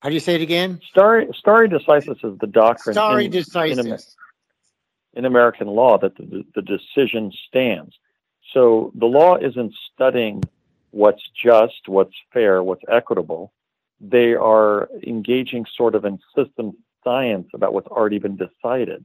[0.00, 0.80] How do you say it again?
[0.90, 4.14] Stare, stare decisis is the doctrine Stare in, in, decisis.
[5.14, 7.94] in American law that the, the decision stands.
[8.54, 10.42] So the law isn't studying
[10.90, 13.52] what's just, what's fair, what's equitable.
[14.00, 19.04] They are engaging sort of in system science about what's already been decided.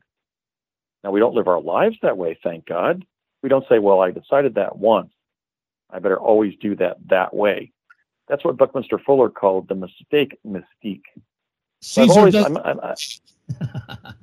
[1.04, 3.06] Now, we don't live our lives that way, thank God.
[3.42, 5.12] We don't say, well, I decided that once.
[5.90, 7.72] I better always do that that way.
[8.28, 11.04] That's what Buckminster Fuller called the mistake mystique.
[11.82, 12.46] So I've always, does.
[12.46, 12.80] I'm, I'm,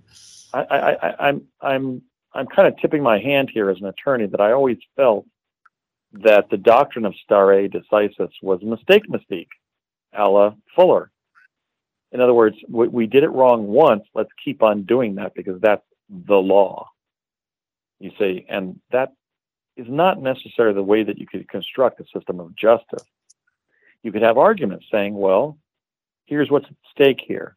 [0.54, 2.02] I, I, I, I'm, I'm,
[2.32, 5.26] I'm kind of tipping my hand here as an attorney that I always felt
[6.12, 9.48] that the doctrine of stare decisis was a mistake mystique,
[10.12, 11.10] a la Fuller.
[12.12, 14.04] In other words, we, we did it wrong once.
[14.14, 16.90] Let's keep on doing that because that's the law.
[18.00, 19.12] You see, and that
[19.76, 23.04] is not necessarily the way that you could construct a system of justice.
[24.02, 25.58] You could have arguments saying, well,
[26.26, 27.56] here's what's at stake here.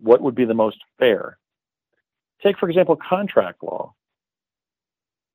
[0.00, 1.38] what would be the most fair.
[2.42, 3.94] Take, for example, contract law.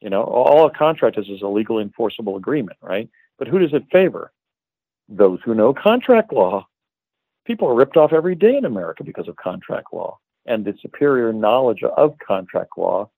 [0.01, 3.09] You know, all a contract is is a legal enforceable agreement, right?
[3.37, 4.31] But who does it favor?
[5.09, 6.67] Those who know contract law.
[7.45, 11.33] People are ripped off every day in America because of contract law and the superior
[11.33, 13.09] knowledge of contract law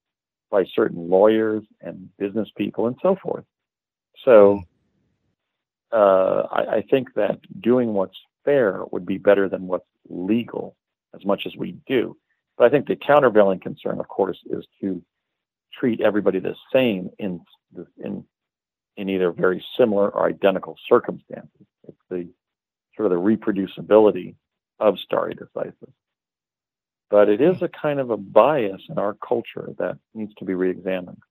[0.52, 3.44] by certain lawyers and business people and so forth.
[4.24, 4.62] So
[5.92, 10.76] uh, I, I, think that doing what's fair would be better than what's legal
[11.14, 12.18] as much as we do.
[12.58, 15.02] But I think the countervailing concern, of course, is to
[15.78, 17.42] treat everybody the same in
[18.04, 18.24] in
[18.98, 21.68] in either very similar or identical circumstances.
[21.88, 22.28] It's the
[22.96, 24.36] sort of the reproducibility
[24.80, 25.94] of stare decisis.
[27.10, 30.54] But it is a kind of a bias in our culture that needs to be
[30.54, 31.22] reexamined.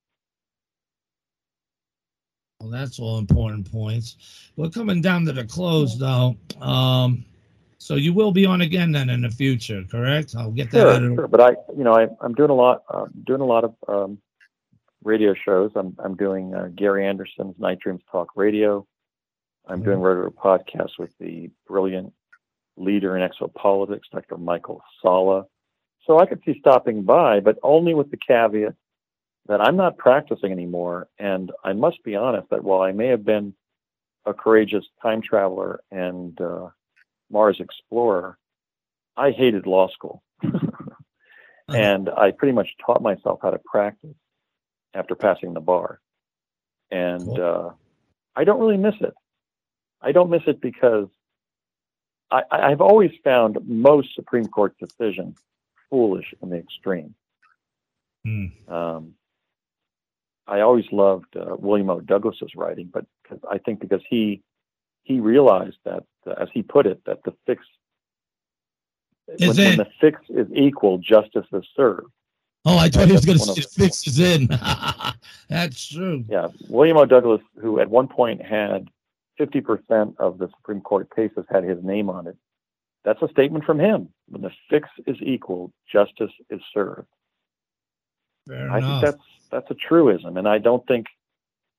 [2.61, 4.15] Well, that's all important points.
[4.55, 6.37] We're coming down to the close, though.
[6.61, 7.25] Um,
[7.77, 10.33] so you will be on again then in the future, correct?
[10.35, 10.79] I'll get that.
[10.79, 11.27] Sure, out of sure.
[11.27, 14.17] But I, you know, I, I'm doing a lot, uh, doing a lot of um,
[15.03, 15.71] radio shows.
[15.75, 18.87] I'm, I'm doing uh, Gary Anderson's Night Dreams Talk Radio.
[19.67, 22.13] I'm doing regular podcasts with the brilliant
[22.77, 24.37] leader in exopolitics, Dr.
[24.37, 25.45] Michael Salla.
[26.05, 28.75] So I could see stopping by, but only with the caveat
[29.47, 31.07] that I'm not practicing anymore.
[31.17, 33.53] And I must be honest that while I may have been
[34.25, 36.69] a courageous time traveler and uh,
[37.31, 38.37] Mars explorer,
[39.17, 40.21] I hated law school.
[41.69, 44.15] and I pretty much taught myself how to practice
[44.93, 45.99] after passing the bar.
[46.91, 47.41] And cool.
[47.69, 47.73] uh,
[48.35, 49.13] I don't really miss it.
[50.01, 51.07] I don't miss it because
[52.31, 55.37] I, I've always found most Supreme Court decisions
[55.89, 57.15] foolish in the extreme.
[58.25, 58.71] Mm.
[58.71, 59.13] Um,
[60.47, 61.99] I always loved uh, William O.
[61.99, 63.05] Douglas's writing, but
[63.49, 64.41] I think because he
[65.03, 67.63] he realized that, uh, as he put it, that the fix
[69.25, 72.11] when, when, the fix is equal, justice is served.
[72.65, 74.47] Oh, I thought he was going to say the fix is in.
[75.49, 76.25] That's true.
[76.27, 77.05] Yeah, William O.
[77.05, 78.89] Douglas, who at one point had
[79.39, 82.37] 50% of the Supreme Court cases had his name on it.
[83.03, 84.09] That's a statement from him.
[84.27, 87.07] When the fix is equal, justice is served.
[88.47, 89.01] Fair I enough.
[89.01, 91.05] think that's that's a truism, and I don't think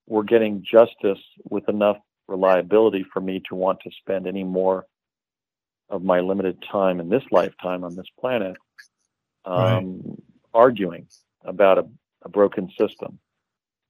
[0.07, 4.87] we're getting justice with enough reliability for me to want to spend any more
[5.89, 8.57] of my limited time in this lifetime on this planet
[9.45, 10.17] um, right.
[10.55, 11.07] arguing
[11.45, 11.87] about a,
[12.23, 13.19] a, broken system.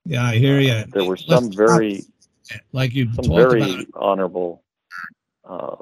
[0.04, 0.72] Yeah, I hear you.
[0.72, 2.02] Uh, there were some very
[2.72, 4.62] like you some very honorable
[5.48, 5.76] uh,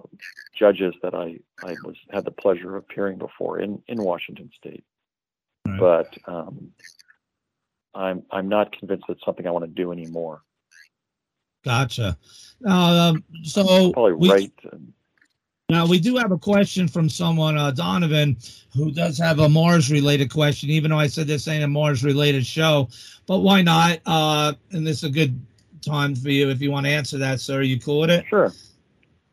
[0.58, 4.84] judges that I, I was had the pleasure of appearing before in, in Washington State.
[5.66, 5.78] Right.
[5.78, 6.72] But um,
[7.94, 10.42] I'm I'm not convinced it's something I want to do anymore.
[11.64, 12.18] Gotcha.
[12.66, 14.52] Um, so probably we, right.
[15.70, 18.36] Now we do have a question from someone, uh, Donovan,
[18.74, 20.68] who does have a Mars-related question.
[20.68, 22.90] Even though I said this ain't a Mars-related show,
[23.26, 24.00] but why not?
[24.04, 25.40] Uh, and this is a good
[25.84, 27.58] time for you if you want to answer that, sir.
[27.58, 28.24] Are you cool with it?
[28.28, 28.52] Sure.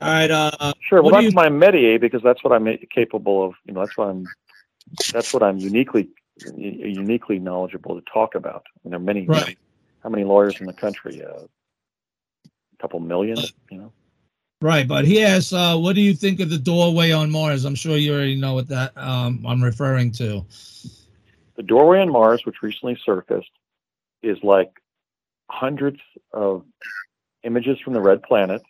[0.02, 0.32] All right.
[0.32, 1.02] Uh, sure.
[1.02, 1.32] Well, that's you...
[1.32, 3.54] my métier because that's what I'm capable of.
[3.66, 4.26] You know, that's what I'm.
[5.14, 6.10] That's what I'm uniquely
[6.56, 8.66] uniquely knowledgeable to talk about.
[8.84, 9.26] And there are many.
[9.26, 9.58] Right.
[10.04, 11.24] how many lawyers in the country?
[11.24, 11.44] Uh,
[12.46, 13.38] a couple million.
[13.70, 13.94] You know.
[14.62, 17.76] Right, but he asks, uh, "What do you think of the doorway on Mars?" I'm
[17.76, 20.46] sure you already know what that um, I'm referring to.
[21.56, 23.50] The doorway on Mars, which recently surfaced,
[24.22, 24.81] is like
[25.52, 26.00] hundreds
[26.34, 26.64] of
[27.44, 28.62] images from the red planet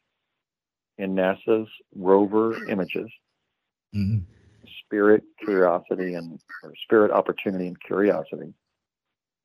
[0.98, 3.10] in NASA's rover images.
[3.96, 4.20] Mm-hmm.
[4.86, 8.54] Spirit, Curiosity, and or Spirit, Opportunity, and Curiosity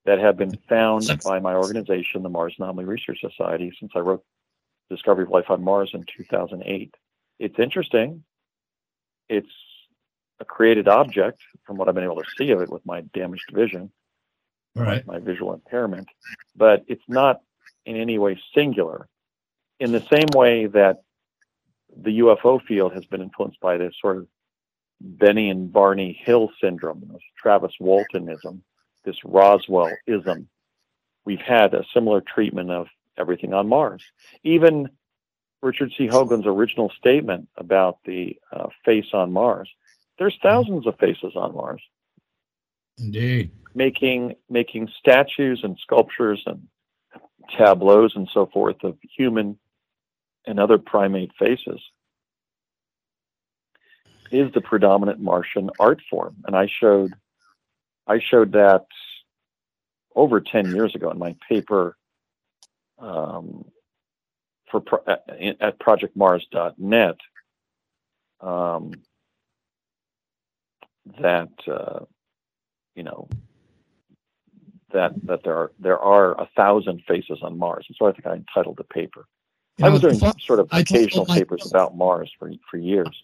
[0.05, 4.25] that have been found by my organization, the Mars Anomaly Research Society, since I wrote
[4.89, 6.95] Discovery of Life on Mars in 2008.
[7.39, 8.23] It's interesting.
[9.29, 9.51] It's
[10.39, 13.51] a created object from what I've been able to see of it with my damaged
[13.53, 13.91] vision,
[14.83, 15.07] right.
[15.07, 16.09] my, visual impairment,
[16.57, 17.41] but it's not
[17.85, 19.09] in any way singular.
[19.79, 21.03] In the same way that
[21.97, 24.27] the UFO field has been influenced by this sort of
[25.01, 28.63] Betty and Barney Hill syndrome, this Travis Waltonism,
[29.05, 30.47] this Roswellism.
[31.25, 32.87] We've had a similar treatment of
[33.19, 34.03] everything on Mars.
[34.43, 34.89] Even
[35.63, 36.07] Richard C.
[36.07, 39.69] Hoagland's original statement about the uh, face on Mars,
[40.19, 41.83] there's thousands of faces on Mars.
[42.99, 43.51] Indeed.
[43.77, 46.67] Making making statues and sculptures and
[47.57, 49.59] tableaus and so forth of human
[50.47, 51.81] and other primate faces
[54.31, 56.37] is the predominant Martian art form.
[56.47, 57.13] And I showed
[58.07, 58.87] I showed that
[60.15, 61.99] over 10 years ago in my paper
[62.99, 63.67] um,
[64.71, 65.25] for at,
[65.61, 67.17] at projectmars.net.
[68.41, 68.93] Um,
[71.21, 72.01] that uh,
[72.95, 73.29] you know
[74.93, 78.27] that that there are there are a thousand faces on Mars, and so I think
[78.27, 79.27] I entitled the paper.
[79.79, 82.77] You I know, was doing I- sort of I occasional papers about Mars for for
[82.79, 83.23] years.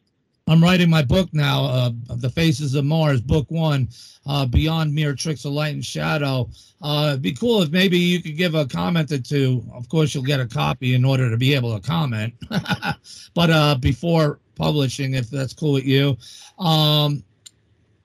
[0.48, 3.88] I'm writing my book now, uh, The Faces of Mars, book one,
[4.26, 6.50] uh, Beyond Mere Tricks of Light and Shadow.
[6.82, 9.64] Uh, it'd be cool if maybe you could give a comment or two.
[9.72, 12.34] Of course, you'll get a copy in order to be able to comment,
[13.34, 16.16] but uh, before publishing, if that's cool with you.
[16.58, 17.22] Um,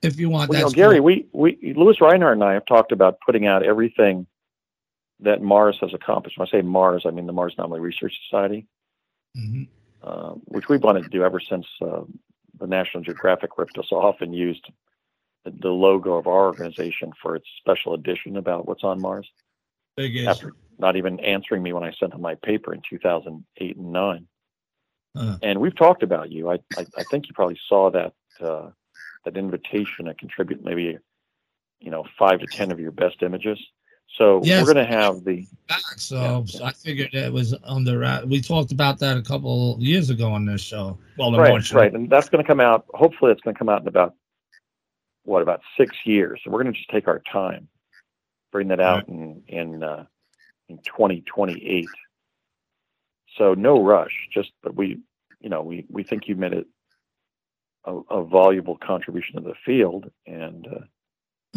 [0.08, 1.04] if you want, Well, you know, Gary, cool.
[1.06, 4.26] we we Lewis Reinhardt and I have talked about putting out everything
[5.20, 6.38] that Mars has accomplished.
[6.38, 8.66] When I say Mars, I mean the Mars Anomaly Research Society.
[9.38, 9.68] Mhm.
[10.02, 12.02] uh, which we've wanted to do ever since uh,
[12.60, 14.66] the National Geographic ripped us off and used
[15.44, 19.30] the, the logo of our organization for its special edition about what's on Mars.
[19.96, 20.16] Big.
[20.26, 24.28] After not even answering me when I sent them my paper in 2008 and nine,
[25.16, 26.50] Uh, and we've talked about you.
[26.50, 28.70] I I, I think you probably saw that uh,
[29.28, 30.98] that invitation to contribute maybe
[31.80, 33.60] you know five to ten of your best images.
[34.18, 34.66] So Yes.
[34.66, 38.06] we're going to have the back, so, so I figured it was under.
[38.06, 40.98] uh, We talked about that a couple years ago on this show.
[41.18, 41.76] Well, the right, show.
[41.78, 42.86] right, and that's going to come out.
[42.94, 44.16] Hopefully, it's going to come out in about
[45.26, 46.40] what about six years.
[46.44, 47.68] So we're going to just take our time,
[48.54, 50.06] bring that out in in uh,
[50.70, 51.94] in 2028.
[53.38, 54.30] So no rush.
[54.34, 55.00] Just but we,
[55.42, 56.66] you know, we we think you made it
[57.88, 60.80] a, a valuable contribution to the field, and uh,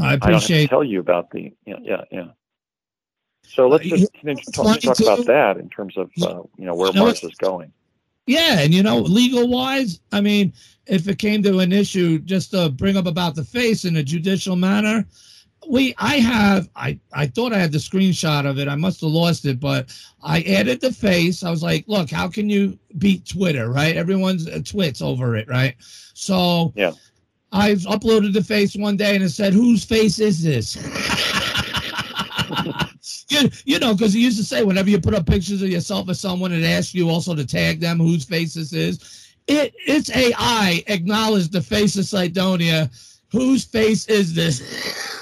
[0.01, 0.71] I I don't have to appreciate.
[0.71, 2.29] tell you about the yeah yeah yeah.
[3.47, 6.75] So let's Uh, just to talk, talk about that in terms of uh, you know
[6.75, 7.73] where You know Mars is going.
[8.27, 10.53] Yeah, and you know, legal wise, I mean,
[10.87, 14.03] if it came to an issue, just to bring up about the face in a
[14.05, 15.07] judicial manner,
[15.69, 18.69] we, I have, I, I thought I had the screenshot of it.
[18.69, 21.43] I must have lost it, but I added the face.
[21.43, 23.97] I was like, look, how can you beat Twitter, right?
[23.97, 25.75] Everyone's uh, twits over it, right?
[26.15, 26.93] So Yeah.
[27.53, 30.77] I've uploaded the face one day and it said, whose face is this?
[33.29, 36.09] you, you know, because he used to say whenever you put up pictures of yourself
[36.09, 39.27] or someone, it asks you also to tag them whose face this is.
[39.47, 42.91] It it's AI acknowledged the face of Cydonia.
[43.33, 45.07] Whose face is this?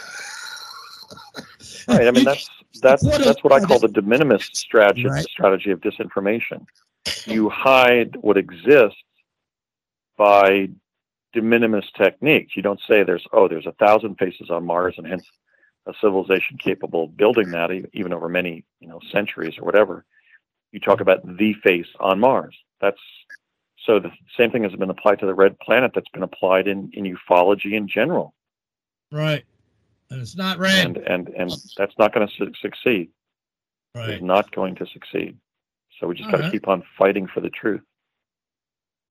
[1.88, 2.06] Right.
[2.06, 2.48] I mean, that's
[2.82, 5.26] that's that's what I call the de minimis strategy Right.
[5.28, 6.66] strategy of disinformation.
[7.26, 9.02] You hide what exists
[10.16, 10.68] by
[11.32, 12.56] de minimis techniques.
[12.56, 15.24] You don't say there's oh there's a thousand faces on Mars and hence
[15.86, 20.04] a civilization capable of building that even over many you know centuries or whatever.
[20.72, 22.54] You talk about the face on Mars.
[22.80, 23.00] That's
[23.86, 25.92] so the same thing has been applied to the red planet.
[25.94, 28.34] That's been applied in in ufology in general,
[29.10, 29.44] right.
[30.10, 30.86] And it's not red.
[30.86, 33.10] and and and that's not going to su- succeed.
[33.94, 34.22] right.
[34.22, 35.36] not going to succeed.
[35.98, 36.52] So we just got to right.
[36.52, 37.82] keep on fighting for the truth.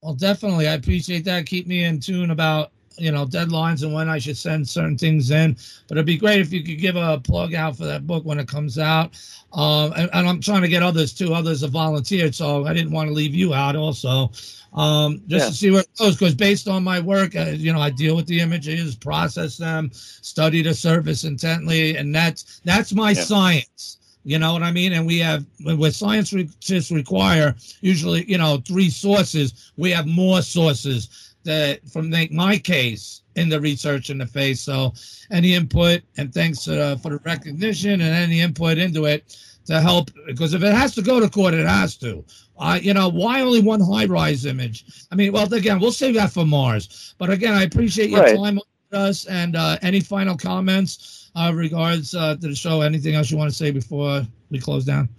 [0.01, 0.67] Well, definitely.
[0.67, 1.45] I appreciate that.
[1.45, 5.31] Keep me in tune about, you know, deadlines and when I should send certain things
[5.31, 5.55] in.
[5.87, 8.39] But it'd be great if you could give a plug out for that book when
[8.39, 9.17] it comes out.
[9.53, 11.33] Um, and, and I'm trying to get others too.
[11.33, 14.31] Others have volunteered, so I didn't want to leave you out also.
[14.73, 15.49] Um, just Yeah.
[15.49, 18.15] to see where it goes, because based on my work, uh, you know, I deal
[18.15, 23.23] with the images, process them, study the surface intently, and that's that's my Yeah.
[23.23, 23.97] science.
[24.25, 24.91] You know what I mean?
[24.91, 29.71] And we have, with science re- just require usually, you know, three sources.
[29.77, 34.61] We have more sources that from the, my case in the research in the face.
[34.61, 34.93] So
[35.31, 40.11] any input and thanks uh, for the recognition and any input into it to help
[40.25, 42.23] because if it has to go to court, it has to.
[42.59, 44.85] Uh, you know, why only one high rise image?
[45.11, 47.15] I mean, well, again, we'll save that for Mars.
[47.17, 48.35] But again, I appreciate your Right.
[48.35, 52.81] time with us and uh, any final comments uh, regards uh, to the show.
[52.81, 55.09] Anything else you want to say before we close down?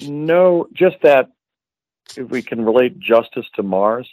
[0.00, 1.30] No, just that
[2.16, 4.08] if we can relate justice to Mars,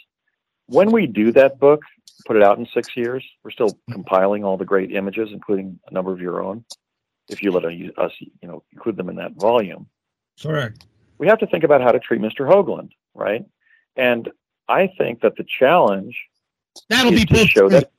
[0.66, 1.82] when we do that book,
[2.24, 5.94] put it out in six years, we're still compiling all the great images, including a
[5.94, 6.64] number of your own.
[7.28, 9.88] If you let us, you know, include them in that volume,
[10.40, 10.86] Correct.
[11.18, 12.48] we have to think about how to treat Mr.
[12.48, 13.44] Hoagland, right?
[13.96, 14.30] And
[14.68, 16.16] I think that the challenge
[16.88, 17.90] That'll is be to show that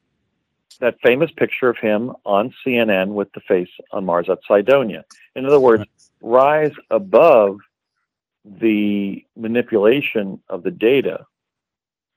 [0.80, 5.06] that famous picture of him on CNN with the face on Mars at Cydonia.
[5.36, 5.86] In other words,
[6.22, 7.58] rise above
[8.46, 11.26] the manipulation of the data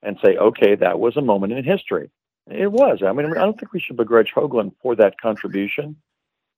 [0.02, 2.10] and say, okay, that was a moment in history.
[2.50, 3.02] It was.
[3.06, 5.96] I mean, I don't think we should begrudge Hoagland for that contribution.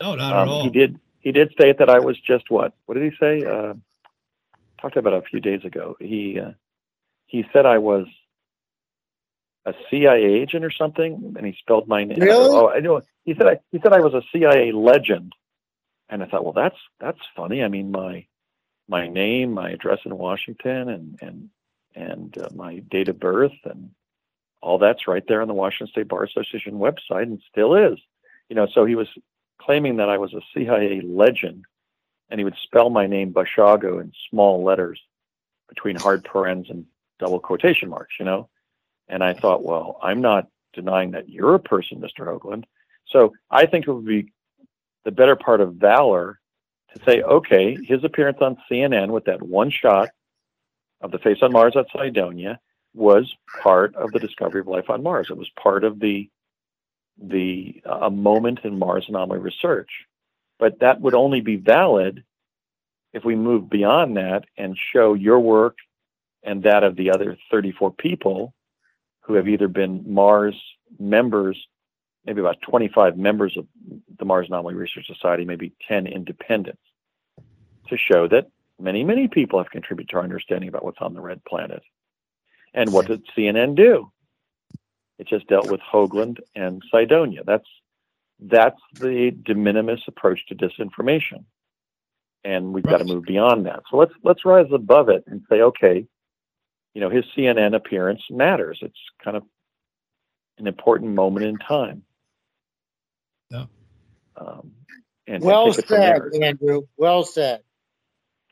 [0.01, 0.63] No, not at Um, all.
[0.65, 0.99] he did.
[1.21, 2.73] He did state that I was just what?
[2.87, 3.45] What did he say?
[3.45, 3.75] Uh,
[4.81, 5.97] talked about it a few days ago.
[6.01, 6.53] He uh,
[7.27, 8.07] he said I was
[9.65, 12.19] a CIA agent or something, and he spelled my name.
[12.19, 12.49] Really?
[12.51, 13.01] Oh, I know.
[13.25, 15.33] He said I, he said I was a CIA legend,
[16.09, 17.63] and I thought, well, that's that's funny.
[17.63, 18.27] I mean, my
[18.89, 21.51] my name, my address in Washington, and and
[21.95, 23.91] and uh, my date of birth, and
[24.61, 27.99] all that's right there on the Washington State Bar Association website and still is.
[28.49, 29.09] You know, so he was
[29.61, 31.65] claiming that I was a CIA legend
[32.31, 35.01] and he would spell my name Bashago in small letters
[35.69, 36.87] between hard parens and
[37.19, 38.49] double quotation marks, you know?
[39.09, 42.27] And I thought, well, I'm not denying that you're a person, Mr.
[42.27, 42.65] Hoagland.
[43.09, 44.33] So I think it would be
[45.05, 46.41] the better part of valor
[46.95, 50.11] to say, okay, his appearance on CNN with that one shot
[51.03, 52.61] of the face on Mars at Cydonia
[52.95, 55.29] was part of the discovery of life on Mars.
[55.31, 56.29] It was part of the
[57.23, 59.91] the uh, a moment in Mars anomaly research.
[60.59, 62.25] But that would only be valid
[63.13, 65.77] if we move beyond that and show your work
[66.43, 68.55] and that of the other 34 people
[69.21, 70.61] who have either been Mars
[70.99, 71.67] members,
[72.25, 73.67] maybe about 25 members of
[74.19, 76.83] the Mars Anomaly Research Society, maybe 10 independents,
[77.89, 78.49] to show that
[78.83, 81.83] many, many people have contributed to our understanding about what's on the red planet.
[82.75, 84.11] And what did CNN do?
[85.19, 87.45] It just dealt with Hoagland and Cydonia.
[87.45, 87.69] That's
[88.41, 91.45] that's the de minimis approach to disinformation,
[92.43, 92.93] and we've right.
[92.93, 93.83] got to move beyond that.
[93.91, 96.07] So let's let's rise above it and say, okay,
[96.95, 98.79] you know, his CNN appearance matters.
[98.83, 99.45] It's kind of
[100.59, 102.03] an important moment in time.
[103.51, 103.67] Yeah.
[104.37, 104.73] Um,
[105.27, 106.83] and well said, Andrew.
[106.97, 107.61] Well said.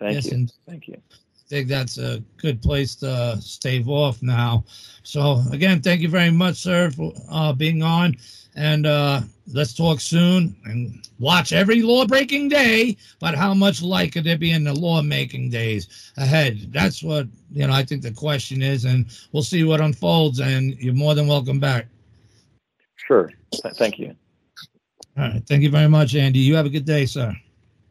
[0.00, 0.48] Thank yes, you.
[0.66, 0.96] Thank you.
[0.96, 4.64] I think that's a good place to stave off now.
[5.02, 8.16] So again, thank you very much, sir, for uh, being on.
[8.56, 9.20] And uh,
[9.52, 14.38] let's talk soon and watch every law breaking day, but how much like could there
[14.38, 16.72] be in the law making days ahead?
[16.72, 20.40] That's what, you know, I think the question is, and we'll see what unfolds.
[20.40, 21.86] And you're more than welcome back.
[22.96, 23.30] Sure.
[23.76, 24.16] Thank you.
[25.16, 25.42] All right.
[25.46, 26.38] Thank you very much, Andy.
[26.40, 27.34] You have a good day, sir.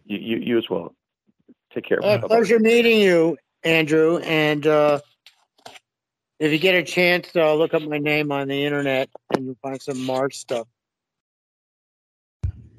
[0.05, 0.95] You, you, you as well.
[1.73, 2.03] Take care.
[2.03, 4.17] Uh, pleasure meeting you, Andrew.
[4.17, 5.01] And uh,
[6.39, 9.57] if you get a chance, uh, look up my name on the internet and you'll
[9.61, 10.67] find some Mars stuff.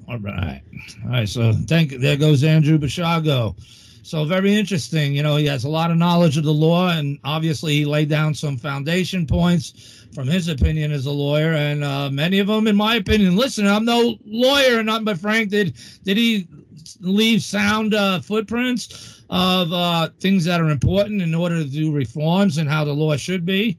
[0.07, 0.61] All right.
[1.05, 1.29] All right.
[1.29, 1.99] So thank you.
[1.99, 3.55] there goes Andrew Basiago.
[4.03, 5.13] So very interesting.
[5.13, 8.09] You know, he has a lot of knowledge of the law, and obviously he laid
[8.09, 12.67] down some foundation points from his opinion as a lawyer, and uh, many of them,
[12.67, 13.35] in my opinion.
[13.35, 16.47] Listen, I'm no lawyer, not but Frank did did he
[16.99, 22.57] leave sound uh, footprints of uh, things that are important in order to do reforms
[22.57, 23.77] and how the law should be?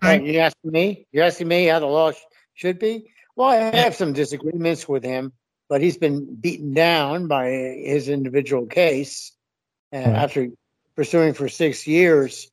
[0.00, 0.26] Frank?
[0.26, 1.06] You asking me?
[1.12, 2.16] You asking me how the law sh-
[2.54, 3.10] should be?
[3.36, 5.32] Well, I have some disagreements with him,
[5.68, 9.32] but he's been beaten down by his individual case.
[9.92, 10.22] And right.
[10.22, 10.48] after
[10.96, 12.50] pursuing for six years,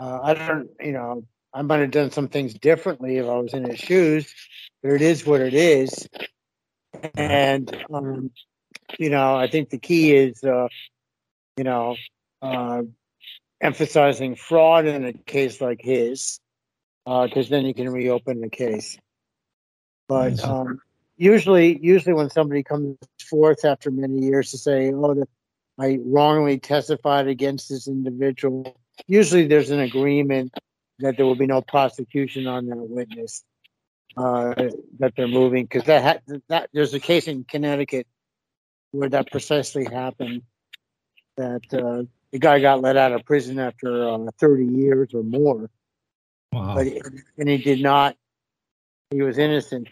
[0.00, 3.54] uh, I don't, you know, I might have done some things differently if I was
[3.54, 4.34] in his shoes,
[4.82, 6.08] but it is what it is.
[7.14, 8.30] And, um,
[8.98, 10.68] you know, I think the key is, uh,
[11.56, 11.96] you know,
[12.42, 12.82] uh,
[13.60, 16.40] emphasizing fraud in a case like his,
[17.04, 18.98] because uh, then you can reopen the case.
[20.08, 20.80] But um,
[21.16, 22.96] usually, usually when somebody comes
[23.28, 25.24] forth after many years to say, "Oh,
[25.78, 28.76] I wrongly testified against this individual,"
[29.06, 30.52] usually there's an agreement
[31.00, 33.44] that there will be no prosecution on that witness
[34.16, 34.54] uh,
[34.98, 38.06] that they're moving because that, ha- that there's a case in Connecticut
[38.92, 40.42] where that precisely happened.
[41.36, 45.68] That uh, the guy got let out of prison after uh, 30 years or more,
[46.52, 46.74] wow.
[46.76, 46.86] but
[47.36, 48.16] and he did not.
[49.10, 49.88] He was innocent.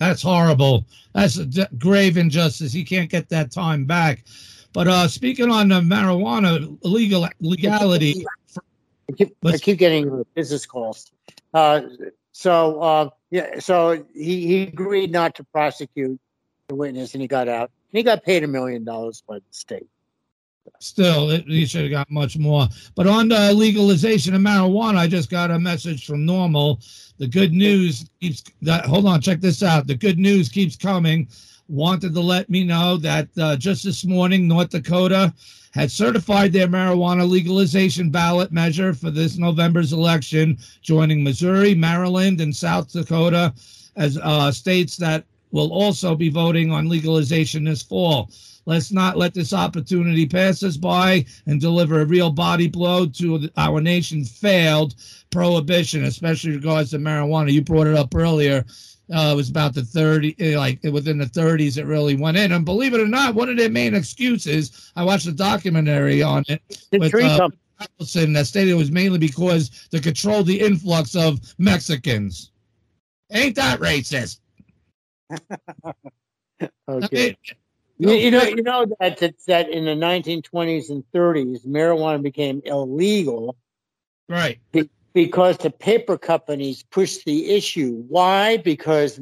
[0.00, 0.86] That's horrible.
[1.14, 2.72] That's a d- grave injustice.
[2.72, 4.24] He can't get that time back.
[4.72, 8.24] But uh, speaking on the marijuana legal legality,
[9.08, 11.10] I keep, I keep getting business calls.
[11.52, 11.82] Uh,
[12.32, 16.18] so uh, yeah, so he, he agreed not to prosecute
[16.68, 17.70] the witness, and he got out.
[17.92, 19.88] And he got paid a million dollars by the state.
[20.82, 22.66] Still, it, he should have got much more.
[22.94, 27.14] But on the legalization of marijuana, I just got a message from NORML.
[27.18, 28.42] The good news keeps.
[28.62, 29.86] That, hold on, check this out.
[29.86, 31.28] The good news keeps coming.
[31.68, 35.34] Wanted to let me know that uh, just this morning, North Dakota
[35.72, 42.56] had certified their marijuana legalization ballot measure for this November's election, joining Missouri, Maryland, and
[42.56, 43.52] South Dakota
[43.96, 48.30] as uh, states that will also be voting on legalization this fall.
[48.70, 53.50] Let's not let this opportunity pass us by and deliver a real body blow to
[53.56, 54.94] our nation's failed
[55.30, 57.52] prohibition, especially regards to marijuana.
[57.52, 58.64] You brought it up earlier
[59.12, 62.52] uh, it was about the 30, eh, like within the 30s, it really went in.
[62.52, 66.44] And believe it or not, one of their main excuses, I watched a documentary on
[66.48, 67.48] it with uh,
[67.78, 72.52] that stated it was mainly because to control the influx of Mexicans.
[73.32, 74.38] Ain't that racist?
[76.88, 77.36] okay.
[78.00, 82.62] You, you, know, you know that, that that in the 1920s and 30s, marijuana became
[82.64, 83.56] illegal
[84.28, 84.58] Right.
[85.12, 88.04] because the paper companies pushed the issue.
[88.08, 88.56] Why?
[88.58, 89.20] Because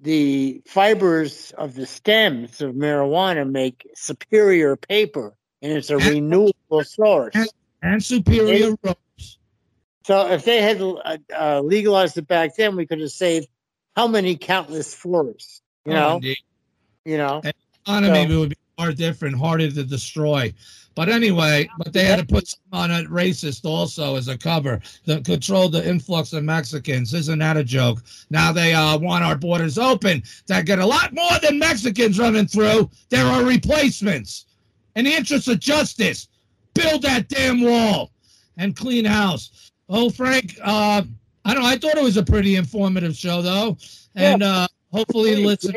[0.00, 6.84] the fibers of the stems of marijuana make superior paper, and it's a And- renewable
[6.84, 7.34] source.
[7.82, 9.38] And superior ropes.
[10.06, 13.48] So if they had uh, uh, legalized it back then, we could have saved
[13.94, 15.60] how many countless forests?
[15.84, 16.38] You Oh, know, indeed.
[17.04, 17.42] You know.
[17.84, 20.52] economy So- would be far different, harder to destroy.
[20.96, 24.80] But anyway, but they had to put some on it racist also as a cover
[25.06, 27.12] that control the influx of Mexicans.
[27.12, 28.02] Isn't that a joke?
[28.30, 30.22] Now they uh, want our borders open.
[30.46, 32.90] That get a lot more than Mexicans running through.
[33.08, 34.46] There are replacements.
[34.94, 36.28] In the interest of justice,
[36.74, 38.12] build that damn wall
[38.56, 39.72] and clean house.
[39.88, 41.02] Oh, Frank, uh,
[41.44, 41.68] I don't know.
[41.68, 43.76] I thought it was a pretty informative show, though,
[44.14, 45.72] and uh, hopefully, listen.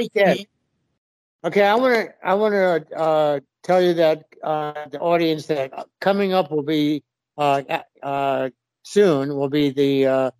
[1.47, 5.71] Okay, I want to I want to uh, tell you that uh, the audience that
[6.01, 7.05] coming up will be
[7.37, 7.61] uh,
[8.03, 8.49] uh,
[8.83, 10.31] soon will be the uh,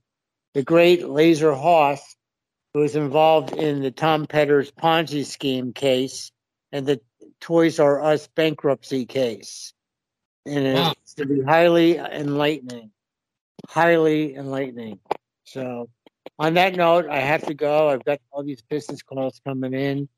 [0.54, 2.18] the great Laser Hoss,
[2.74, 6.30] who is involved in the Tom Petters Ponzi scheme case
[6.74, 7.00] and the
[7.40, 9.74] Toys R Us bankruptcy case,
[10.46, 10.94] and Wow.
[11.02, 12.92] it's to be highly enlightening,
[13.70, 15.00] highly enlightening.
[15.46, 15.90] So,
[16.38, 17.88] on that note, I have to go.
[17.88, 20.10] I've got all these business calls coming in,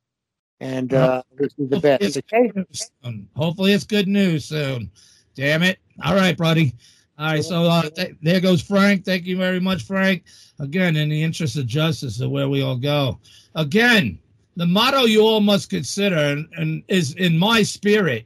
[0.60, 2.04] and uh, this is the Hopefully best.
[2.04, 2.48] it's Okay.
[2.48, 3.30] good news soon.
[3.36, 4.92] Hopefully it's good news soon.
[5.36, 5.80] Damn it.
[6.04, 6.74] All right, buddy.
[7.18, 9.04] All right, so uh, th- there goes Frank.
[9.06, 10.24] Thank you very much, Frank.
[10.60, 13.20] Again, in the interest of justice, of where we all go.
[13.56, 14.20] Again,
[14.56, 18.26] the motto you all must consider and, and is in my spirit.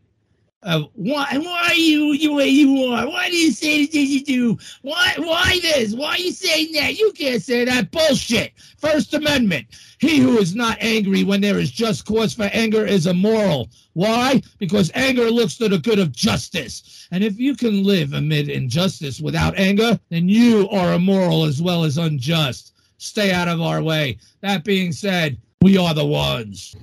[0.63, 1.27] Why?
[1.37, 3.07] Why you you way you are?
[3.07, 4.57] Why do you say the things you do?
[4.81, 5.13] Why?
[5.17, 5.93] Why this?
[5.93, 6.97] Why are you saying that?
[6.97, 8.53] You can't say that bullshit.
[8.77, 9.67] First Amendment.
[9.99, 13.69] He who is not angry when there is just cause for anger is immoral.
[13.93, 14.41] Why?
[14.57, 17.07] Because anger looks to the good of justice.
[17.11, 21.83] And if you can live amid injustice without anger, then you are immoral as well
[21.83, 22.73] as unjust.
[22.97, 24.17] Stay out of our way.
[24.41, 26.75] That being said, we are the ones.